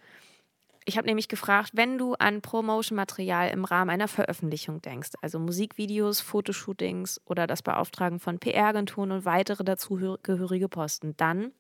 ich 0.87 0.97
habe 0.97 1.07
nämlich 1.07 1.29
gefragt, 1.29 1.71
wenn 1.75 1.99
du 1.99 2.15
an 2.15 2.41
Promotion-Material 2.41 3.51
im 3.51 3.65
Rahmen 3.65 3.91
einer 3.91 4.09
Veröffentlichung 4.09 4.81
denkst, 4.81 5.11
also 5.21 5.39
Musikvideos, 5.39 6.21
Fotoshootings 6.21 7.21
oder 7.27 7.47
das 7.47 7.63
Beauftragen 7.63 8.19
von 8.19 8.39
PR-Agenturen 8.39 9.13
und 9.13 9.25
weitere 9.25 9.63
dazugehörige 9.63 10.69
Posten, 10.69 11.17
dann 11.17 11.53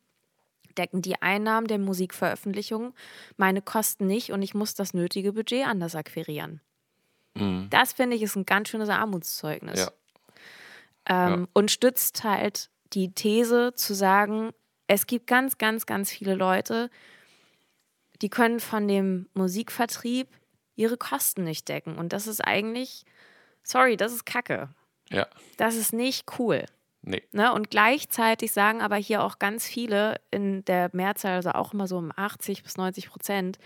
decken 0.78 1.02
die 1.02 1.20
Einnahmen 1.20 1.66
der 1.66 1.78
Musikveröffentlichung 1.78 2.94
meine 3.36 3.60
Kosten 3.60 4.06
nicht 4.06 4.32
und 4.32 4.42
ich 4.42 4.54
muss 4.54 4.74
das 4.74 4.94
nötige 4.94 5.32
Budget 5.32 5.66
anders 5.66 5.94
akquirieren. 5.94 6.60
Mhm. 7.34 7.68
Das 7.70 7.92
finde 7.92 8.16
ich 8.16 8.22
ist 8.22 8.36
ein 8.36 8.46
ganz 8.46 8.68
schönes 8.68 8.88
Armutszeugnis. 8.88 9.80
Ja. 9.80 9.90
Ähm, 11.06 11.40
ja. 11.40 11.48
Und 11.52 11.70
stützt 11.70 12.24
halt 12.24 12.70
die 12.92 13.12
These 13.12 13.74
zu 13.74 13.94
sagen, 13.94 14.50
es 14.86 15.06
gibt 15.06 15.26
ganz, 15.26 15.58
ganz, 15.58 15.86
ganz 15.86 16.10
viele 16.10 16.34
Leute, 16.34 16.90
die 18.22 18.28
können 18.28 18.60
von 18.60 18.88
dem 18.88 19.28
Musikvertrieb 19.34 20.28
ihre 20.76 20.96
Kosten 20.96 21.44
nicht 21.44 21.68
decken. 21.68 21.96
Und 21.96 22.12
das 22.12 22.26
ist 22.26 22.40
eigentlich, 22.40 23.04
sorry, 23.62 23.96
das 23.96 24.12
ist 24.12 24.26
Kacke. 24.26 24.70
Ja. 25.10 25.26
Das 25.56 25.76
ist 25.76 25.92
nicht 25.92 26.38
cool. 26.38 26.64
Nee. 27.02 27.22
Ne? 27.32 27.52
Und 27.52 27.70
gleichzeitig 27.70 28.52
sagen 28.52 28.82
aber 28.82 28.96
hier 28.96 29.22
auch 29.22 29.38
ganz 29.38 29.66
viele 29.66 30.20
in 30.30 30.64
der 30.66 30.90
Mehrzahl, 30.92 31.36
also 31.36 31.50
auch 31.50 31.72
immer 31.72 31.86
so 31.86 31.96
um 31.96 32.12
80 32.14 32.62
bis 32.62 32.76
90 32.76 33.08
Prozent, 33.08 33.58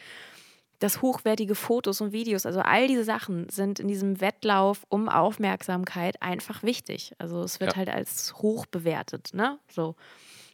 dass 0.79 1.03
hochwertige 1.03 1.55
Fotos 1.55 2.01
und 2.01 2.13
Videos, 2.13 2.47
also 2.47 2.61
all 2.61 2.87
diese 2.89 3.05
Sachen 3.05 3.49
sind 3.49 3.81
in 3.81 3.89
diesem 3.89 4.21
Wettlauf 4.21 4.85
um 4.89 5.09
Aufmerksamkeit 5.09 6.21
einfach 6.21 6.63
wichtig. 6.63 7.13
Also 7.19 7.43
es 7.43 7.61
wird 7.61 7.73
ja. 7.73 7.79
halt 7.79 7.89
als 7.89 8.35
hoch 8.37 8.67
bewertet, 8.67 9.31
ne? 9.33 9.59
So. 9.69 9.97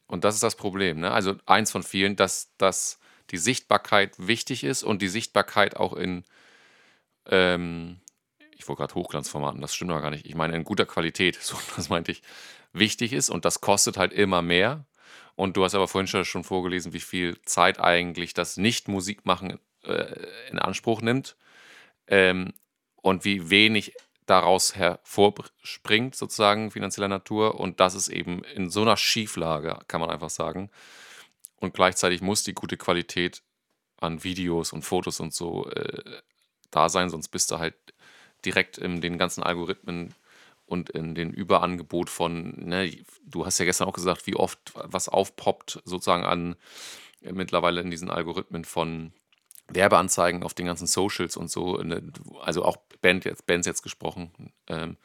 Und 0.07 0.25
das 0.25 0.35
ist 0.35 0.43
das 0.43 0.57
Problem, 0.57 1.01
ne? 1.01 1.11
Also 1.11 1.37
eins 1.47 1.71
von 1.71 1.83
vielen, 1.83 2.17
dass, 2.17 2.51
dass 2.59 2.99
die 3.31 3.39
Sichtbarkeit 3.39 4.15
wichtig 4.19 4.65
ist 4.65 4.83
und 4.83 5.03
die 5.03 5.09
Sichtbarkeit 5.09 5.77
auch 5.77 5.95
in, 5.95 6.25
ähm, 7.27 8.01
ich 8.57 8.69
wollte 8.69 8.81
gerade 8.81 8.95
Hochglanzformaten, 8.95 9.61
das 9.61 9.75
stimmt 9.75 9.91
aber 9.91 10.03
gar 10.03 10.11
nicht. 10.11 10.27
Ich 10.27 10.35
meine 10.35 10.57
in 10.57 10.65
guter 10.65 10.87
Qualität, 10.87 11.37
so, 11.41 11.57
das 11.77 11.89
meinte 11.89 12.13
ich, 12.13 12.23
wichtig 12.73 13.13
ist 13.13 13.31
und 13.31 13.45
das 13.45 13.61
kostet 13.61 13.97
halt 13.97 14.13
immer 14.13 14.43
mehr. 14.43 14.85
Und 15.37 15.57
du 15.57 15.65
hast 15.65 15.75
aber 15.75 15.89
vorhin 15.89 16.25
schon 16.25 16.45
vorgelesen, 16.45 16.93
wie 16.93 17.01
viel 17.01 17.41
Zeit 17.43 17.81
eigentlich 17.81 18.35
das 18.35 18.59
Nicht-Musik 18.59 19.25
machen 19.25 19.59
äh, 19.85 20.15
in 20.51 20.59
Anspruch 20.59 21.01
nimmt 21.01 21.37
ähm, 22.09 22.53
und 22.97 23.25
wie 23.25 23.49
wenig 23.49 23.95
daraus 24.27 24.77
hervorspringt, 24.77 26.15
sozusagen 26.15 26.71
finanzieller 26.71 27.09
Natur. 27.09 27.59
Und 27.59 27.81
das 27.81 27.95
ist 27.95 28.09
eben 28.09 28.45
in 28.45 28.71
so 28.71 28.83
einer 28.83 28.97
Schieflage, 28.97 29.79
kann 29.89 30.01
man 30.01 30.11
einfach 30.11 30.31
sagen. 30.31 30.71
Und 31.61 31.75
gleichzeitig 31.75 32.23
muss 32.23 32.43
die 32.43 32.55
gute 32.55 32.77
Qualität 32.77 33.43
an 33.99 34.25
Videos 34.25 34.73
und 34.73 34.83
Fotos 34.83 35.21
und 35.21 35.35
so 35.35 35.69
äh, 35.71 36.21
da 36.71 36.89
sein, 36.89 37.11
sonst 37.11 37.29
bist 37.29 37.51
du 37.51 37.59
halt 37.59 37.75
direkt 38.45 38.79
in 38.79 39.01
den 39.01 39.19
ganzen 39.19 39.43
Algorithmen 39.43 40.15
und 40.67 40.89
in 40.91 41.15
den 41.15 41.31
Überangebot 41.33 42.09
von, 42.09 42.55
ne, 42.57 43.05
du 43.27 43.45
hast 43.45 43.59
ja 43.59 43.65
gestern 43.65 43.89
auch 43.89 43.93
gesagt, 43.93 44.27
wie 44.27 44.37
oft 44.37 44.73
was 44.75 45.09
aufpoppt, 45.09 45.83
sozusagen 45.85 46.25
an 46.25 46.57
äh, 47.23 47.33
mittlerweile 47.33 47.81
in 47.81 47.91
diesen 47.91 48.11
Algorithmen 48.11 48.65
von 48.65 49.13
Werbeanzeigen 49.73 50.43
auf 50.43 50.55
den 50.55 50.67
ganzen 50.67 50.87
Socials 50.87 51.37
und 51.37 51.51
so, 51.51 51.77
ne, 51.79 52.03
also 52.43 52.65
auch 52.65 52.77
Band 53.01 53.25
jetzt, 53.25 53.47
Bands 53.47 53.67
jetzt 53.67 53.83
gesprochen. 53.83 54.31
Ähm, 54.69 54.97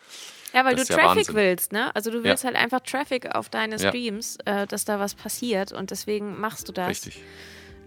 ja, 0.54 0.64
weil 0.66 0.76
du 0.76 0.84
ja 0.84 0.96
Traffic 0.96 1.18
Wahnsinn. 1.18 1.36
willst, 1.36 1.72
ne? 1.72 1.96
Also 1.96 2.12
du 2.12 2.24
willst 2.24 2.44
ja. 2.44 2.48
halt 2.48 2.58
einfach 2.58 2.80
Traffic 2.82 3.34
auf 3.36 3.50
deine 3.50 3.78
Streams, 3.78 4.38
ja. 4.46 4.64
äh, 4.64 4.68
dass 4.68 4.86
da 4.86 5.00
was 5.00 5.16
passiert 5.16 5.72
und 5.72 5.92
deswegen 5.92 6.40
machst 6.40 6.68
du 6.68 6.72
das. 6.72 6.90
Richtig. 6.90 7.22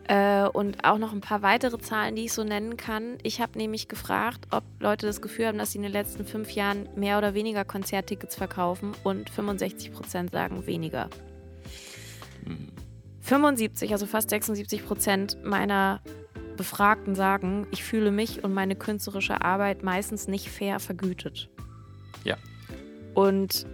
Äh, 0.09 0.49
und 0.49 0.85
auch 0.85 0.97
noch 0.97 1.13
ein 1.13 1.21
paar 1.21 1.43
weitere 1.43 1.79
Zahlen, 1.79 2.17
die 2.17 2.25
ich 2.25 2.33
so 2.33 2.43
nennen 2.43 2.79
kann. 2.79 3.19
Ich 3.23 3.43
habe 3.43 3.59
nämlich 3.59 3.89
gefragt, 3.89 4.47
ob 4.51 4.65
Leute 4.81 5.07
das 5.07 5.21
Gefühl 5.21 5.47
haben, 5.47 5.59
dass 5.59 5.73
sie 5.73 5.79
in 5.79 5.83
den 5.83 5.93
letzten 5.93 6.25
fünf 6.25 6.51
Jahren 6.53 6.89
mehr 6.97 7.19
oder 7.19 7.35
weniger 7.35 7.65
Konzerttickets 7.67 8.35
verkaufen 8.35 8.93
und 9.05 9.29
65 9.29 9.93
Prozent 9.93 10.33
sagen 10.33 10.67
weniger. 10.67 11.11
Hm. 12.45 12.69
75, 13.21 13.93
also 13.93 14.07
fast 14.07 14.31
76 14.31 14.87
Prozent 14.87 15.45
meiner 15.45 16.01
Befragten 16.59 17.15
sagen, 17.15 17.67
ich 17.71 17.83
fühle 17.83 18.11
mich 18.11 18.45
und 18.45 18.53
meine 18.53 18.77
künstlerische 18.77 19.41
Arbeit 19.41 19.83
meistens 19.83 20.29
nicht 20.29 20.51
fair 20.51 20.81
vergütet. 20.81 21.49
Ja. 22.25 22.37
Und 23.15 23.67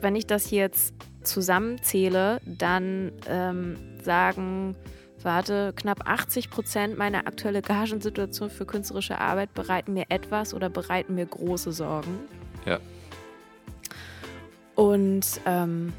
wenn 0.00 0.16
ich 0.16 0.26
das 0.26 0.50
jetzt 0.50 0.94
zusammenzähle, 1.22 2.40
dann 2.44 3.12
ähm, 3.28 3.76
sagen, 4.02 4.74
warte, 5.22 5.72
knapp 5.76 6.08
80 6.08 6.50
Prozent 6.50 6.98
meiner 6.98 7.26
aktuellen 7.26 7.62
Gagensituation 7.62 8.50
für 8.50 8.64
künstlerische 8.64 9.20
Arbeit 9.20 9.54
bereiten 9.54 9.92
mir 9.92 10.06
etwas 10.08 10.54
oder 10.54 10.68
bereiten 10.70 11.14
mir 11.14 11.26
große 11.26 11.72
Sorgen. 11.72 12.18
Ja. 12.64 12.80
Und 14.74 15.40
ähm, 15.46 15.92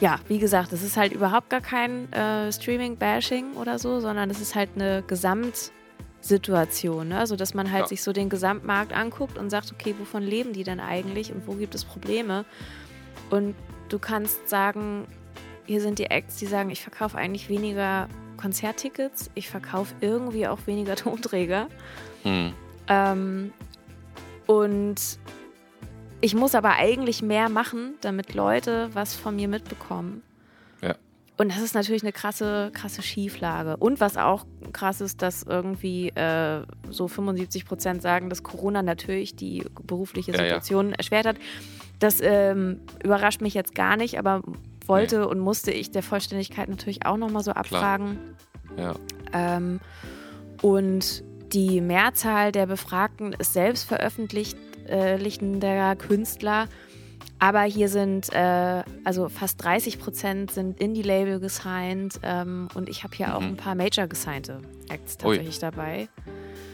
ja, 0.00 0.18
wie 0.28 0.38
gesagt, 0.38 0.72
es 0.72 0.82
ist 0.82 0.96
halt 0.96 1.12
überhaupt 1.12 1.50
gar 1.50 1.60
kein 1.60 2.10
äh, 2.12 2.52
Streaming-Bashing 2.52 3.54
oder 3.54 3.78
so, 3.78 4.00
sondern 4.00 4.30
es 4.30 4.40
ist 4.40 4.54
halt 4.54 4.70
eine 4.76 5.02
Gesamtsituation. 5.06 7.08
Ne? 7.08 7.18
Also, 7.18 7.36
dass 7.36 7.54
man 7.54 7.72
halt 7.72 7.82
ja. 7.82 7.88
sich 7.88 8.02
so 8.02 8.12
den 8.12 8.28
Gesamtmarkt 8.28 8.92
anguckt 8.92 9.38
und 9.38 9.50
sagt, 9.50 9.72
okay, 9.72 9.94
wovon 9.98 10.22
leben 10.22 10.52
die 10.52 10.64
denn 10.64 10.80
eigentlich 10.80 11.32
und 11.32 11.46
wo 11.46 11.54
gibt 11.54 11.74
es 11.74 11.84
Probleme? 11.84 12.44
Und 13.30 13.54
du 13.88 13.98
kannst 13.98 14.48
sagen, 14.48 15.06
hier 15.66 15.80
sind 15.80 15.98
die 15.98 16.06
Acts, 16.06 16.36
die 16.36 16.46
sagen, 16.46 16.70
ich 16.70 16.82
verkaufe 16.82 17.18
eigentlich 17.18 17.48
weniger 17.48 18.08
Konzerttickets, 18.36 19.30
ich 19.34 19.48
verkaufe 19.48 19.94
irgendwie 20.00 20.46
auch 20.46 20.60
weniger 20.66 20.94
Tonträger. 20.96 21.68
Mhm. 22.24 22.52
Ähm, 22.88 23.52
und 24.46 25.18
ich 26.20 26.34
muss 26.34 26.54
aber 26.54 26.72
eigentlich 26.72 27.22
mehr 27.22 27.48
machen, 27.48 27.94
damit 28.00 28.34
Leute 28.34 28.90
was 28.92 29.14
von 29.14 29.36
mir 29.36 29.48
mitbekommen. 29.48 30.22
Ja. 30.82 30.96
Und 31.36 31.50
das 31.52 31.62
ist 31.62 31.74
natürlich 31.74 32.02
eine 32.02 32.12
krasse, 32.12 32.70
krasse 32.72 33.02
Schieflage. 33.02 33.76
Und 33.76 34.00
was 34.00 34.16
auch 34.16 34.44
krass 34.72 35.00
ist, 35.00 35.22
dass 35.22 35.44
irgendwie 35.44 36.08
äh, 36.10 36.62
so 36.90 37.06
75 37.06 37.64
Prozent 37.64 38.02
sagen, 38.02 38.30
dass 38.30 38.42
Corona 38.42 38.82
natürlich 38.82 39.36
die 39.36 39.64
berufliche 39.84 40.32
Situation 40.32 40.86
ja, 40.86 40.90
ja. 40.90 40.96
erschwert 40.96 41.26
hat. 41.26 41.36
Das 42.00 42.20
ähm, 42.20 42.80
überrascht 43.02 43.40
mich 43.40 43.54
jetzt 43.54 43.74
gar 43.74 43.96
nicht, 43.96 44.18
aber 44.18 44.42
wollte 44.86 45.20
nee. 45.20 45.26
und 45.26 45.38
musste 45.38 45.70
ich 45.70 45.90
der 45.90 46.02
Vollständigkeit 46.02 46.68
natürlich 46.68 47.06
auch 47.06 47.16
nochmal 47.16 47.44
so 47.44 47.52
abfragen. 47.52 48.18
Ja. 48.76 48.94
Ähm, 49.32 49.80
und 50.62 51.22
die 51.52 51.80
Mehrzahl 51.80 52.52
der 52.52 52.66
Befragten 52.66 53.32
ist 53.32 53.52
selbst 53.52 53.84
veröffentlicht 53.84 54.56
veröffentlichender 54.88 55.96
Künstler. 55.96 56.68
Aber 57.40 57.62
hier 57.62 57.88
sind 57.88 58.32
äh, 58.32 58.82
also 59.04 59.28
fast 59.28 59.62
30 59.62 60.00
Prozent 60.00 60.50
sind 60.50 60.80
Indie-Label 60.80 61.38
gesigned 61.38 62.18
ähm, 62.24 62.68
und 62.74 62.88
ich 62.88 63.04
habe 63.04 63.14
hier 63.14 63.28
mhm. 63.28 63.32
auch 63.32 63.42
ein 63.42 63.56
paar 63.56 63.76
Major 63.76 64.08
gesignte 64.08 64.60
Acts 64.88 65.18
tatsächlich 65.18 65.56
Ui. 65.56 65.60
dabei. 65.60 66.08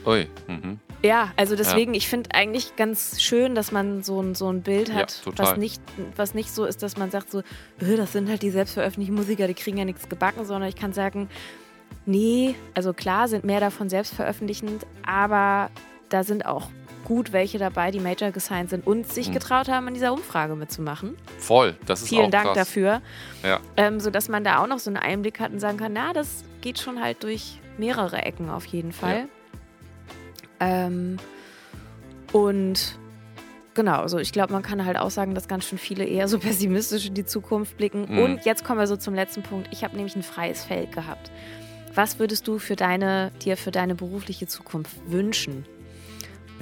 Ui. 0.06 0.26
Mhm. 0.48 0.80
Ja, 1.02 1.32
also 1.36 1.54
deswegen, 1.54 1.92
ja. 1.92 1.98
ich 1.98 2.08
finde 2.08 2.30
eigentlich 2.32 2.76
ganz 2.76 3.20
schön, 3.20 3.54
dass 3.54 3.72
man 3.72 4.02
so 4.02 4.22
ein, 4.22 4.34
so 4.34 4.48
ein 4.50 4.62
Bild 4.62 4.94
hat, 4.94 5.20
ja, 5.26 5.32
was, 5.36 5.58
nicht, 5.58 5.82
was 6.16 6.32
nicht 6.32 6.50
so 6.50 6.64
ist, 6.64 6.82
dass 6.82 6.96
man 6.96 7.10
sagt 7.10 7.30
so, 7.30 7.42
das 7.78 8.12
sind 8.12 8.30
halt 8.30 8.40
die 8.40 8.48
selbstveröffentlichten 8.48 9.14
Musiker, 9.14 9.46
die 9.46 9.54
kriegen 9.54 9.76
ja 9.76 9.84
nichts 9.84 10.08
gebacken, 10.08 10.46
sondern 10.46 10.66
ich 10.70 10.76
kann 10.76 10.94
sagen, 10.94 11.28
nee, 12.06 12.54
also 12.72 12.94
klar 12.94 13.28
sind 13.28 13.44
mehr 13.44 13.60
davon 13.60 13.90
selbstveröffentlichend, 13.90 14.86
aber 15.06 15.70
da 16.08 16.24
sind 16.24 16.46
auch 16.46 16.70
gut 17.04 17.32
welche 17.32 17.58
dabei, 17.58 17.90
die 17.90 18.00
Major 18.00 18.30
gesigned 18.30 18.70
sind 18.70 18.86
und 18.86 19.06
sich 19.06 19.28
mhm. 19.28 19.34
getraut 19.34 19.68
haben, 19.68 19.86
in 19.88 19.94
dieser 19.94 20.12
Umfrage 20.12 20.56
mitzumachen. 20.56 21.16
Voll, 21.38 21.76
das 21.86 22.02
ist 22.02 22.08
Vielen 22.08 22.26
auch 22.26 22.30
Dank 22.30 22.44
krass. 22.46 22.56
dafür. 22.56 23.02
Ja. 23.42 23.60
Ähm, 23.76 24.00
sodass 24.00 24.28
man 24.28 24.42
da 24.42 24.62
auch 24.62 24.66
noch 24.66 24.78
so 24.78 24.90
einen 24.90 24.96
Einblick 24.96 25.40
hat 25.40 25.52
und 25.52 25.60
sagen 25.60 25.78
kann, 25.78 25.92
na, 25.92 26.12
das 26.12 26.44
geht 26.60 26.78
schon 26.78 27.00
halt 27.02 27.22
durch 27.22 27.60
mehrere 27.78 28.22
Ecken 28.22 28.50
auf 28.50 28.64
jeden 28.66 28.92
Fall. 28.92 29.28
Ja. 30.60 30.86
Ähm, 30.86 31.18
und 32.32 32.98
genau, 33.74 34.00
also 34.00 34.18
ich 34.18 34.32
glaube, 34.32 34.52
man 34.52 34.62
kann 34.62 34.84
halt 34.84 34.98
auch 34.98 35.10
sagen, 35.10 35.34
dass 35.34 35.46
ganz 35.46 35.66
schön 35.66 35.78
viele 35.78 36.04
eher 36.04 36.26
so 36.28 36.38
pessimistisch 36.40 37.06
in 37.06 37.14
die 37.14 37.24
Zukunft 37.24 37.76
blicken. 37.76 38.06
Mhm. 38.08 38.18
Und 38.18 38.44
jetzt 38.44 38.64
kommen 38.64 38.80
wir 38.80 38.86
so 38.86 38.96
zum 38.96 39.14
letzten 39.14 39.42
Punkt. 39.42 39.68
Ich 39.70 39.84
habe 39.84 39.94
nämlich 39.96 40.16
ein 40.16 40.22
freies 40.22 40.64
Feld 40.64 40.92
gehabt. 40.92 41.30
Was 41.94 42.18
würdest 42.18 42.48
du 42.48 42.58
für 42.58 42.74
deine, 42.74 43.30
dir 43.44 43.56
für 43.56 43.70
deine 43.70 43.94
berufliche 43.94 44.48
Zukunft 44.48 44.96
wünschen? 45.06 45.64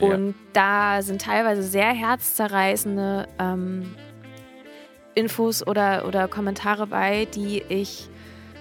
Und 0.01 0.35
da 0.53 1.03
sind 1.03 1.23
teilweise 1.23 1.63
sehr 1.63 1.93
herzzerreißende 1.93 3.29
ähm, 3.39 3.95
Infos 5.15 5.67
oder, 5.67 6.07
oder 6.07 6.29
Kommentare 6.29 6.87
bei, 6.87 7.27
die 7.27 7.63
ich 7.69 8.09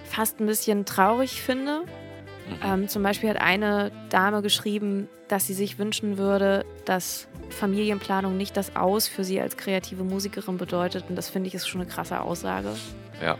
fast 0.04 0.40
ein 0.40 0.46
bisschen 0.46 0.84
traurig 0.84 1.42
finde. 1.42 1.80
Mhm. 1.80 2.56
Ähm, 2.64 2.88
zum 2.88 3.02
Beispiel 3.02 3.30
hat 3.30 3.40
eine 3.40 3.90
Dame 4.10 4.42
geschrieben, 4.42 5.08
dass 5.28 5.46
sie 5.46 5.54
sich 5.54 5.78
wünschen 5.78 6.18
würde, 6.18 6.64
dass 6.84 7.28
Familienplanung 7.50 8.36
nicht 8.36 8.56
das 8.56 8.76
Aus 8.76 9.08
für 9.08 9.24
sie 9.24 9.40
als 9.40 9.56
kreative 9.56 10.04
Musikerin 10.04 10.58
bedeutet. 10.58 11.04
Und 11.08 11.16
das 11.16 11.28
finde 11.28 11.48
ich 11.48 11.54
ist 11.54 11.68
schon 11.68 11.80
eine 11.80 11.90
krasse 11.90 12.20
Aussage. 12.20 12.74
Ja. 13.22 13.38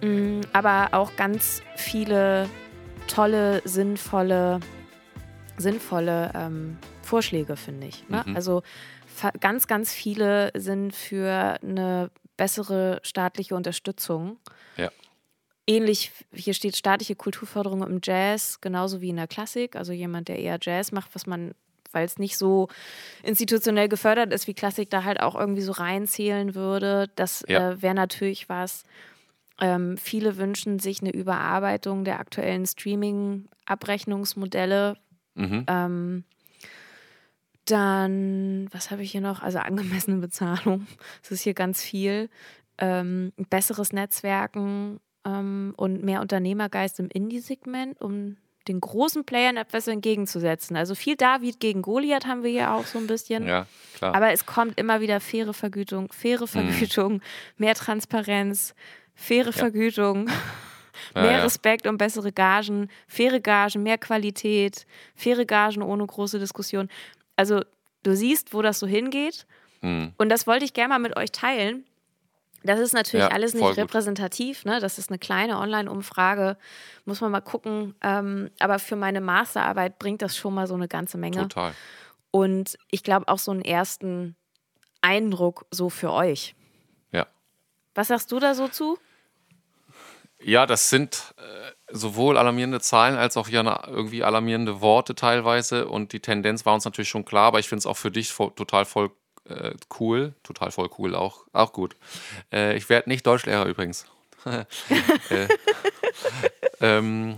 Mhm, 0.00 0.42
aber 0.52 0.88
auch 0.92 1.16
ganz 1.16 1.62
viele 1.76 2.48
tolle, 3.06 3.60
sinnvolle, 3.64 4.60
sinnvolle 5.58 6.32
ähm, 6.34 6.78
Vorschläge, 7.04 7.56
finde 7.56 7.86
ich. 7.86 8.06
Ne? 8.08 8.22
Mhm. 8.26 8.36
Also 8.36 8.62
ganz, 9.40 9.66
ganz 9.66 9.92
viele 9.92 10.50
sind 10.56 10.94
für 10.94 11.58
eine 11.62 12.10
bessere 12.36 13.00
staatliche 13.02 13.54
Unterstützung. 13.54 14.38
Ja. 14.76 14.90
ähnlich, 15.66 16.10
hier 16.32 16.52
steht 16.52 16.76
staatliche 16.76 17.14
Kulturförderung 17.16 17.82
im 17.84 18.00
Jazz, 18.02 18.60
genauso 18.60 19.00
wie 19.00 19.08
in 19.10 19.16
der 19.16 19.28
Klassik. 19.28 19.76
Also 19.76 19.92
jemand, 19.92 20.28
der 20.28 20.38
eher 20.40 20.58
Jazz 20.60 20.90
macht, 20.92 21.14
was 21.14 21.26
man, 21.26 21.52
weil 21.92 22.04
es 22.04 22.18
nicht 22.18 22.36
so 22.36 22.68
institutionell 23.22 23.88
gefördert 23.88 24.32
ist 24.32 24.46
wie 24.48 24.54
Klassik, 24.54 24.90
da 24.90 25.04
halt 25.04 25.20
auch 25.20 25.36
irgendwie 25.36 25.62
so 25.62 25.70
reinzählen 25.72 26.54
würde. 26.56 27.08
Das 27.14 27.44
Ja. 27.48 27.70
äh, 27.70 27.82
wäre 27.82 27.94
natürlich 27.94 28.48
was. 28.48 28.82
Ähm, 29.60 29.96
viele 29.96 30.36
wünschen 30.36 30.80
sich 30.80 31.00
eine 31.00 31.12
Überarbeitung 31.12 32.04
der 32.04 32.18
aktuellen 32.18 32.66
Streaming-Abrechnungsmodelle. 32.66 34.96
Mhm. 35.34 35.64
Ähm, 35.66 36.24
dann, 37.64 38.68
was 38.72 38.90
habe 38.90 39.02
ich 39.02 39.12
hier 39.12 39.20
noch? 39.20 39.42
Also 39.42 39.58
angemessene 39.58 40.18
Bezahlung. 40.18 40.86
Das 41.22 41.30
ist 41.30 41.42
hier 41.42 41.54
ganz 41.54 41.82
viel. 41.82 42.28
Ähm, 42.76 43.32
besseres 43.50 43.92
Netzwerken 43.92 45.00
ähm, 45.24 45.74
und 45.76 46.02
mehr 46.02 46.20
Unternehmergeist 46.20 46.98
im 47.00 47.08
Indie-Segment, 47.08 48.00
um 48.00 48.36
den 48.66 48.80
großen 48.80 49.24
Playern 49.24 49.56
etwas 49.56 49.86
entgegenzusetzen. 49.86 50.76
Also 50.76 50.94
viel 50.94 51.16
David 51.16 51.60
gegen 51.60 51.82
Goliath 51.82 52.26
haben 52.26 52.42
wir 52.42 52.50
hier 52.50 52.72
auch 52.72 52.86
so 52.86 52.98
ein 52.98 53.06
bisschen. 53.06 53.46
Ja, 53.46 53.66
klar. 53.96 54.14
Aber 54.14 54.32
es 54.32 54.46
kommt 54.46 54.78
immer 54.78 55.00
wieder 55.00 55.20
faire 55.20 55.54
Vergütung, 55.54 56.12
faire 56.12 56.46
Vergütung, 56.46 57.20
mehr 57.56 57.74
Transparenz, 57.74 58.74
faire 59.14 59.52
Vergütung, 59.52 60.28
Ja, 61.14 61.22
mehr 61.22 61.32
ja. 61.32 61.42
Respekt 61.42 61.86
und 61.86 61.98
bessere 61.98 62.32
Gagen, 62.32 62.88
faire 63.06 63.40
Gagen, 63.40 63.82
mehr 63.82 63.98
Qualität, 63.98 64.86
faire 65.14 65.44
Gagen 65.44 65.82
ohne 65.82 66.06
große 66.06 66.38
Diskussion. 66.38 66.88
Also 67.36 67.62
du 68.02 68.14
siehst, 68.14 68.54
wo 68.54 68.62
das 68.62 68.78
so 68.78 68.86
hingeht. 68.86 69.46
Mhm. 69.80 70.12
Und 70.16 70.28
das 70.28 70.46
wollte 70.46 70.64
ich 70.64 70.72
gerne 70.72 70.90
mal 70.90 70.98
mit 70.98 71.16
euch 71.16 71.32
teilen. 71.32 71.84
Das 72.64 72.80
ist 72.80 72.94
natürlich 72.94 73.26
Ja, 73.26 73.30
alles 73.30 73.52
nicht 73.52 73.76
repräsentativ. 73.76 74.64
Ne? 74.64 74.80
Das 74.80 74.98
ist 74.98 75.10
eine 75.10 75.18
kleine 75.18 75.58
Online-Umfrage. 75.58 76.56
Muss 77.04 77.20
man 77.20 77.30
mal 77.30 77.42
gucken. 77.42 77.94
Ähm, 78.00 78.50
aber 78.58 78.78
für 78.78 78.96
meine 78.96 79.20
Masterarbeit 79.20 79.98
bringt 79.98 80.22
das 80.22 80.34
schon 80.34 80.54
mal 80.54 80.66
so 80.66 80.74
eine 80.74 80.88
ganze 80.88 81.18
Menge. 81.18 81.42
Total. 81.42 81.74
Und 82.30 82.78
ich 82.90 83.02
glaube 83.02 83.28
auch 83.28 83.38
so 83.38 83.50
einen 83.50 83.60
ersten 83.60 84.34
Eindruck 85.02 85.66
so 85.70 85.90
für 85.90 86.10
euch. 86.10 86.56
Ja. 87.12 87.26
Was 87.94 88.08
sagst 88.08 88.32
du 88.32 88.40
da 88.40 88.54
so 88.54 88.68
zu? 88.68 88.98
Ja, 90.46 90.66
das 90.66 90.90
sind 90.90 91.34
äh, 91.38 91.72
sowohl 91.90 92.36
alarmierende 92.36 92.80
Zahlen 92.80 93.16
als 93.16 93.38
auch 93.38 93.48
ja 93.48 93.88
irgendwie 93.88 94.22
alarmierende 94.24 94.82
Worte 94.82 95.14
teilweise. 95.14 95.88
Und 95.88 96.12
die 96.12 96.20
Tendenz 96.20 96.66
war 96.66 96.74
uns 96.74 96.84
natürlich 96.84 97.08
schon 97.08 97.24
klar, 97.24 97.46
aber 97.46 97.60
ich 97.60 97.68
finde 97.68 97.78
es 97.78 97.86
auch 97.86 97.96
für 97.96 98.10
dich 98.10 98.30
voll, 98.30 98.52
total 98.54 98.84
voll 98.84 99.10
äh, 99.48 99.72
cool. 99.98 100.34
Total 100.42 100.70
voll 100.70 100.90
cool 100.98 101.14
auch. 101.14 101.46
Auch 101.54 101.72
gut. 101.72 101.96
Äh, 102.52 102.76
ich 102.76 102.90
werde 102.90 103.08
nicht 103.08 103.26
Deutschlehrer 103.26 103.64
übrigens. 103.64 104.04
äh, 104.44 105.48
ähm, 106.80 107.36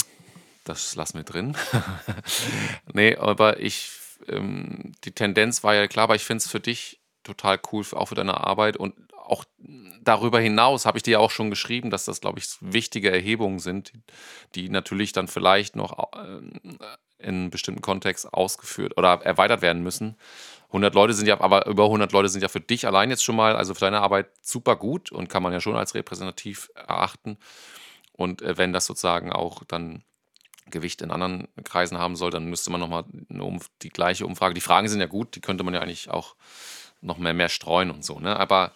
das 0.64 0.96
lassen 0.96 1.18
wir 1.18 1.24
drin. 1.24 1.56
nee, 2.92 3.14
aber 3.14 3.60
ich, 3.60 3.92
ähm, 4.28 4.92
die 5.04 5.12
Tendenz 5.12 5.62
war 5.62 5.76
ja 5.76 5.86
klar, 5.86 6.04
aber 6.04 6.16
ich 6.16 6.24
finde 6.24 6.42
es 6.42 6.50
für 6.50 6.58
dich 6.58 6.98
total 7.26 7.60
cool, 7.72 7.84
auch 7.92 8.06
für 8.06 8.14
deine 8.14 8.42
Arbeit 8.42 8.76
und 8.76 8.94
auch 9.14 9.44
darüber 10.02 10.40
hinaus 10.40 10.86
habe 10.86 10.98
ich 10.98 11.02
dir 11.02 11.12
ja 11.12 11.18
auch 11.18 11.30
schon 11.30 11.50
geschrieben, 11.50 11.90
dass 11.90 12.04
das, 12.04 12.20
glaube 12.20 12.38
ich, 12.38 12.46
wichtige 12.60 13.10
Erhebungen 13.10 13.58
sind, 13.58 13.92
die 14.54 14.68
natürlich 14.68 15.12
dann 15.12 15.28
vielleicht 15.28 15.76
noch 15.76 16.10
ähm, 16.16 16.78
in 17.18 17.50
bestimmten 17.50 17.82
Kontext 17.82 18.32
ausgeführt 18.32 18.96
oder 18.96 19.20
erweitert 19.22 19.62
werden 19.62 19.82
müssen. 19.82 20.16
100 20.68 20.94
Leute 20.94 21.14
sind 21.14 21.26
ja, 21.26 21.40
aber 21.40 21.66
über 21.66 21.84
100 21.84 22.12
Leute 22.12 22.28
sind 22.28 22.42
ja 22.42 22.48
für 22.48 22.60
dich 22.60 22.86
allein 22.86 23.10
jetzt 23.10 23.24
schon 23.24 23.36
mal, 23.36 23.56
also 23.56 23.74
für 23.74 23.80
deine 23.80 24.00
Arbeit 24.00 24.28
super 24.42 24.76
gut 24.76 25.10
und 25.10 25.28
kann 25.28 25.42
man 25.42 25.52
ja 25.52 25.60
schon 25.60 25.76
als 25.76 25.94
repräsentativ 25.94 26.70
erachten. 26.74 27.38
Und 28.12 28.42
äh, 28.42 28.56
wenn 28.58 28.72
das 28.72 28.86
sozusagen 28.86 29.32
auch 29.32 29.64
dann 29.64 30.04
Gewicht 30.68 31.00
in 31.02 31.10
anderen 31.10 31.48
Kreisen 31.64 31.98
haben 31.98 32.16
soll, 32.16 32.30
dann 32.30 32.46
müsste 32.46 32.70
man 32.70 32.80
nochmal 32.80 33.04
die 33.82 33.88
gleiche 33.88 34.26
Umfrage. 34.26 34.54
Die 34.54 34.60
Fragen 34.60 34.88
sind 34.88 35.00
ja 35.00 35.06
gut, 35.06 35.36
die 35.36 35.40
könnte 35.40 35.62
man 35.62 35.74
ja 35.74 35.80
eigentlich 35.80 36.10
auch 36.10 36.34
noch 37.00 37.18
mehr, 37.18 37.34
mehr 37.34 37.48
streuen 37.48 37.90
und 37.90 38.04
so, 38.04 38.18
ne? 38.18 38.36
Aber, 38.38 38.72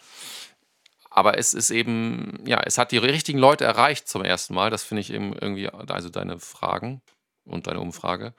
aber 1.11 1.39
es 1.39 1.55
ist 1.55 1.71
eben, 1.71 2.43
ja, 2.47 2.61
es 2.65 2.79
hat 2.79 2.93
die 2.93 2.99
richtigen 2.99 3.39
Leute 3.39 3.65
erreicht 3.65 4.09
zum 4.09 4.25
ersten 4.25 4.55
Mal. 4.55 4.71
Das 4.71 4.85
finde 4.85 5.01
ich 5.01 5.13
eben 5.13 5.33
irgendwie, 5.33 5.69
also 5.69 6.09
deine 6.09 6.39
Fragen 6.39 7.03
und 7.45 7.67
deine 7.67 7.81
Umfrage. 7.81 8.35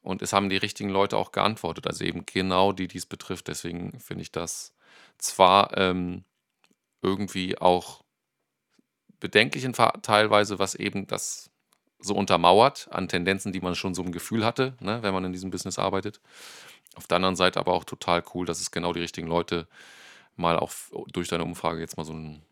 Und 0.00 0.22
es 0.22 0.32
haben 0.32 0.50
die 0.50 0.56
richtigen 0.56 0.90
Leute 0.90 1.16
auch 1.16 1.32
geantwortet, 1.32 1.86
also 1.86 2.04
eben 2.04 2.26
genau 2.26 2.72
die, 2.72 2.88
die 2.88 2.98
es 2.98 3.06
betrifft. 3.06 3.48
Deswegen 3.48 3.98
finde 4.00 4.22
ich 4.22 4.32
das 4.32 4.74
zwar 5.18 5.76
ähm, 5.76 6.24
irgendwie 7.02 7.58
auch 7.58 8.02
bedenklich 9.20 9.66
teilweise, 10.02 10.58
was 10.58 10.74
eben 10.74 11.06
das 11.06 11.50
so 11.98 12.14
untermauert 12.14 12.88
an 12.90 13.08
Tendenzen, 13.08 13.52
die 13.52 13.60
man 13.60 13.74
schon 13.74 13.94
so 13.94 14.02
im 14.02 14.12
Gefühl 14.12 14.44
hatte, 14.44 14.76
ne, 14.80 15.02
wenn 15.02 15.14
man 15.14 15.24
in 15.24 15.32
diesem 15.32 15.50
Business 15.50 15.78
arbeitet. 15.78 16.20
Auf 16.94 17.06
der 17.06 17.16
anderen 17.16 17.36
Seite 17.36 17.58
aber 17.58 17.72
auch 17.72 17.84
total 17.84 18.22
cool, 18.34 18.46
dass 18.46 18.60
es 18.60 18.70
genau 18.70 18.92
die 18.92 19.00
richtigen 19.00 19.26
Leute 19.26 19.66
mal 20.36 20.58
auch 20.58 20.72
durch 21.12 21.28
deine 21.28 21.44
Umfrage 21.44 21.80
jetzt 21.80 21.96
mal 21.96 22.04
so 22.04 22.12
ein, 22.12 22.42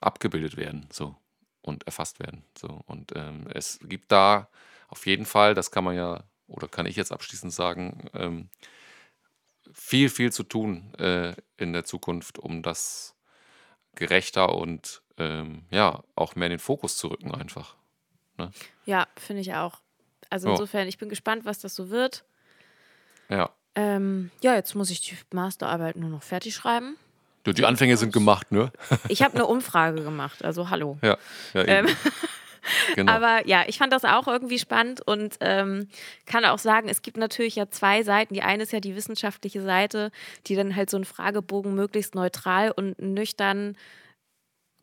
abgebildet 0.00 0.56
werden 0.56 0.86
so 0.90 1.16
und 1.62 1.84
erfasst 1.84 2.20
werden. 2.20 2.44
So. 2.58 2.80
Und 2.86 3.12
ähm, 3.16 3.46
es 3.52 3.78
gibt 3.82 4.12
da 4.12 4.48
auf 4.88 5.06
jeden 5.06 5.26
Fall, 5.26 5.54
das 5.54 5.70
kann 5.70 5.84
man 5.84 5.96
ja, 5.96 6.24
oder 6.46 6.68
kann 6.68 6.86
ich 6.86 6.96
jetzt 6.96 7.12
abschließend 7.12 7.52
sagen, 7.52 8.08
ähm, 8.14 8.50
viel, 9.72 10.08
viel 10.10 10.30
zu 10.32 10.42
tun 10.44 10.94
äh, 10.94 11.34
in 11.56 11.72
der 11.72 11.84
Zukunft, 11.84 12.38
um 12.38 12.62
das 12.62 13.16
gerechter 13.94 14.54
und 14.54 15.02
ähm, 15.16 15.64
ja, 15.70 16.02
auch 16.14 16.34
mehr 16.36 16.46
in 16.46 16.54
den 16.54 16.58
Fokus 16.58 16.96
zu 16.96 17.08
rücken 17.08 17.34
einfach. 17.34 17.76
Ja, 18.84 19.06
finde 19.16 19.42
ich 19.42 19.54
auch. 19.54 19.80
Also 20.28 20.50
insofern, 20.50 20.88
ich 20.88 20.98
bin 20.98 21.08
gespannt, 21.08 21.44
was 21.44 21.60
das 21.60 21.74
so 21.74 21.90
wird. 21.90 22.24
Ja. 23.28 23.50
Ähm, 23.74 24.30
ja, 24.42 24.54
jetzt 24.54 24.74
muss 24.74 24.90
ich 24.90 25.00
die 25.00 25.16
Masterarbeit 25.34 25.96
nur 25.96 26.10
noch 26.10 26.22
fertig 26.22 26.54
schreiben. 26.54 26.96
Die- 27.46 27.52
Die 27.54 27.64
Anfänge 27.66 27.96
sind 27.96 28.12
gemacht, 28.12 28.52
ne? 28.52 28.70
Ich 29.08 29.22
habe 29.22 29.34
eine 29.34 29.46
Umfrage 29.46 30.02
gemacht, 30.02 30.44
also 30.44 30.70
hallo. 30.70 30.98
Ja, 31.02 31.18
ja 31.54 31.62
eben. 31.62 31.88
Ähm, 31.88 31.96
genau. 32.94 33.12
Aber 33.12 33.46
ja, 33.46 33.64
ich 33.66 33.76
fand 33.78 33.92
das 33.92 34.04
auch 34.04 34.26
irgendwie 34.28 34.58
spannend 34.58 35.00
und 35.06 35.36
ähm, 35.40 35.88
kann 36.24 36.44
auch 36.44 36.58
sagen, 36.58 36.88
es 36.88 37.02
gibt 37.02 37.16
natürlich 37.18 37.56
ja 37.56 37.68
zwei 37.68 38.02
Seiten. 38.02 38.32
Die 38.34 38.42
eine 38.42 38.62
ist 38.62 38.72
ja 38.72 38.80
die 38.80 38.96
wissenschaftliche 38.96 39.60
Seite, 39.60 40.10
die 40.46 40.54
dann 40.54 40.74
halt 40.74 40.88
so 40.88 40.96
einen 40.96 41.04
Fragebogen 41.04 41.74
möglichst 41.74 42.14
neutral 42.14 42.70
und 42.70 42.98
nüchtern 43.02 43.76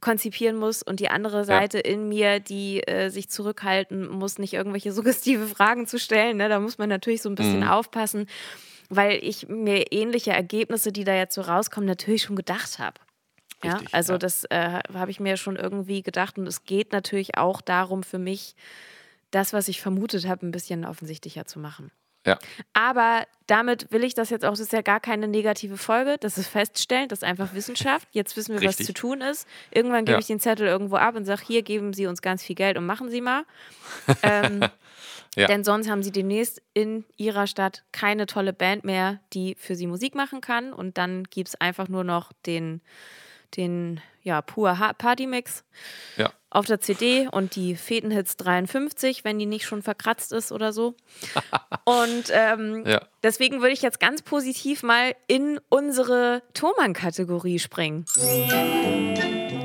konzipieren 0.02 0.56
muss 0.58 0.82
und 0.82 1.00
die 1.00 1.10
andere 1.10 1.46
Seite 1.46 1.78
in 1.80 2.10
mir, 2.10 2.40
die 2.40 2.82
äh, 2.88 3.10
sich 3.10 3.30
zurückhalten 3.30 4.08
muss, 4.10 4.40
nicht 4.40 4.54
irgendwelche 4.54 4.92
suggestive 4.94 5.48
Fragen 5.48 5.86
zu 5.88 6.00
stellen. 6.00 6.38
Ne? 6.38 6.50
Da 6.50 6.60
muss 6.60 6.78
man 6.80 6.90
natürlich 6.90 7.22
so 7.22 7.30
ein 7.30 7.36
bisschen 7.36 7.60
Mhm. 7.62 7.68
aufpassen, 7.68 8.28
weil 8.92 9.24
ich 9.24 9.48
mir 9.48 9.92
ähnliche 9.92 10.32
Ergebnisse, 10.32 10.92
die 10.92 11.04
da 11.06 11.16
jetzt 11.16 11.34
so 11.34 11.42
rauskommen, 11.42 11.88
natürlich 11.88 12.24
schon 12.24 12.36
gedacht 12.36 12.78
habe. 12.78 13.00
Ja, 13.64 13.74
Richtig, 13.74 13.94
also 13.94 14.14
ja. 14.14 14.20
das 14.20 14.44
äh, 14.46 14.80
habe 14.94 15.12
ich 15.12 15.20
mir 15.20 15.38
schon 15.38 15.56
irgendwie 15.56 16.02
gedacht 16.04 16.38
und 16.38 16.46
es 16.48 16.64
geht 16.64 16.92
natürlich 16.92 17.38
auch 17.38 17.62
darum 17.62 18.04
für 18.04 18.18
mich, 18.20 18.56
das, 19.32 19.54
was 19.54 19.68
ich 19.68 19.82
vermutet 19.82 20.28
habe, 20.28 20.46
ein 20.46 20.52
bisschen 20.52 20.84
offensichtlicher 20.84 21.46
zu 21.46 21.60
machen. 21.60 21.92
Ja. 22.26 22.38
Aber 22.74 23.26
damit 23.48 23.92
will 23.92 24.04
ich 24.04 24.14
das 24.14 24.30
jetzt 24.30 24.46
auch, 24.46 24.52
das 24.52 24.60
ist 24.60 24.74
ja 24.74 24.82
gar 24.82 25.00
keine 25.00 25.28
negative 25.28 25.78
Folge, 25.78 26.18
das 26.20 26.38
ist 26.38 26.48
feststellen, 26.50 27.08
das 27.08 27.20
ist 27.20 27.24
einfach 27.24 27.54
Wissenschaft. 27.54 28.08
Jetzt 28.12 28.36
wissen 28.38 28.54
wir, 28.54 28.58
was 28.62 28.80
Richtig. 28.80 28.88
zu 28.88 28.94
tun 28.94 29.22
ist. 29.22 29.48
Irgendwann 29.72 30.06
gebe 30.06 30.14
Ja. 30.14 30.20
ich 30.20 30.28
den 30.28 30.40
Zettel 30.40 30.68
irgendwo 30.68 30.98
ab 30.98 31.16
und 31.16 31.26
sage, 31.26 31.42
hier 31.48 31.62
geben 31.64 31.94
Sie 31.94 32.06
uns 32.08 32.22
ganz 32.22 32.44
viel 32.44 32.56
Geld 32.56 32.78
und 32.78 32.86
machen 32.86 33.10
Sie 33.10 33.22
mal. 33.22 33.44
ähm, 34.22 34.60
Ja. 35.36 35.48
Denn 35.48 35.64
sonst 35.64 35.90
haben 35.90 36.04
Sie 36.04 36.12
demnächst 36.12 36.62
in 36.74 37.06
Ihrer 37.16 37.48
Stadt 37.48 37.84
keine 37.92 38.26
tolle 38.26 38.52
Band 38.54 38.84
mehr, 38.84 39.20
die 39.34 39.56
für 39.58 39.76
Sie 39.76 39.88
Musik 39.88 40.14
machen 40.14 40.42
kann. 40.42 40.74
Und 40.74 40.98
dann 40.98 41.24
gibt 41.26 41.50
es 41.50 41.56
einfach 41.62 41.88
nur 41.88 42.04
noch 42.04 42.34
den, 42.46 42.82
den 43.56 44.02
ja, 44.24 44.42
pur 44.42 44.78
Partymix 44.98 45.64
ja. 46.18 46.32
auf 46.50 46.66
der 46.66 46.80
CD 46.82 47.28
und 47.32 47.56
die 47.56 47.76
Fetenhits 47.76 48.38
53, 48.38 49.24
wenn 49.24 49.40
die 49.40 49.46
nicht 49.46 49.66
schon 49.66 49.82
verkratzt 49.82 50.32
ist 50.34 50.52
oder 50.52 50.74
so. 50.74 50.96
Und 51.86 52.26
ähm, 52.32 52.84
Ja. 52.86 53.02
deswegen 53.24 53.62
würde 53.62 53.74
ich 53.74 53.82
jetzt 53.82 54.00
ganz 54.00 54.22
positiv 54.22 54.84
mal 54.84 55.16
in 55.28 55.60
unsere 55.70 56.44
Thomann-Kategorie 56.54 57.58
springen. 57.58 58.06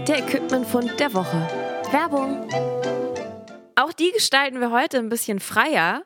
Der 0.08 0.18
Equipment-Fund 0.18 0.98
der 0.98 1.12
Woche. 1.12 1.46
Werbung. 1.92 2.48
Auch 3.76 3.92
die 3.92 4.10
gestalten 4.12 4.60
wir 4.60 4.70
heute 4.70 4.98
ein 4.98 5.08
bisschen 5.08 5.38
freier. 5.38 6.02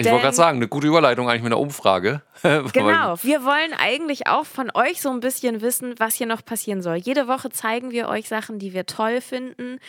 Ich 0.00 0.06
wollte 0.06 0.22
gerade 0.22 0.36
sagen, 0.36 0.58
eine 0.58 0.68
gute 0.68 0.86
Überleitung 0.86 1.28
eigentlich 1.28 1.42
mit 1.42 1.52
einer 1.52 1.60
Umfrage. 1.60 2.22
Genau, 2.72 3.16
wir 3.22 3.44
wollen 3.44 3.72
eigentlich 3.76 4.28
auch 4.28 4.46
von 4.46 4.70
euch 4.72 5.02
so 5.02 5.10
ein 5.10 5.18
bisschen 5.18 5.60
wissen, 5.60 5.94
was 5.98 6.14
hier 6.14 6.26
noch 6.26 6.44
passieren 6.44 6.82
soll. 6.82 6.96
Jede 6.96 7.26
Woche 7.26 7.50
zeigen 7.50 7.90
wir 7.90 8.08
euch 8.08 8.28
Sachen, 8.28 8.60
die 8.60 8.72
wir 8.72 8.86
toll 8.86 9.20
finden. 9.20 9.80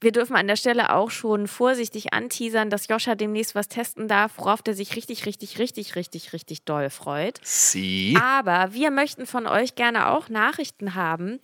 Wir 0.00 0.12
dürfen 0.12 0.36
an 0.36 0.46
der 0.46 0.56
Stelle 0.56 0.94
auch 0.94 1.10
schon 1.10 1.48
vorsichtig 1.48 2.12
anteasern, 2.12 2.70
dass 2.70 2.88
Joscha 2.88 3.14
demnächst 3.14 3.54
was 3.54 3.68
testen 3.68 4.08
darf, 4.08 4.32
worauf 4.36 4.62
der 4.62 4.74
sich 4.74 4.94
richtig, 4.94 5.26
richtig, 5.26 5.58
richtig, 5.58 5.96
richtig, 5.96 6.32
richtig 6.32 6.64
doll 6.64 6.90
freut. 6.90 7.40
Sie. 7.42 8.16
Aber 8.20 8.72
wir 8.72 8.90
möchten 8.90 9.26
von 9.26 9.46
euch 9.46 9.74
gerne 9.74 10.10
auch 10.10 10.28
Nachrichten 10.28 10.94
haben. 10.94 11.40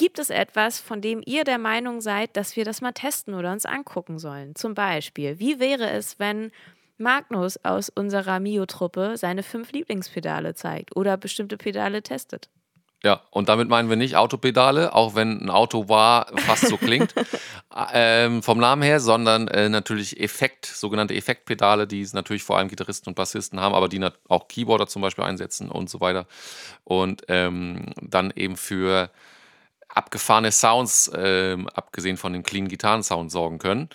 Gibt 0.00 0.18
es 0.18 0.30
etwas, 0.30 0.80
von 0.80 1.02
dem 1.02 1.22
ihr 1.26 1.44
der 1.44 1.58
Meinung 1.58 2.00
seid, 2.00 2.34
dass 2.34 2.56
wir 2.56 2.64
das 2.64 2.80
mal 2.80 2.92
testen 2.92 3.34
oder 3.34 3.52
uns 3.52 3.66
angucken 3.66 4.18
sollen? 4.18 4.54
Zum 4.54 4.72
Beispiel, 4.72 5.38
wie 5.38 5.60
wäre 5.60 5.90
es, 5.90 6.18
wenn 6.18 6.52
Magnus 6.96 7.62
aus 7.64 7.90
unserer 7.90 8.40
Mio-Truppe 8.40 9.18
seine 9.18 9.42
fünf 9.42 9.72
Lieblingspedale 9.72 10.54
zeigt 10.54 10.96
oder 10.96 11.18
bestimmte 11.18 11.58
Pedale 11.58 12.02
testet? 12.02 12.48
Ja, 13.04 13.20
und 13.30 13.50
damit 13.50 13.68
meinen 13.68 13.90
wir 13.90 13.96
nicht 13.96 14.16
Autopedale, 14.16 14.94
auch 14.94 15.14
wenn 15.14 15.42
ein 15.42 15.50
Auto 15.50 15.90
war, 15.90 16.28
fast 16.34 16.68
so 16.68 16.78
klingt, 16.78 17.14
ähm, 17.92 18.42
vom 18.42 18.58
Namen 18.58 18.80
her, 18.80 19.00
sondern 19.00 19.48
äh, 19.48 19.68
natürlich 19.68 20.18
Effekt, 20.18 20.64
sogenannte 20.64 21.14
Effektpedale, 21.14 21.86
die 21.86 22.06
natürlich 22.14 22.42
vor 22.42 22.56
allem 22.56 22.68
Gitarristen 22.68 23.10
und 23.10 23.16
Bassisten 23.16 23.60
haben, 23.60 23.74
aber 23.74 23.88
die 23.88 24.02
auch 24.28 24.48
Keyboarder 24.48 24.86
zum 24.86 25.02
Beispiel 25.02 25.24
einsetzen 25.24 25.68
und 25.70 25.90
so 25.90 26.00
weiter. 26.00 26.26
Und 26.84 27.24
ähm, 27.28 27.92
dann 28.00 28.32
eben 28.34 28.56
für 28.56 29.10
abgefahrene 29.94 30.52
Sounds, 30.52 31.10
ähm, 31.14 31.68
abgesehen 31.68 32.16
von 32.16 32.32
dem 32.32 32.42
clean 32.42 32.68
Gitarrensound, 32.68 33.30
sorgen 33.30 33.58
können. 33.58 33.88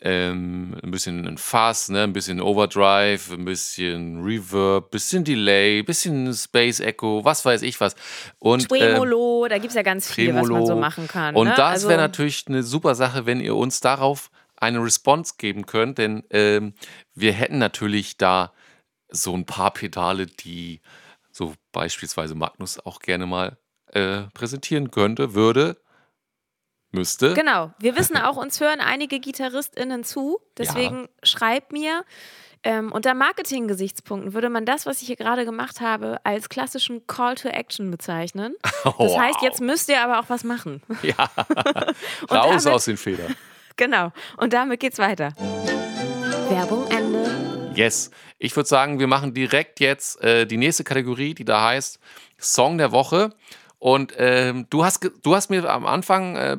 Ähm, 0.00 0.76
ein 0.82 0.90
bisschen 0.90 1.26
ein 1.26 1.38
Fuzz, 1.38 1.88
ne? 1.88 2.02
ein 2.02 2.12
bisschen 2.12 2.40
Overdrive, 2.40 3.32
ein 3.32 3.44
bisschen 3.44 4.22
Reverb, 4.22 4.86
ein 4.86 4.90
bisschen 4.90 5.24
Delay, 5.24 5.78
ein 5.78 5.84
bisschen 5.84 6.34
Space 6.34 6.80
Echo, 6.80 7.24
was 7.24 7.44
weiß 7.44 7.62
ich 7.62 7.80
was. 7.80 7.94
Und, 8.38 8.68
Tremolo, 8.68 9.44
ähm, 9.44 9.50
da 9.50 9.58
gibt 9.58 9.70
es 9.70 9.74
ja 9.76 9.82
ganz 9.82 10.10
viel, 10.10 10.26
Tremolo. 10.26 10.42
was 10.42 10.50
man 10.50 10.66
so 10.66 10.76
machen 10.76 11.08
kann. 11.08 11.34
Und 11.34 11.48
ne? 11.48 11.54
das 11.56 11.70
also, 11.70 11.88
wäre 11.88 12.00
natürlich 12.00 12.44
eine 12.48 12.62
super 12.62 12.94
Sache, 12.94 13.24
wenn 13.24 13.40
ihr 13.40 13.54
uns 13.54 13.80
darauf 13.80 14.30
eine 14.56 14.82
Response 14.82 15.34
geben 15.38 15.66
könnt, 15.66 15.98
denn 15.98 16.24
ähm, 16.30 16.74
wir 17.14 17.32
hätten 17.32 17.58
natürlich 17.58 18.16
da 18.16 18.52
so 19.08 19.34
ein 19.34 19.46
paar 19.46 19.72
Pedale, 19.72 20.26
die 20.26 20.80
so 21.30 21.54
beispielsweise 21.72 22.34
Magnus 22.34 22.78
auch 22.78 23.00
gerne 23.00 23.26
mal 23.26 23.58
äh, 23.94 24.22
präsentieren 24.34 24.90
könnte, 24.90 25.34
würde 25.34 25.76
müsste. 26.94 27.34
Genau. 27.34 27.72
Wir 27.78 27.96
wissen 27.96 28.16
auch, 28.16 28.36
uns 28.36 28.60
hören 28.60 28.80
einige 28.80 29.20
GitarristInnen 29.20 30.04
zu. 30.04 30.40
Deswegen 30.56 31.02
ja. 31.02 31.08
schreibt 31.22 31.72
mir. 31.72 32.04
Ähm, 32.66 32.92
unter 32.92 33.12
Marketing-Gesichtspunkten 33.12 34.32
würde 34.32 34.48
man 34.48 34.64
das, 34.64 34.86
was 34.86 35.02
ich 35.02 35.08
hier 35.08 35.16
gerade 35.16 35.44
gemacht 35.44 35.82
habe, 35.82 36.18
als 36.24 36.48
klassischen 36.48 37.06
Call 37.06 37.34
to 37.34 37.48
Action 37.48 37.90
bezeichnen. 37.90 38.54
Das 38.84 38.94
wow. 38.98 39.18
heißt, 39.18 39.42
jetzt 39.42 39.60
müsst 39.60 39.88
ihr 39.88 40.00
aber 40.02 40.20
auch 40.20 40.28
was 40.28 40.44
machen. 40.44 40.82
Ja. 41.02 41.30
Raus 42.30 42.64
damit, 42.64 42.66
aus 42.66 42.84
den 42.86 42.96
Federn. 42.96 43.34
Genau. 43.76 44.12
Und 44.36 44.52
damit 44.52 44.78
geht's 44.78 44.98
weiter. 44.98 45.34
Werbung 46.48 46.88
Ende. 46.90 47.72
Yes. 47.74 48.10
Ich 48.38 48.54
würde 48.54 48.68
sagen, 48.68 49.00
wir 49.00 49.08
machen 49.08 49.34
direkt 49.34 49.80
jetzt 49.80 50.22
äh, 50.22 50.46
die 50.46 50.58
nächste 50.58 50.84
Kategorie, 50.84 51.34
die 51.34 51.44
da 51.44 51.64
heißt 51.64 51.98
Song 52.38 52.78
der 52.78 52.92
Woche. 52.92 53.30
Und 53.78 54.14
ähm, 54.16 54.66
du, 54.70 54.82
hast, 54.84 55.10
du 55.22 55.34
hast 55.34 55.50
mir 55.50 55.68
am 55.70 55.84
Anfang 55.84 56.36
äh, 56.36 56.56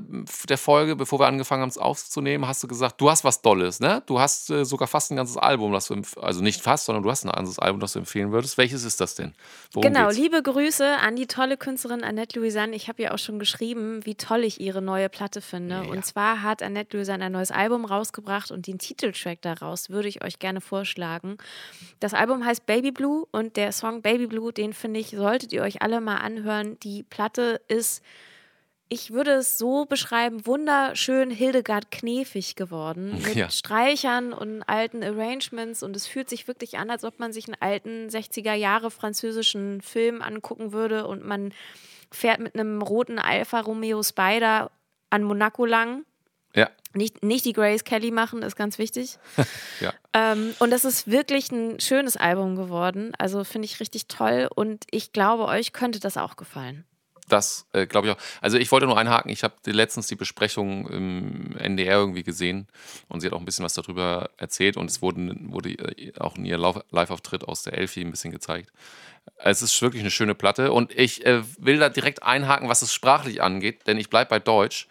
der 0.48 0.58
Folge, 0.60 0.96
bevor 0.96 1.20
wir 1.20 1.26
angefangen 1.26 1.64
haben, 1.64 1.70
es 1.70 1.78
aufzunehmen, 1.78 2.48
hast 2.48 2.62
du 2.64 2.68
gesagt, 2.68 3.02
du 3.02 3.10
hast 3.10 3.24
was 3.24 3.42
Dolles, 3.42 3.80
ne? 3.80 4.04
Du 4.06 4.20
hast 4.20 4.52
äh, 4.52 4.64
sogar 4.64 4.88
fast 4.88 5.12
ein 5.12 5.16
ganzes 5.16 5.38
Album, 5.38 5.72
das 5.72 5.88
du, 5.88 6.02
also 6.22 6.42
nicht 6.42 6.62
fast, 6.62 6.86
sondern 6.86 7.04
du 7.04 7.10
hast 7.10 7.26
ein 7.26 7.32
ganzes 7.32 7.58
Album, 7.58 7.80
das 7.80 7.94
du 7.94 8.00
empfehlen 8.00 8.32
würdest. 8.32 8.58
Welches 8.58 8.84
ist 8.84 9.02
das 9.02 9.16
denn? 9.16 9.34
Worum 9.72 9.92
genau, 9.92 10.08
geht's? 10.08 10.20
liebe 10.20 10.44
Grüße 10.44 10.98
an 10.98 11.16
die 11.16 11.26
tolle 11.26 11.58
Künstlerin 11.58 12.04
Annette 12.04 12.40
Louisanne. 12.40 12.76
Ich 12.76 12.90
habe 12.90 13.02
ja 13.02 13.12
auch 13.12 13.18
schon 13.18 13.40
geschrieben, 13.40 14.06
wie 14.06 14.16
toll 14.16 14.44
ich 14.44 14.62
ihre 14.62 14.82
neue 14.82 15.10
Platte 15.10 15.42
finde. 15.42 15.84
Ja. 15.84 15.90
Und 15.90 16.06
zwar 16.06 16.44
hat 16.44 16.62
Annette 16.62 16.98
Louisanne 16.98 17.26
ein 17.26 17.32
neues 17.32 17.52
Album 17.52 17.86
rausgebracht 17.86 18.52
und 18.52 18.68
den 18.68 18.78
Titeltrack 18.78 19.42
daraus 19.42 19.90
würde 19.90 20.10
ich 20.10 20.24
euch 20.24 20.40
gerne 20.40 20.62
vorschlagen. 20.62 21.38
Das 22.00 22.14
Album 22.14 22.46
heißt 22.46 22.66
Baby 22.66 22.92
Blue 22.92 23.26
und 23.32 23.58
der 23.58 23.72
Song 23.72 24.02
Baby 24.02 24.28
Blue, 24.28 24.54
den 24.54 24.74
finde 24.74 25.00
ich, 25.00 25.10
solltet 25.10 25.54
ihr 25.54 25.62
euch 25.62 25.82
alle 25.82 26.02
mal 26.02 26.18
anhören. 26.18 26.78
Die 26.82 27.05
Platte 27.10 27.62
ist, 27.68 28.04
ich 28.88 29.12
würde 29.12 29.32
es 29.32 29.58
so 29.58 29.86
beschreiben, 29.86 30.46
wunderschön 30.46 31.32
Hildegard 31.32 31.90
Knefig 31.92 32.56
geworden. 32.56 33.22
Mit 33.26 33.36
ja. 33.36 33.50
Streichern 33.50 34.32
und 34.34 34.64
alten 34.64 35.04
Arrangements. 35.04 35.82
Und 35.82 35.96
es 35.96 36.06
fühlt 36.08 36.30
sich 36.30 36.48
wirklich 36.48 36.78
an, 36.78 36.90
als 36.90 37.04
ob 37.04 37.20
man 37.20 37.34
sich 37.34 37.48
einen 37.48 37.58
alten 37.60 38.10
60er 38.10 38.54
Jahre 38.54 38.92
französischen 38.92 39.82
Film 39.82 40.22
angucken 40.22 40.72
würde 40.72 41.08
und 41.08 41.26
man 41.26 41.54
fährt 42.12 42.40
mit 42.40 42.54
einem 42.54 42.82
roten 42.82 43.18
Alfa 43.18 43.60
Romeo 43.62 44.04
Spider 44.04 44.72
an 45.10 45.24
Monaco 45.24 45.66
lang. 45.66 46.06
Ja. 46.54 46.70
Nicht, 46.94 47.24
nicht 47.24 47.44
die 47.44 47.54
Grace 47.54 47.84
Kelly 47.84 48.12
machen, 48.12 48.42
ist 48.42 48.56
ganz 48.56 48.78
wichtig. 48.78 49.18
ja. 49.82 49.94
Ähm, 50.14 50.54
und 50.60 50.70
das 50.72 50.86
ist 50.86 51.10
wirklich 51.10 51.52
ein 51.52 51.80
schönes 51.80 52.16
Album 52.16 52.56
geworden. 52.56 53.12
Also 53.18 53.44
finde 53.44 53.66
ich 53.66 53.80
richtig 53.80 54.08
toll 54.08 54.48
und 54.54 54.86
ich 54.92 55.12
glaube, 55.12 55.46
euch 55.46 55.74
könnte 55.74 56.00
das 56.00 56.18
auch 56.18 56.38
gefallen. 56.38 56.86
Das 57.28 57.66
äh, 57.74 57.88
glaube 57.88 58.08
ich 58.08 58.14
auch. 58.14 58.20
Also 58.42 58.58
ich 58.58 58.72
wollte 58.72 58.86
nur 58.86 58.98
einhaken, 58.98 59.32
ich 59.32 59.44
habe 59.44 59.56
letztens 59.66 60.06
die 60.08 60.16
Besprechung 60.16 60.88
im 60.88 61.58
NDR 61.58 61.98
irgendwie 61.98 62.22
gesehen 62.24 62.68
und 63.08 63.22
sie 63.22 63.28
hat 63.28 63.34
auch 63.34 63.40
ein 63.40 63.46
bisschen 63.46 63.66
was 63.66 63.74
darüber 63.74 64.30
erzählt 64.38 64.78
und 64.78 64.92
es 64.92 65.02
wurde, 65.02 65.36
wurde 65.48 65.76
auch 66.20 66.36
in 66.38 66.46
ihr 66.46 66.58
Live-Auftritt 66.58 67.48
aus 67.48 67.64
der 67.64 67.74
Elfie 67.78 68.02
ein 68.02 68.12
bisschen 68.12 68.32
gezeigt. 68.32 68.72
Es 69.38 69.64
ist 69.64 69.82
wirklich 69.82 70.04
eine 70.04 70.12
schöne 70.12 70.36
Platte 70.36 70.72
und 70.72 70.96
ich 70.96 71.26
äh, 71.26 71.42
will 71.58 71.80
da 71.80 71.90
direkt 71.90 72.22
einhaken, 72.22 72.70
was 72.70 72.84
es 72.84 72.94
sprachlich 72.94 73.42
angeht, 73.42 73.88
denn 73.88 73.98
ich 73.98 74.12
bleibe 74.12 74.30
bei 74.30 74.40
Deutsch. 74.40 74.88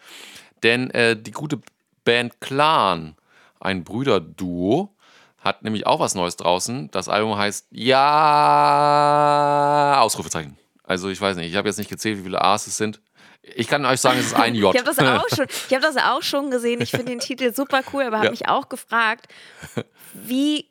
Denn 0.61 0.89
äh, 0.91 1.15
die 1.15 1.31
gute 1.31 1.61
Band 2.03 2.41
Clan, 2.41 3.15
ein 3.61 3.85
Brüderduo, 3.85 4.93
hat 5.39 5.63
nämlich 5.63 5.87
auch 5.87 6.01
was 6.01 6.15
Neues 6.15 6.35
draußen. 6.35 6.89
Das 6.91 7.07
Album 7.07 7.37
heißt 7.37 7.67
Ja, 7.71 8.01
Ausrufezeichen. 10.01 10.57
Also 10.85 11.09
ich 11.09 11.19
weiß 11.19 11.37
nicht, 11.37 11.49
ich 11.49 11.55
habe 11.55 11.67
jetzt 11.67 11.77
nicht 11.77 11.89
gezählt, 11.89 12.19
wie 12.19 12.23
viele 12.23 12.41
A's 12.41 12.67
es 12.67 12.77
sind. 12.77 13.01
Ich 13.41 13.67
kann 13.67 13.85
euch 13.85 14.01
sagen, 14.01 14.19
es 14.19 14.27
ist 14.27 14.35
ein 14.35 14.55
J. 14.55 14.73
ich 14.73 14.81
habe 14.81 14.93
das, 14.93 14.99
auch 14.99 15.29
schon, 15.35 15.47
hab 15.47 15.81
das 15.81 15.97
auch 15.97 16.21
schon 16.21 16.51
gesehen. 16.51 16.81
Ich 16.81 16.91
finde 16.91 17.05
den 17.05 17.19
Titel 17.19 17.53
super 17.53 17.81
cool, 17.93 18.03
aber 18.03 18.17
habe 18.17 18.27
ja. 18.27 18.31
mich 18.31 18.47
auch 18.47 18.69
gefragt, 18.69 19.27
wie, 20.13 20.69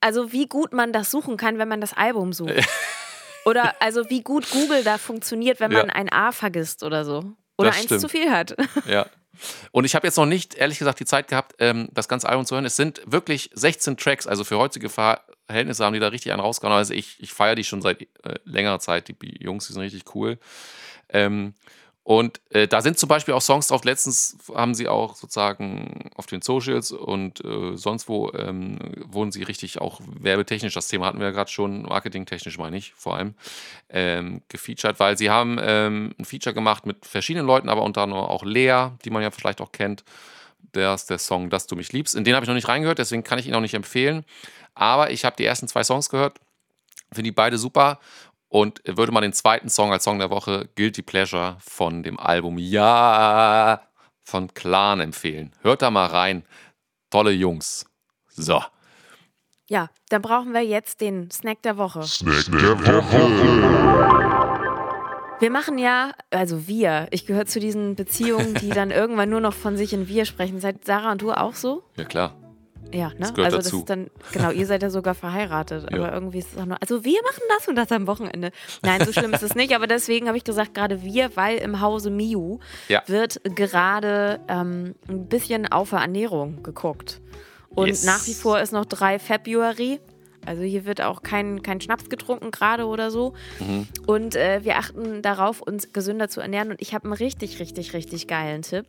also 0.00 0.32
wie 0.32 0.46
gut 0.46 0.72
man 0.72 0.92
das 0.92 1.10
suchen 1.10 1.36
kann, 1.36 1.58
wenn 1.58 1.68
man 1.68 1.80
das 1.80 1.92
Album 1.92 2.32
sucht. 2.32 2.54
Oder 3.44 3.74
also 3.80 4.08
wie 4.08 4.22
gut 4.22 4.48
Google 4.50 4.84
da 4.84 4.98
funktioniert, 4.98 5.58
wenn 5.58 5.72
man 5.72 5.88
ja. 5.88 5.94
ein 5.94 6.12
A 6.12 6.30
vergisst 6.32 6.82
oder 6.82 7.04
so. 7.04 7.24
Oder 7.56 7.70
das 7.70 7.76
eins 7.76 7.84
stimmt. 7.86 8.00
zu 8.00 8.08
viel 8.08 8.30
hat. 8.30 8.56
Ja. 8.86 9.06
Und 9.70 9.84
ich 9.84 9.94
habe 9.94 10.06
jetzt 10.06 10.16
noch 10.16 10.26
nicht, 10.26 10.54
ehrlich 10.54 10.78
gesagt, 10.78 11.00
die 11.00 11.04
Zeit 11.04 11.28
gehabt, 11.28 11.54
ähm, 11.58 11.88
das 11.92 12.08
ganze 12.08 12.28
Album 12.28 12.46
zu 12.46 12.54
hören. 12.54 12.64
Es 12.64 12.76
sind 12.76 13.00
wirklich 13.06 13.50
16 13.54 13.96
Tracks, 13.96 14.26
also 14.26 14.44
für 14.44 14.58
heutige 14.58 14.88
Verhältnisse 14.88 15.84
haben 15.84 15.94
die 15.94 16.00
da 16.00 16.08
richtig 16.08 16.32
einen 16.32 16.40
rausgehauen. 16.40 16.76
Also 16.76 16.94
ich, 16.94 17.16
ich 17.20 17.32
feiere 17.32 17.54
die 17.54 17.64
schon 17.64 17.82
seit 17.82 18.02
äh, 18.02 18.06
längerer 18.44 18.78
Zeit. 18.78 19.08
Die 19.08 19.16
Jungs, 19.42 19.66
die 19.66 19.72
sind 19.72 19.82
richtig 19.82 20.14
cool. 20.14 20.38
Ähm, 21.08 21.54
und 22.04 22.40
äh, 22.50 22.66
da 22.66 22.82
sind 22.82 22.98
zum 22.98 23.08
Beispiel 23.08 23.32
auch 23.32 23.42
Songs 23.42 23.68
drauf. 23.68 23.84
Letztens 23.84 24.36
haben 24.52 24.74
sie 24.74 24.88
auch 24.88 25.14
sozusagen 25.14 26.10
auf 26.16 26.26
den 26.26 26.42
Socials 26.42 26.90
und 26.90 27.44
äh, 27.44 27.76
sonst 27.76 28.08
wo 28.08 28.32
ähm, 28.32 28.78
wurden 29.06 29.30
sie 29.30 29.44
richtig 29.44 29.80
auch 29.80 30.00
werbetechnisch, 30.04 30.74
das 30.74 30.88
Thema 30.88 31.06
hatten 31.06 31.20
wir 31.20 31.26
ja 31.26 31.32
gerade 31.32 31.50
schon, 31.50 31.82
marketingtechnisch 31.82 32.58
meine 32.58 32.76
ich 32.76 32.92
vor 32.94 33.16
allem, 33.16 33.34
ähm, 33.88 34.42
gefeatured, 34.48 34.98
weil 34.98 35.16
sie 35.16 35.30
haben 35.30 35.58
ähm, 35.60 36.12
ein 36.18 36.24
Feature 36.24 36.54
gemacht 36.54 36.86
mit 36.86 37.06
verschiedenen 37.06 37.46
Leuten, 37.46 37.68
aber 37.68 37.82
unter 37.82 38.02
anderem 38.02 38.24
auch 38.24 38.42
Lea, 38.42 38.88
die 39.04 39.10
man 39.10 39.22
ja 39.22 39.30
vielleicht 39.30 39.60
auch 39.60 39.70
kennt. 39.70 40.04
Der 40.74 40.94
ist 40.94 41.10
der 41.10 41.18
Song, 41.18 41.50
Dass 41.50 41.66
du 41.66 41.76
mich 41.76 41.92
liebst. 41.92 42.14
In 42.14 42.24
den 42.24 42.34
habe 42.34 42.44
ich 42.44 42.48
noch 42.48 42.54
nicht 42.54 42.68
reingehört, 42.68 42.98
deswegen 42.98 43.22
kann 43.22 43.38
ich 43.38 43.46
ihn 43.46 43.54
auch 43.54 43.60
nicht 43.60 43.74
empfehlen. 43.74 44.24
Aber 44.74 45.10
ich 45.10 45.24
habe 45.24 45.36
die 45.36 45.44
ersten 45.44 45.68
zwei 45.68 45.84
Songs 45.84 46.08
gehört, 46.08 46.38
finde 47.12 47.28
die 47.28 47.32
beide 47.32 47.58
super 47.58 48.00
und 48.52 48.82
würde 48.84 49.12
mal 49.12 49.22
den 49.22 49.32
zweiten 49.32 49.70
Song 49.70 49.92
als 49.92 50.04
Song 50.04 50.18
der 50.18 50.28
Woche, 50.28 50.68
Guilty 50.76 51.00
Pleasure, 51.00 51.56
von 51.58 52.02
dem 52.02 52.20
Album 52.20 52.58
Ja 52.58 53.80
von 54.24 54.52
Clan 54.52 55.00
empfehlen. 55.00 55.52
Hört 55.62 55.80
da 55.80 55.90
mal 55.90 56.06
rein. 56.06 56.44
Tolle 57.10 57.30
Jungs. 57.32 57.86
So. 58.28 58.62
Ja, 59.68 59.88
dann 60.10 60.20
brauchen 60.20 60.52
wir 60.52 60.60
jetzt 60.60 61.00
den 61.00 61.30
Snack 61.30 61.62
der 61.62 61.78
Woche. 61.78 62.02
Snack 62.02 62.44
der 62.60 62.78
Woche. 62.86 64.02
Wir 65.40 65.50
machen 65.50 65.78
ja, 65.78 66.12
also 66.30 66.68
wir, 66.68 67.08
ich 67.10 67.24
gehöre 67.24 67.46
zu 67.46 67.58
diesen 67.58 67.96
Beziehungen, 67.96 68.52
die 68.54 68.68
dann 68.68 68.90
irgendwann 68.92 69.30
nur 69.30 69.40
noch 69.40 69.54
von 69.54 69.78
sich 69.78 69.94
in 69.94 70.08
wir 70.08 70.26
sprechen. 70.26 70.60
Seid 70.60 70.84
Sarah 70.84 71.12
und 71.12 71.22
du 71.22 71.32
auch 71.32 71.54
so? 71.54 71.84
Ja, 71.96 72.04
klar. 72.04 72.41
Ja, 72.92 73.08
ne? 73.08 73.14
Das 73.18 73.30
also 73.30 73.56
das 73.56 73.64
dazu. 73.66 73.78
ist 73.78 73.90
dann, 73.90 74.10
genau, 74.32 74.50
ihr 74.50 74.66
seid 74.66 74.82
ja 74.82 74.90
sogar 74.90 75.14
verheiratet, 75.14 75.86
ja. 75.90 75.98
aber 75.98 76.12
irgendwie 76.12 76.38
ist 76.38 76.52
es 76.52 76.58
auch 76.58 76.66
nur, 76.66 76.76
also 76.80 77.04
wir 77.04 77.20
machen 77.22 77.42
das 77.56 77.68
und 77.68 77.76
das 77.76 77.90
am 77.92 78.06
Wochenende. 78.06 78.52
Nein, 78.82 79.04
so 79.04 79.12
schlimm 79.12 79.32
ist 79.32 79.42
es 79.42 79.54
nicht, 79.54 79.74
aber 79.74 79.86
deswegen 79.86 80.28
habe 80.28 80.36
ich 80.36 80.44
gesagt, 80.44 80.74
gerade 80.74 81.02
wir, 81.02 81.36
weil 81.36 81.58
im 81.58 81.80
Hause 81.80 82.10
Miu 82.10 82.58
ja. 82.88 83.02
wird 83.06 83.40
gerade 83.56 84.40
ähm, 84.48 84.94
ein 85.08 85.26
bisschen 85.26 85.70
auf 85.70 85.90
der 85.90 86.00
Ernährung 86.00 86.62
geguckt. 86.62 87.20
Und 87.74 87.88
yes. 87.88 88.04
nach 88.04 88.26
wie 88.26 88.34
vor 88.34 88.60
ist 88.60 88.72
noch 88.72 88.84
3 88.84 89.18
February. 89.18 90.00
Also 90.44 90.62
hier 90.62 90.84
wird 90.84 91.00
auch 91.00 91.22
kein, 91.22 91.62
kein 91.62 91.80
Schnaps 91.80 92.08
getrunken 92.08 92.50
gerade 92.50 92.86
oder 92.86 93.10
so. 93.10 93.34
Mhm. 93.60 93.86
Und 94.06 94.34
äh, 94.34 94.64
wir 94.64 94.76
achten 94.76 95.22
darauf, 95.22 95.62
uns 95.62 95.92
gesünder 95.92 96.28
zu 96.28 96.40
ernähren. 96.40 96.70
Und 96.70 96.82
ich 96.82 96.94
habe 96.94 97.04
einen 97.04 97.12
richtig, 97.12 97.60
richtig, 97.60 97.94
richtig 97.94 98.26
geilen 98.26 98.62
Tipp 98.62 98.86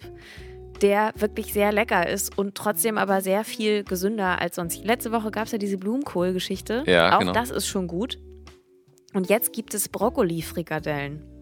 der 0.82 1.12
wirklich 1.16 1.54
sehr 1.54 1.72
lecker 1.72 2.08
ist 2.08 2.38
und 2.38 2.56
trotzdem 2.56 2.98
aber 2.98 3.22
sehr 3.22 3.44
viel 3.44 3.84
gesünder 3.84 4.42
als 4.42 4.56
sonst. 4.56 4.84
Letzte 4.84 5.12
Woche 5.12 5.32
gab 5.32 5.46
es 5.46 5.52
ja 5.52 5.58
diese 5.58 5.78
Blumenkohl-Geschichte. 5.78 6.84
Ja, 6.88 7.16
Auch 7.16 7.20
genau. 7.20 7.34
das 7.34 7.50
ist 7.52 7.68
schon 7.68 7.88
gut. 7.88 8.18
Und 9.14 9.30
jetzt 9.30 9.54
gibt 9.54 9.74
es 9.74 9.90
Brokkoli-Frikadellen. 9.90 11.34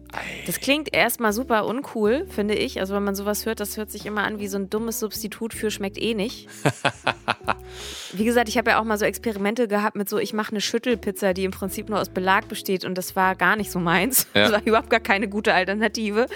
Das 0.46 0.60
klingt 0.60 0.94
erstmal 0.94 1.32
super 1.32 1.66
uncool, 1.66 2.26
finde 2.28 2.54
ich. 2.54 2.80
Also 2.80 2.94
wenn 2.94 3.02
man 3.02 3.14
sowas 3.14 3.46
hört, 3.46 3.60
das 3.60 3.76
hört 3.78 3.90
sich 3.90 4.04
immer 4.04 4.24
an 4.24 4.38
wie 4.38 4.46
so 4.46 4.58
ein 4.58 4.68
dummes 4.68 5.00
Substitut 5.00 5.54
für 5.54 5.70
schmeckt 5.70 6.00
eh 6.00 6.12
nicht. 6.14 6.48
wie 8.12 8.24
gesagt, 8.24 8.48
ich 8.48 8.58
habe 8.58 8.70
ja 8.70 8.80
auch 8.80 8.84
mal 8.84 8.98
so 8.98 9.06
Experimente 9.06 9.68
gehabt 9.68 9.96
mit 9.96 10.08
so, 10.08 10.18
ich 10.18 10.34
mache 10.34 10.50
eine 10.50 10.60
Schüttelpizza, 10.60 11.32
die 11.32 11.44
im 11.44 11.50
Prinzip 11.50 11.88
nur 11.88 11.98
aus 11.98 12.10
Belag 12.10 12.48
besteht 12.48 12.84
und 12.84 12.98
das 12.98 13.16
war 13.16 13.34
gar 13.36 13.56
nicht 13.56 13.70
so 13.70 13.78
meins. 13.78 14.26
Ja. 14.34 14.42
Das 14.42 14.52
war 14.52 14.66
überhaupt 14.66 14.90
gar 14.90 15.00
keine 15.00 15.28
gute 15.28 15.54
Alternative. 15.54 16.26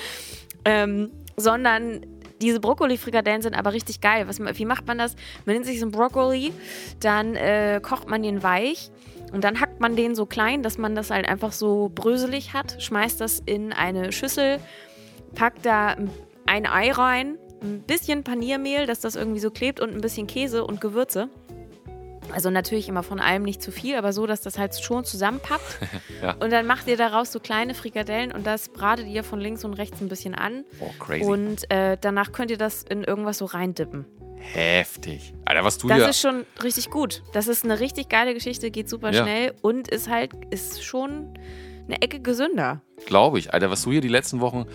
Ähm, 0.65 1.11
sondern 1.37 2.01
diese 2.41 2.61
Brokkoli-Frikadellen 2.61 3.43
sind 3.43 3.55
aber 3.55 3.73
richtig 3.73 4.01
geil. 4.01 4.29
Was, 4.29 4.39
wie 4.41 4.65
macht 4.65 4.87
man 4.87 4.99
das? 4.99 5.17
Man 5.45 5.55
nimmt 5.55 5.67
sich 5.67 5.79
so 5.79 5.87
einen 5.87 5.93
Brokkoli, 5.93 6.53
dann 7.01 7.35
äh, 7.35 7.81
kocht 7.83 8.09
man 8.09 8.23
den 8.23 8.43
weich 8.43 8.91
und 9.33 9.45
dann 9.45 9.61
hackt 9.61 9.81
man 9.81 9.97
den 9.97 10.15
so 10.15 10.27
klein, 10.27 10.63
dass 10.63 10.79
man 10.79 10.95
das 10.95 11.11
halt 11.11 11.29
einfach 11.29 11.53
so 11.53 11.91
bröselig 11.95 12.53
hat, 12.53 12.83
schmeißt 12.83 13.21
das 13.21 13.43
in 13.45 13.73
eine 13.73 14.13
Schüssel, 14.13 14.61
packt 15.35 15.67
da 15.67 15.97
ein 16.47 16.67
Ei 16.67 16.93
rein, 16.93 17.39
ein 17.63 17.83
bisschen 17.83 18.23
Paniermehl, 18.23 18.87
dass 18.87 19.01
das 19.01 19.17
irgendwie 19.17 19.41
so 19.41 19.51
klebt 19.51 19.81
und 19.81 19.95
ein 19.95 20.01
bisschen 20.01 20.27
Käse 20.27 20.65
und 20.65 20.81
Gewürze. 20.81 21.29
Also 22.33 22.51
natürlich 22.51 22.89
immer 22.89 23.03
von 23.03 23.21
allem 23.21 23.43
nicht 23.43 23.63
zu 23.63 23.73
viel, 23.73 23.97
aber 23.97 24.13
so, 24.13 24.27
dass 24.27 24.41
das 24.41 24.59
halt 24.59 24.75
schon 24.79 25.05
zusammenpappt. 25.05 25.79
ja. 26.23 26.35
Und 26.41 26.51
dann 26.51 26.67
macht 26.67 26.87
ihr 26.87 26.97
daraus 26.97 27.33
so 27.33 27.41
kleine 27.41 27.75
Frikadellen 27.75 28.33
und 28.33 28.47
das 28.47 28.69
bratet 28.69 29.07
ihr 29.07 29.25
von 29.25 29.41
links 29.41 29.65
und 29.65 29.75
rechts 29.75 30.01
ein 30.01 30.09
bisschen 30.09 30.35
an. 30.35 30.65
Oh, 30.81 30.91
crazy. 30.99 31.25
Und 31.25 31.71
äh, 31.71 31.97
danach 32.01 32.33
könnt 32.33 32.51
ihr 32.51 32.59
das 32.59 32.83
in 32.83 33.05
irgendwas 33.05 33.39
so 33.39 33.45
reindippen. 33.45 34.05
Heftig. 34.39 35.35
Alter, 35.45 35.65
was 35.65 35.79
du 35.79 35.89
Das 35.89 35.99
hier... 35.99 36.09
ist 36.09 36.21
schon 36.21 36.45
richtig 36.63 36.91
gut. 36.91 37.23
Das 37.33 37.49
ist 37.49 37.65
eine 37.65 37.81
richtig 37.81 38.09
geile 38.09 38.35
Geschichte, 38.35 38.71
geht 38.71 38.89
super 38.89 39.13
ja. 39.13 39.23
schnell 39.23 39.55
und 39.63 39.89
ist 39.89 40.09
halt, 40.09 40.33
ist 40.51 40.85
schon 40.85 41.35
eine 41.87 42.03
Ecke 42.03 42.21
gesünder. 42.21 42.81
Glaube 43.07 43.39
ich. 43.39 43.53
Alter, 43.53 43.71
was 43.71 43.83
du 43.83 43.93
hier 43.93 44.01
die 44.01 44.09
letzten 44.09 44.41
Wochen 44.41 44.67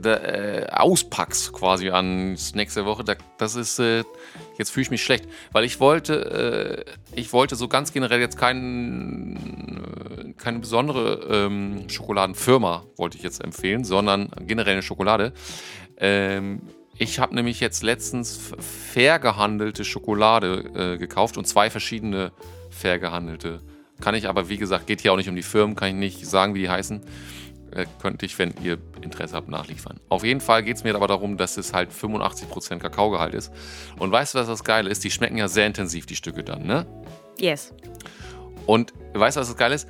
da, 0.00 0.14
äh, 0.14 0.66
auspackst 0.70 1.52
quasi 1.52 1.90
an 1.90 2.36
der 2.56 2.84
Woche, 2.84 3.04
da, 3.04 3.14
das 3.36 3.54
ist, 3.54 3.78
äh, 3.78 4.04
jetzt 4.58 4.70
fühle 4.70 4.82
ich 4.82 4.90
mich 4.90 5.02
schlecht, 5.02 5.26
weil 5.52 5.64
ich 5.64 5.80
wollte, 5.80 6.84
äh, 7.14 7.18
ich 7.18 7.32
wollte 7.32 7.56
so 7.56 7.68
ganz 7.68 7.92
generell 7.92 8.20
jetzt 8.20 8.38
kein, 8.38 9.36
äh, 9.36 10.32
keine 10.34 10.60
besondere 10.60 11.46
ähm, 11.46 11.88
Schokoladenfirma, 11.88 12.84
wollte 12.96 13.16
ich 13.16 13.22
jetzt 13.22 13.42
empfehlen, 13.42 13.84
sondern 13.84 14.30
generell 14.46 14.74
eine 14.74 14.82
Schokolade. 14.82 15.32
Ähm, 15.96 16.62
ich 16.96 17.20
habe 17.20 17.34
nämlich 17.34 17.60
jetzt 17.60 17.82
letztens 17.82 18.52
fair 18.58 19.18
gehandelte 19.18 19.84
Schokolade 19.84 20.94
äh, 20.94 20.98
gekauft 20.98 21.36
und 21.36 21.46
zwei 21.46 21.70
verschiedene 21.70 22.32
fair 22.70 22.98
gehandelte. 22.98 23.60
Kann 24.00 24.14
ich 24.14 24.28
aber, 24.28 24.48
wie 24.48 24.58
gesagt, 24.58 24.86
geht 24.86 25.00
hier 25.00 25.12
auch 25.12 25.16
nicht 25.16 25.28
um 25.28 25.36
die 25.36 25.42
Firmen, 25.42 25.74
kann 25.74 25.88
ich 25.88 25.94
nicht 25.94 26.26
sagen, 26.26 26.54
wie 26.54 26.60
die 26.60 26.68
heißen. 26.68 27.02
Äh, 27.72 27.86
könnte 28.00 28.26
ich, 28.26 28.38
wenn 28.38 28.54
ihr 28.62 28.78
Interesse 29.02 29.36
habt, 29.36 29.48
nachliefern. 29.48 30.00
Auf 30.08 30.24
jeden 30.24 30.40
Fall 30.40 30.62
geht 30.62 30.76
es 30.76 30.84
mir 30.84 30.94
aber 30.94 31.06
darum, 31.06 31.36
dass 31.36 31.56
es 31.56 31.72
halt 31.72 31.90
85% 31.92 32.78
Kakaogehalt 32.78 33.34
ist. 33.34 33.52
Und 33.98 34.10
weißt 34.10 34.34
du, 34.34 34.38
was 34.38 34.46
das 34.46 34.64
Geile 34.64 34.90
ist? 34.90 35.04
Die 35.04 35.10
schmecken 35.10 35.36
ja 35.36 35.48
sehr 35.48 35.66
intensiv, 35.66 36.06
die 36.06 36.16
Stücke 36.16 36.42
dann, 36.42 36.66
ne? 36.66 36.86
Yes. 37.38 37.74
Und 38.66 38.92
weißt 39.14 39.36
du, 39.36 39.40
was 39.40 39.48
das 39.48 39.56
Geile 39.56 39.74
ist? 39.74 39.88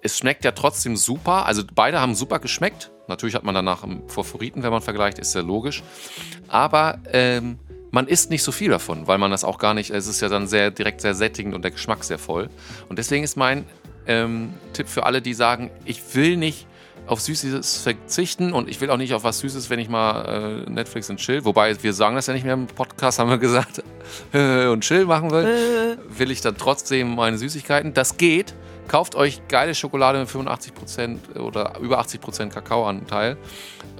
Es 0.00 0.18
schmeckt 0.18 0.44
ja 0.44 0.52
trotzdem 0.52 0.96
super. 0.96 1.46
Also 1.46 1.62
beide 1.74 2.00
haben 2.00 2.14
super 2.14 2.38
geschmeckt. 2.38 2.90
Natürlich 3.08 3.34
hat 3.34 3.42
man 3.44 3.54
danach 3.54 3.82
einen 3.82 4.08
Favoriten, 4.08 4.62
wenn 4.62 4.70
man 4.70 4.82
vergleicht, 4.82 5.18
ist 5.18 5.34
ja 5.34 5.40
logisch. 5.40 5.82
Aber 6.46 7.00
ähm, 7.12 7.58
man 7.90 8.06
isst 8.06 8.30
nicht 8.30 8.42
so 8.42 8.52
viel 8.52 8.70
davon, 8.70 9.06
weil 9.06 9.18
man 9.18 9.30
das 9.30 9.44
auch 9.44 9.58
gar 9.58 9.74
nicht, 9.74 9.90
es 9.90 10.06
ist 10.06 10.20
ja 10.20 10.28
dann 10.28 10.46
sehr 10.46 10.70
direkt 10.70 11.00
sehr 11.00 11.14
sättigend 11.14 11.54
und 11.54 11.62
der 11.62 11.70
Geschmack 11.70 12.04
sehr 12.04 12.18
voll. 12.18 12.50
Und 12.88 12.98
deswegen 12.98 13.24
ist 13.24 13.36
mein 13.36 13.64
ähm, 14.06 14.54
Tipp 14.72 14.88
für 14.88 15.04
alle, 15.04 15.22
die 15.22 15.34
sagen, 15.34 15.70
ich 15.84 16.14
will 16.14 16.36
nicht 16.36 16.66
auf 17.08 17.20
Süßes 17.20 17.82
verzichten 17.82 18.52
und 18.52 18.68
ich 18.68 18.80
will 18.80 18.90
auch 18.90 18.96
nicht 18.96 19.14
auf 19.14 19.24
was 19.24 19.40
Süßes, 19.40 19.70
wenn 19.70 19.78
ich 19.78 19.88
mal 19.88 20.64
äh, 20.66 20.70
Netflix 20.70 21.10
und 21.10 21.16
Chill, 21.16 21.44
wobei 21.44 21.82
wir 21.82 21.92
sagen 21.92 22.14
das 22.14 22.26
ja 22.26 22.34
nicht 22.34 22.44
mehr 22.44 22.54
im 22.54 22.66
Podcast, 22.66 23.18
haben 23.18 23.30
wir 23.30 23.38
gesagt, 23.38 23.82
und 24.32 24.80
Chill 24.82 25.06
machen 25.06 25.30
will, 25.30 25.98
will 26.08 26.30
ich 26.30 26.40
dann 26.40 26.56
trotzdem 26.56 27.14
meine 27.14 27.38
Süßigkeiten. 27.38 27.94
Das 27.94 28.16
geht, 28.16 28.54
Kauft 28.88 29.16
euch 29.16 29.46
geile 29.48 29.74
Schokolade 29.74 30.18
mit 30.18 30.28
85% 30.30 31.38
oder 31.38 31.78
über 31.78 32.00
80% 32.00 32.48
Kakaoanteil. 32.48 33.36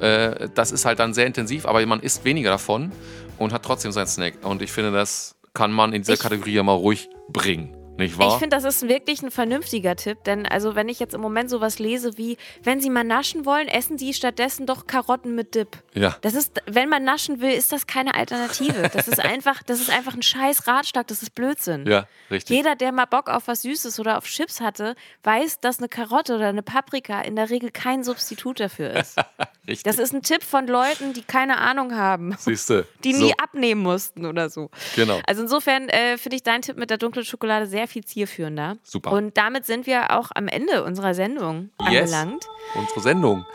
Äh, 0.00 0.48
das 0.54 0.72
ist 0.72 0.86
halt 0.86 0.98
dann 0.98 1.12
sehr 1.12 1.26
intensiv, 1.26 1.66
aber 1.66 1.84
man 1.84 2.00
isst 2.00 2.24
weniger 2.24 2.50
davon 2.50 2.90
und 3.36 3.52
hat 3.52 3.64
trotzdem 3.64 3.92
seinen 3.92 4.06
Snack. 4.06 4.44
Und 4.44 4.62
ich 4.62 4.72
finde, 4.72 4.90
das 4.90 5.36
kann 5.52 5.72
man 5.72 5.92
in 5.92 6.02
dieser 6.02 6.14
ich 6.14 6.20
Kategorie 6.20 6.54
ja 6.54 6.62
mal 6.62 6.72
ruhig 6.72 7.10
bringen. 7.28 7.76
Nicht 7.98 8.16
wahr? 8.16 8.28
Ich 8.28 8.34
finde, 8.34 8.56
das 8.56 8.64
ist 8.64 8.88
wirklich 8.88 9.22
ein 9.22 9.32
vernünftiger 9.32 9.96
Tipp, 9.96 10.22
denn 10.24 10.46
also 10.46 10.76
wenn 10.76 10.88
ich 10.88 11.00
jetzt 11.00 11.14
im 11.14 11.20
Moment 11.20 11.50
sowas 11.50 11.80
lese 11.80 12.16
wie, 12.16 12.36
wenn 12.62 12.80
Sie 12.80 12.90
mal 12.90 13.02
naschen 13.02 13.44
wollen, 13.44 13.66
essen 13.66 13.98
Sie 13.98 14.14
stattdessen 14.14 14.66
doch 14.66 14.86
Karotten 14.86 15.34
mit 15.34 15.56
Dip. 15.56 15.82
Ja. 15.94 16.16
Das 16.20 16.34
ist, 16.34 16.62
wenn 16.66 16.88
man 16.88 17.02
naschen 17.02 17.40
will, 17.40 17.50
ist 17.50 17.72
das 17.72 17.88
keine 17.88 18.14
Alternative. 18.14 18.88
Das 18.92 19.08
ist 19.08 19.18
einfach, 19.18 19.64
das 19.64 19.80
ist 19.80 19.90
einfach 19.90 20.14
ein 20.14 20.22
scheiß 20.22 20.68
Ratschlag, 20.68 21.08
das 21.08 21.22
ist 21.22 21.34
Blödsinn. 21.34 21.86
Ja, 21.86 22.06
richtig. 22.30 22.56
Jeder, 22.56 22.76
der 22.76 22.92
mal 22.92 23.06
Bock 23.06 23.28
auf 23.28 23.48
was 23.48 23.62
Süßes 23.62 23.98
oder 23.98 24.16
auf 24.16 24.26
Chips 24.26 24.60
hatte, 24.60 24.94
weiß, 25.24 25.58
dass 25.58 25.78
eine 25.78 25.88
Karotte 25.88 26.36
oder 26.36 26.48
eine 26.48 26.62
Paprika 26.62 27.20
in 27.22 27.34
der 27.34 27.50
Regel 27.50 27.72
kein 27.72 28.04
Substitut 28.04 28.60
dafür 28.60 28.90
ist. 28.90 29.16
richtig. 29.66 29.82
Das 29.82 29.98
ist 29.98 30.14
ein 30.14 30.22
Tipp 30.22 30.44
von 30.44 30.68
Leuten, 30.68 31.14
die 31.14 31.22
keine 31.22 31.58
Ahnung 31.58 31.96
haben. 31.96 32.36
Siehste. 32.38 32.86
Die 33.02 33.12
nie 33.12 33.34
abnehmen 33.42 33.82
mussten 33.82 34.24
oder 34.24 34.50
so. 34.50 34.70
Genau. 34.94 35.20
Also 35.26 35.42
insofern 35.42 35.88
äh, 35.88 36.16
finde 36.16 36.36
ich 36.36 36.44
deinen 36.44 36.62
Tipp 36.62 36.76
mit 36.76 36.90
der 36.90 36.98
dunklen 36.98 37.24
Schokolade 37.24 37.66
sehr 37.66 37.87
viel 37.88 38.04
zielführender. 38.04 38.76
Super. 38.82 39.12
Und 39.12 39.36
damit 39.36 39.66
sind 39.66 39.86
wir 39.86 40.12
auch 40.16 40.30
am 40.34 40.48
Ende 40.48 40.84
unserer 40.84 41.14
Sendung 41.14 41.70
yes. 41.90 42.12
angelangt. 42.12 42.48
Unsere 42.74 43.00
Sendung. 43.00 43.46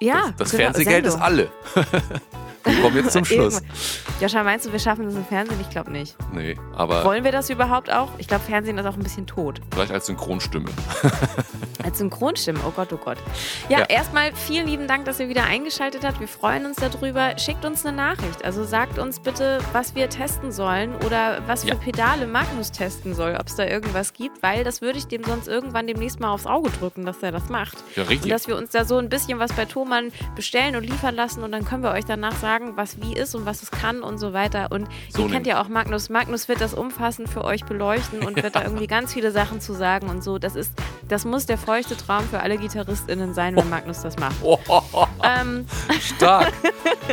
Ja. 0.00 0.28
Das, 0.30 0.36
das 0.36 0.50
genau, 0.50 0.62
Fernsehgeld 0.64 1.10
Sendung. 1.10 1.20
ist 1.20 1.24
alle. 1.24 1.52
Wir 2.64 2.80
kommen 2.80 2.96
jetzt 2.96 3.12
zum 3.12 3.24
Schluss. 3.24 3.62
Joscha, 4.20 4.42
meinst 4.42 4.66
du, 4.66 4.72
wir 4.72 4.78
schaffen 4.78 5.04
das 5.04 5.14
im 5.14 5.24
Fernsehen? 5.24 5.58
Ich 5.60 5.70
glaube 5.70 5.90
nicht. 5.90 6.16
Nee, 6.32 6.56
aber. 6.74 7.04
Wollen 7.04 7.24
wir 7.24 7.32
das 7.32 7.50
überhaupt 7.50 7.92
auch? 7.92 8.08
Ich 8.18 8.28
glaube, 8.28 8.44
Fernsehen 8.44 8.78
ist 8.78 8.86
auch 8.86 8.96
ein 8.96 9.02
bisschen 9.02 9.26
tot. 9.26 9.60
Vielleicht 9.72 9.92
als 9.92 10.06
Synchronstimme. 10.06 10.70
als 11.84 11.98
Synchronstimme, 11.98 12.58
oh 12.66 12.70
Gott, 12.70 12.92
oh 12.92 12.96
Gott. 12.96 13.18
Ja, 13.68 13.80
ja, 13.80 13.84
erstmal 13.84 14.34
vielen 14.34 14.66
lieben 14.66 14.88
Dank, 14.88 15.04
dass 15.04 15.20
ihr 15.20 15.28
wieder 15.28 15.44
eingeschaltet 15.44 16.04
habt. 16.04 16.20
Wir 16.20 16.28
freuen 16.28 16.64
uns 16.64 16.76
darüber. 16.76 17.36
Schickt 17.38 17.64
uns 17.64 17.84
eine 17.84 17.96
Nachricht. 17.96 18.44
Also 18.44 18.64
sagt 18.64 18.98
uns 18.98 19.20
bitte, 19.20 19.58
was 19.72 19.94
wir 19.94 20.08
testen 20.08 20.50
sollen 20.50 20.94
oder 21.04 21.42
was 21.46 21.64
für 21.64 21.70
ja. 21.70 21.74
Pedale 21.74 22.26
Magnus 22.26 22.72
testen 22.72 23.14
soll, 23.14 23.36
ob 23.38 23.48
es 23.48 23.56
da 23.56 23.66
irgendwas 23.66 24.14
gibt, 24.14 24.42
weil 24.42 24.64
das 24.64 24.80
würde 24.80 24.98
ich 24.98 25.06
dem 25.06 25.22
sonst 25.24 25.48
irgendwann 25.48 25.86
demnächst 25.86 26.20
mal 26.20 26.30
aufs 26.30 26.46
Auge 26.46 26.70
drücken, 26.70 27.04
dass 27.04 27.22
er 27.22 27.32
das 27.32 27.48
macht. 27.48 27.76
Ja, 27.96 28.04
richtig. 28.04 28.24
Und 28.24 28.30
dass 28.30 28.48
wir 28.48 28.56
uns 28.56 28.70
da 28.70 28.84
so 28.84 28.96
ein 28.98 29.08
bisschen 29.08 29.38
was 29.38 29.52
bei 29.52 29.66
Thomann 29.66 30.12
bestellen 30.34 30.76
und 30.76 30.84
liefern 30.84 31.14
lassen 31.14 31.42
und 31.42 31.52
dann 31.52 31.64
können 31.64 31.82
wir 31.82 31.90
euch 31.90 32.04
danach 32.04 32.34
sagen, 32.36 32.53
sagen, 32.54 32.76
was 32.76 33.00
wie 33.00 33.14
ist 33.14 33.34
und 33.34 33.46
was 33.46 33.62
es 33.62 33.70
kann 33.70 34.02
und 34.02 34.18
so 34.18 34.32
weiter. 34.32 34.70
Und 34.70 34.88
so 35.08 35.22
ihr 35.22 35.30
kennt 35.30 35.46
ja 35.46 35.60
auch 35.60 35.68
Magnus. 35.68 36.08
Magnus 36.08 36.48
wird 36.48 36.60
das 36.60 36.72
umfassend 36.72 37.28
für 37.28 37.44
euch 37.44 37.64
beleuchten 37.64 38.24
und 38.24 38.40
wird 38.40 38.54
da 38.54 38.62
irgendwie 38.64 38.86
ganz 38.86 39.12
viele 39.12 39.32
Sachen 39.32 39.60
zu 39.60 39.72
sagen 39.72 40.08
und 40.08 40.22
so. 40.22 40.38
Das 40.38 40.54
ist, 40.54 40.72
das 41.08 41.24
muss 41.24 41.46
der 41.46 41.58
feuchte 41.58 41.96
Traum 41.96 42.24
für 42.28 42.40
alle 42.40 42.56
GitarristInnen 42.56 43.34
sein, 43.34 43.56
wenn 43.56 43.68
Magnus 43.68 44.02
das 44.02 44.16
macht. 44.18 44.36
Oh, 44.66 45.06
ähm. 45.22 45.66
Stark. 46.00 46.52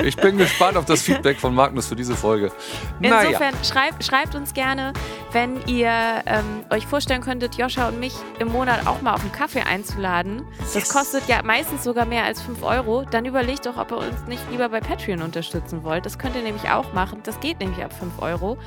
Ich 0.04 0.16
bin 0.16 0.38
gespannt 0.38 0.78
auf 0.78 0.86
das 0.86 1.02
Feedback 1.02 1.38
von 1.38 1.54
Magnus 1.54 1.88
für 1.88 1.96
diese 1.96 2.16
Folge. 2.16 2.52
Naja. 3.00 3.24
Insofern 3.24 3.54
schreibt, 3.64 4.04
schreibt 4.06 4.36
uns 4.36 4.54
gerne, 4.54 4.94
wenn 5.34 5.60
ihr 5.68 5.92
ähm, 6.26 6.64
euch 6.70 6.88
vorstellen 6.88 7.22
könntet, 7.22 7.56
Joscha 7.56 7.90
und 7.90 8.00
mich 8.00 8.14
im 8.40 8.50
Monat 8.50 8.88
auch 8.88 9.02
mal 9.02 9.14
auf 9.14 9.22
einen 9.22 9.34
Kaffee 9.34 9.62
einzuladen. 9.62 10.46
Yes. 10.60 10.74
Das 10.74 10.90
kostet 10.90 11.28
ja 11.28 11.42
meistens 11.44 11.84
sogar 11.84 12.06
mehr 12.06 12.24
als 12.24 12.42
5 12.42 12.64
Euro. 12.64 13.04
Dann 13.10 13.26
überlegt 13.26 13.66
doch, 13.66 13.78
ob 13.78 13.92
ihr 13.92 13.98
uns 13.98 14.28
nicht 14.28 14.42
lieber 14.50 14.70
bei 14.70 14.80
Patreon 14.80 15.22
unterstützen 15.32 15.86
wollt. 15.86 16.06
Das 16.06 16.20
könnt 16.20 16.36
ihr 16.36 16.44
nämlich 16.44 16.70
auch 16.70 16.92
machen. 16.92 17.22
Das 17.24 17.40
geht 17.40 17.60
nämlich 17.62 17.82
ab 17.82 17.94
5 17.94 18.22
Euro. 18.22 18.58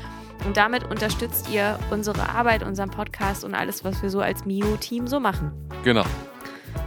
Und 0.47 0.57
damit 0.57 0.85
unterstützt 0.91 1.51
ihr 1.51 1.79
unsere 1.91 2.31
Arbeit, 2.31 2.63
unseren 2.63 2.91
Podcast 2.91 3.45
und 3.45 3.55
alles, 3.55 3.85
was 3.85 4.03
wir 4.03 4.09
so 4.09 4.21
als 4.21 4.47
Mio-Team 4.47 5.07
so 5.07 5.21
machen. 5.21 5.53
Genau. 5.85 6.05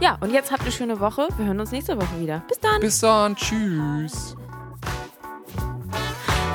Ja, 0.00 0.18
und 0.20 0.32
jetzt 0.32 0.50
habt 0.50 0.62
eine 0.62 0.72
schöne 0.72 0.98
Woche. 0.98 1.28
Wir 1.36 1.46
hören 1.46 1.60
uns 1.60 1.70
nächste 1.70 1.96
Woche 1.96 2.20
wieder. 2.20 2.42
Bis 2.48 2.58
dann. 2.58 2.80
Bis 2.80 3.00
dann. 3.00 3.36
Tschüss. 3.36 4.36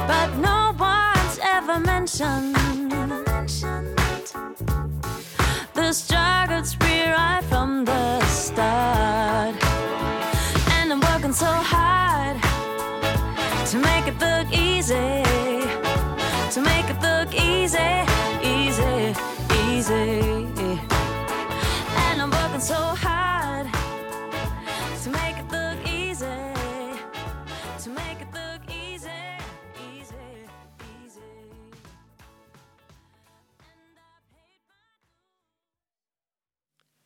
But 0.05 0.37
no 0.41 0.73
one's 0.77 1.39
ever 1.39 1.79
mentioned 1.79 2.57
the 5.73 5.93
struggles 5.93 6.77
we 6.79 7.09
right 7.09 7.43
from 7.49 7.85
the 7.85 8.19
start. 8.25 9.55
And 10.75 10.91
I'm 10.91 10.99
working 10.99 11.33
so 11.33 11.45
hard 11.45 12.12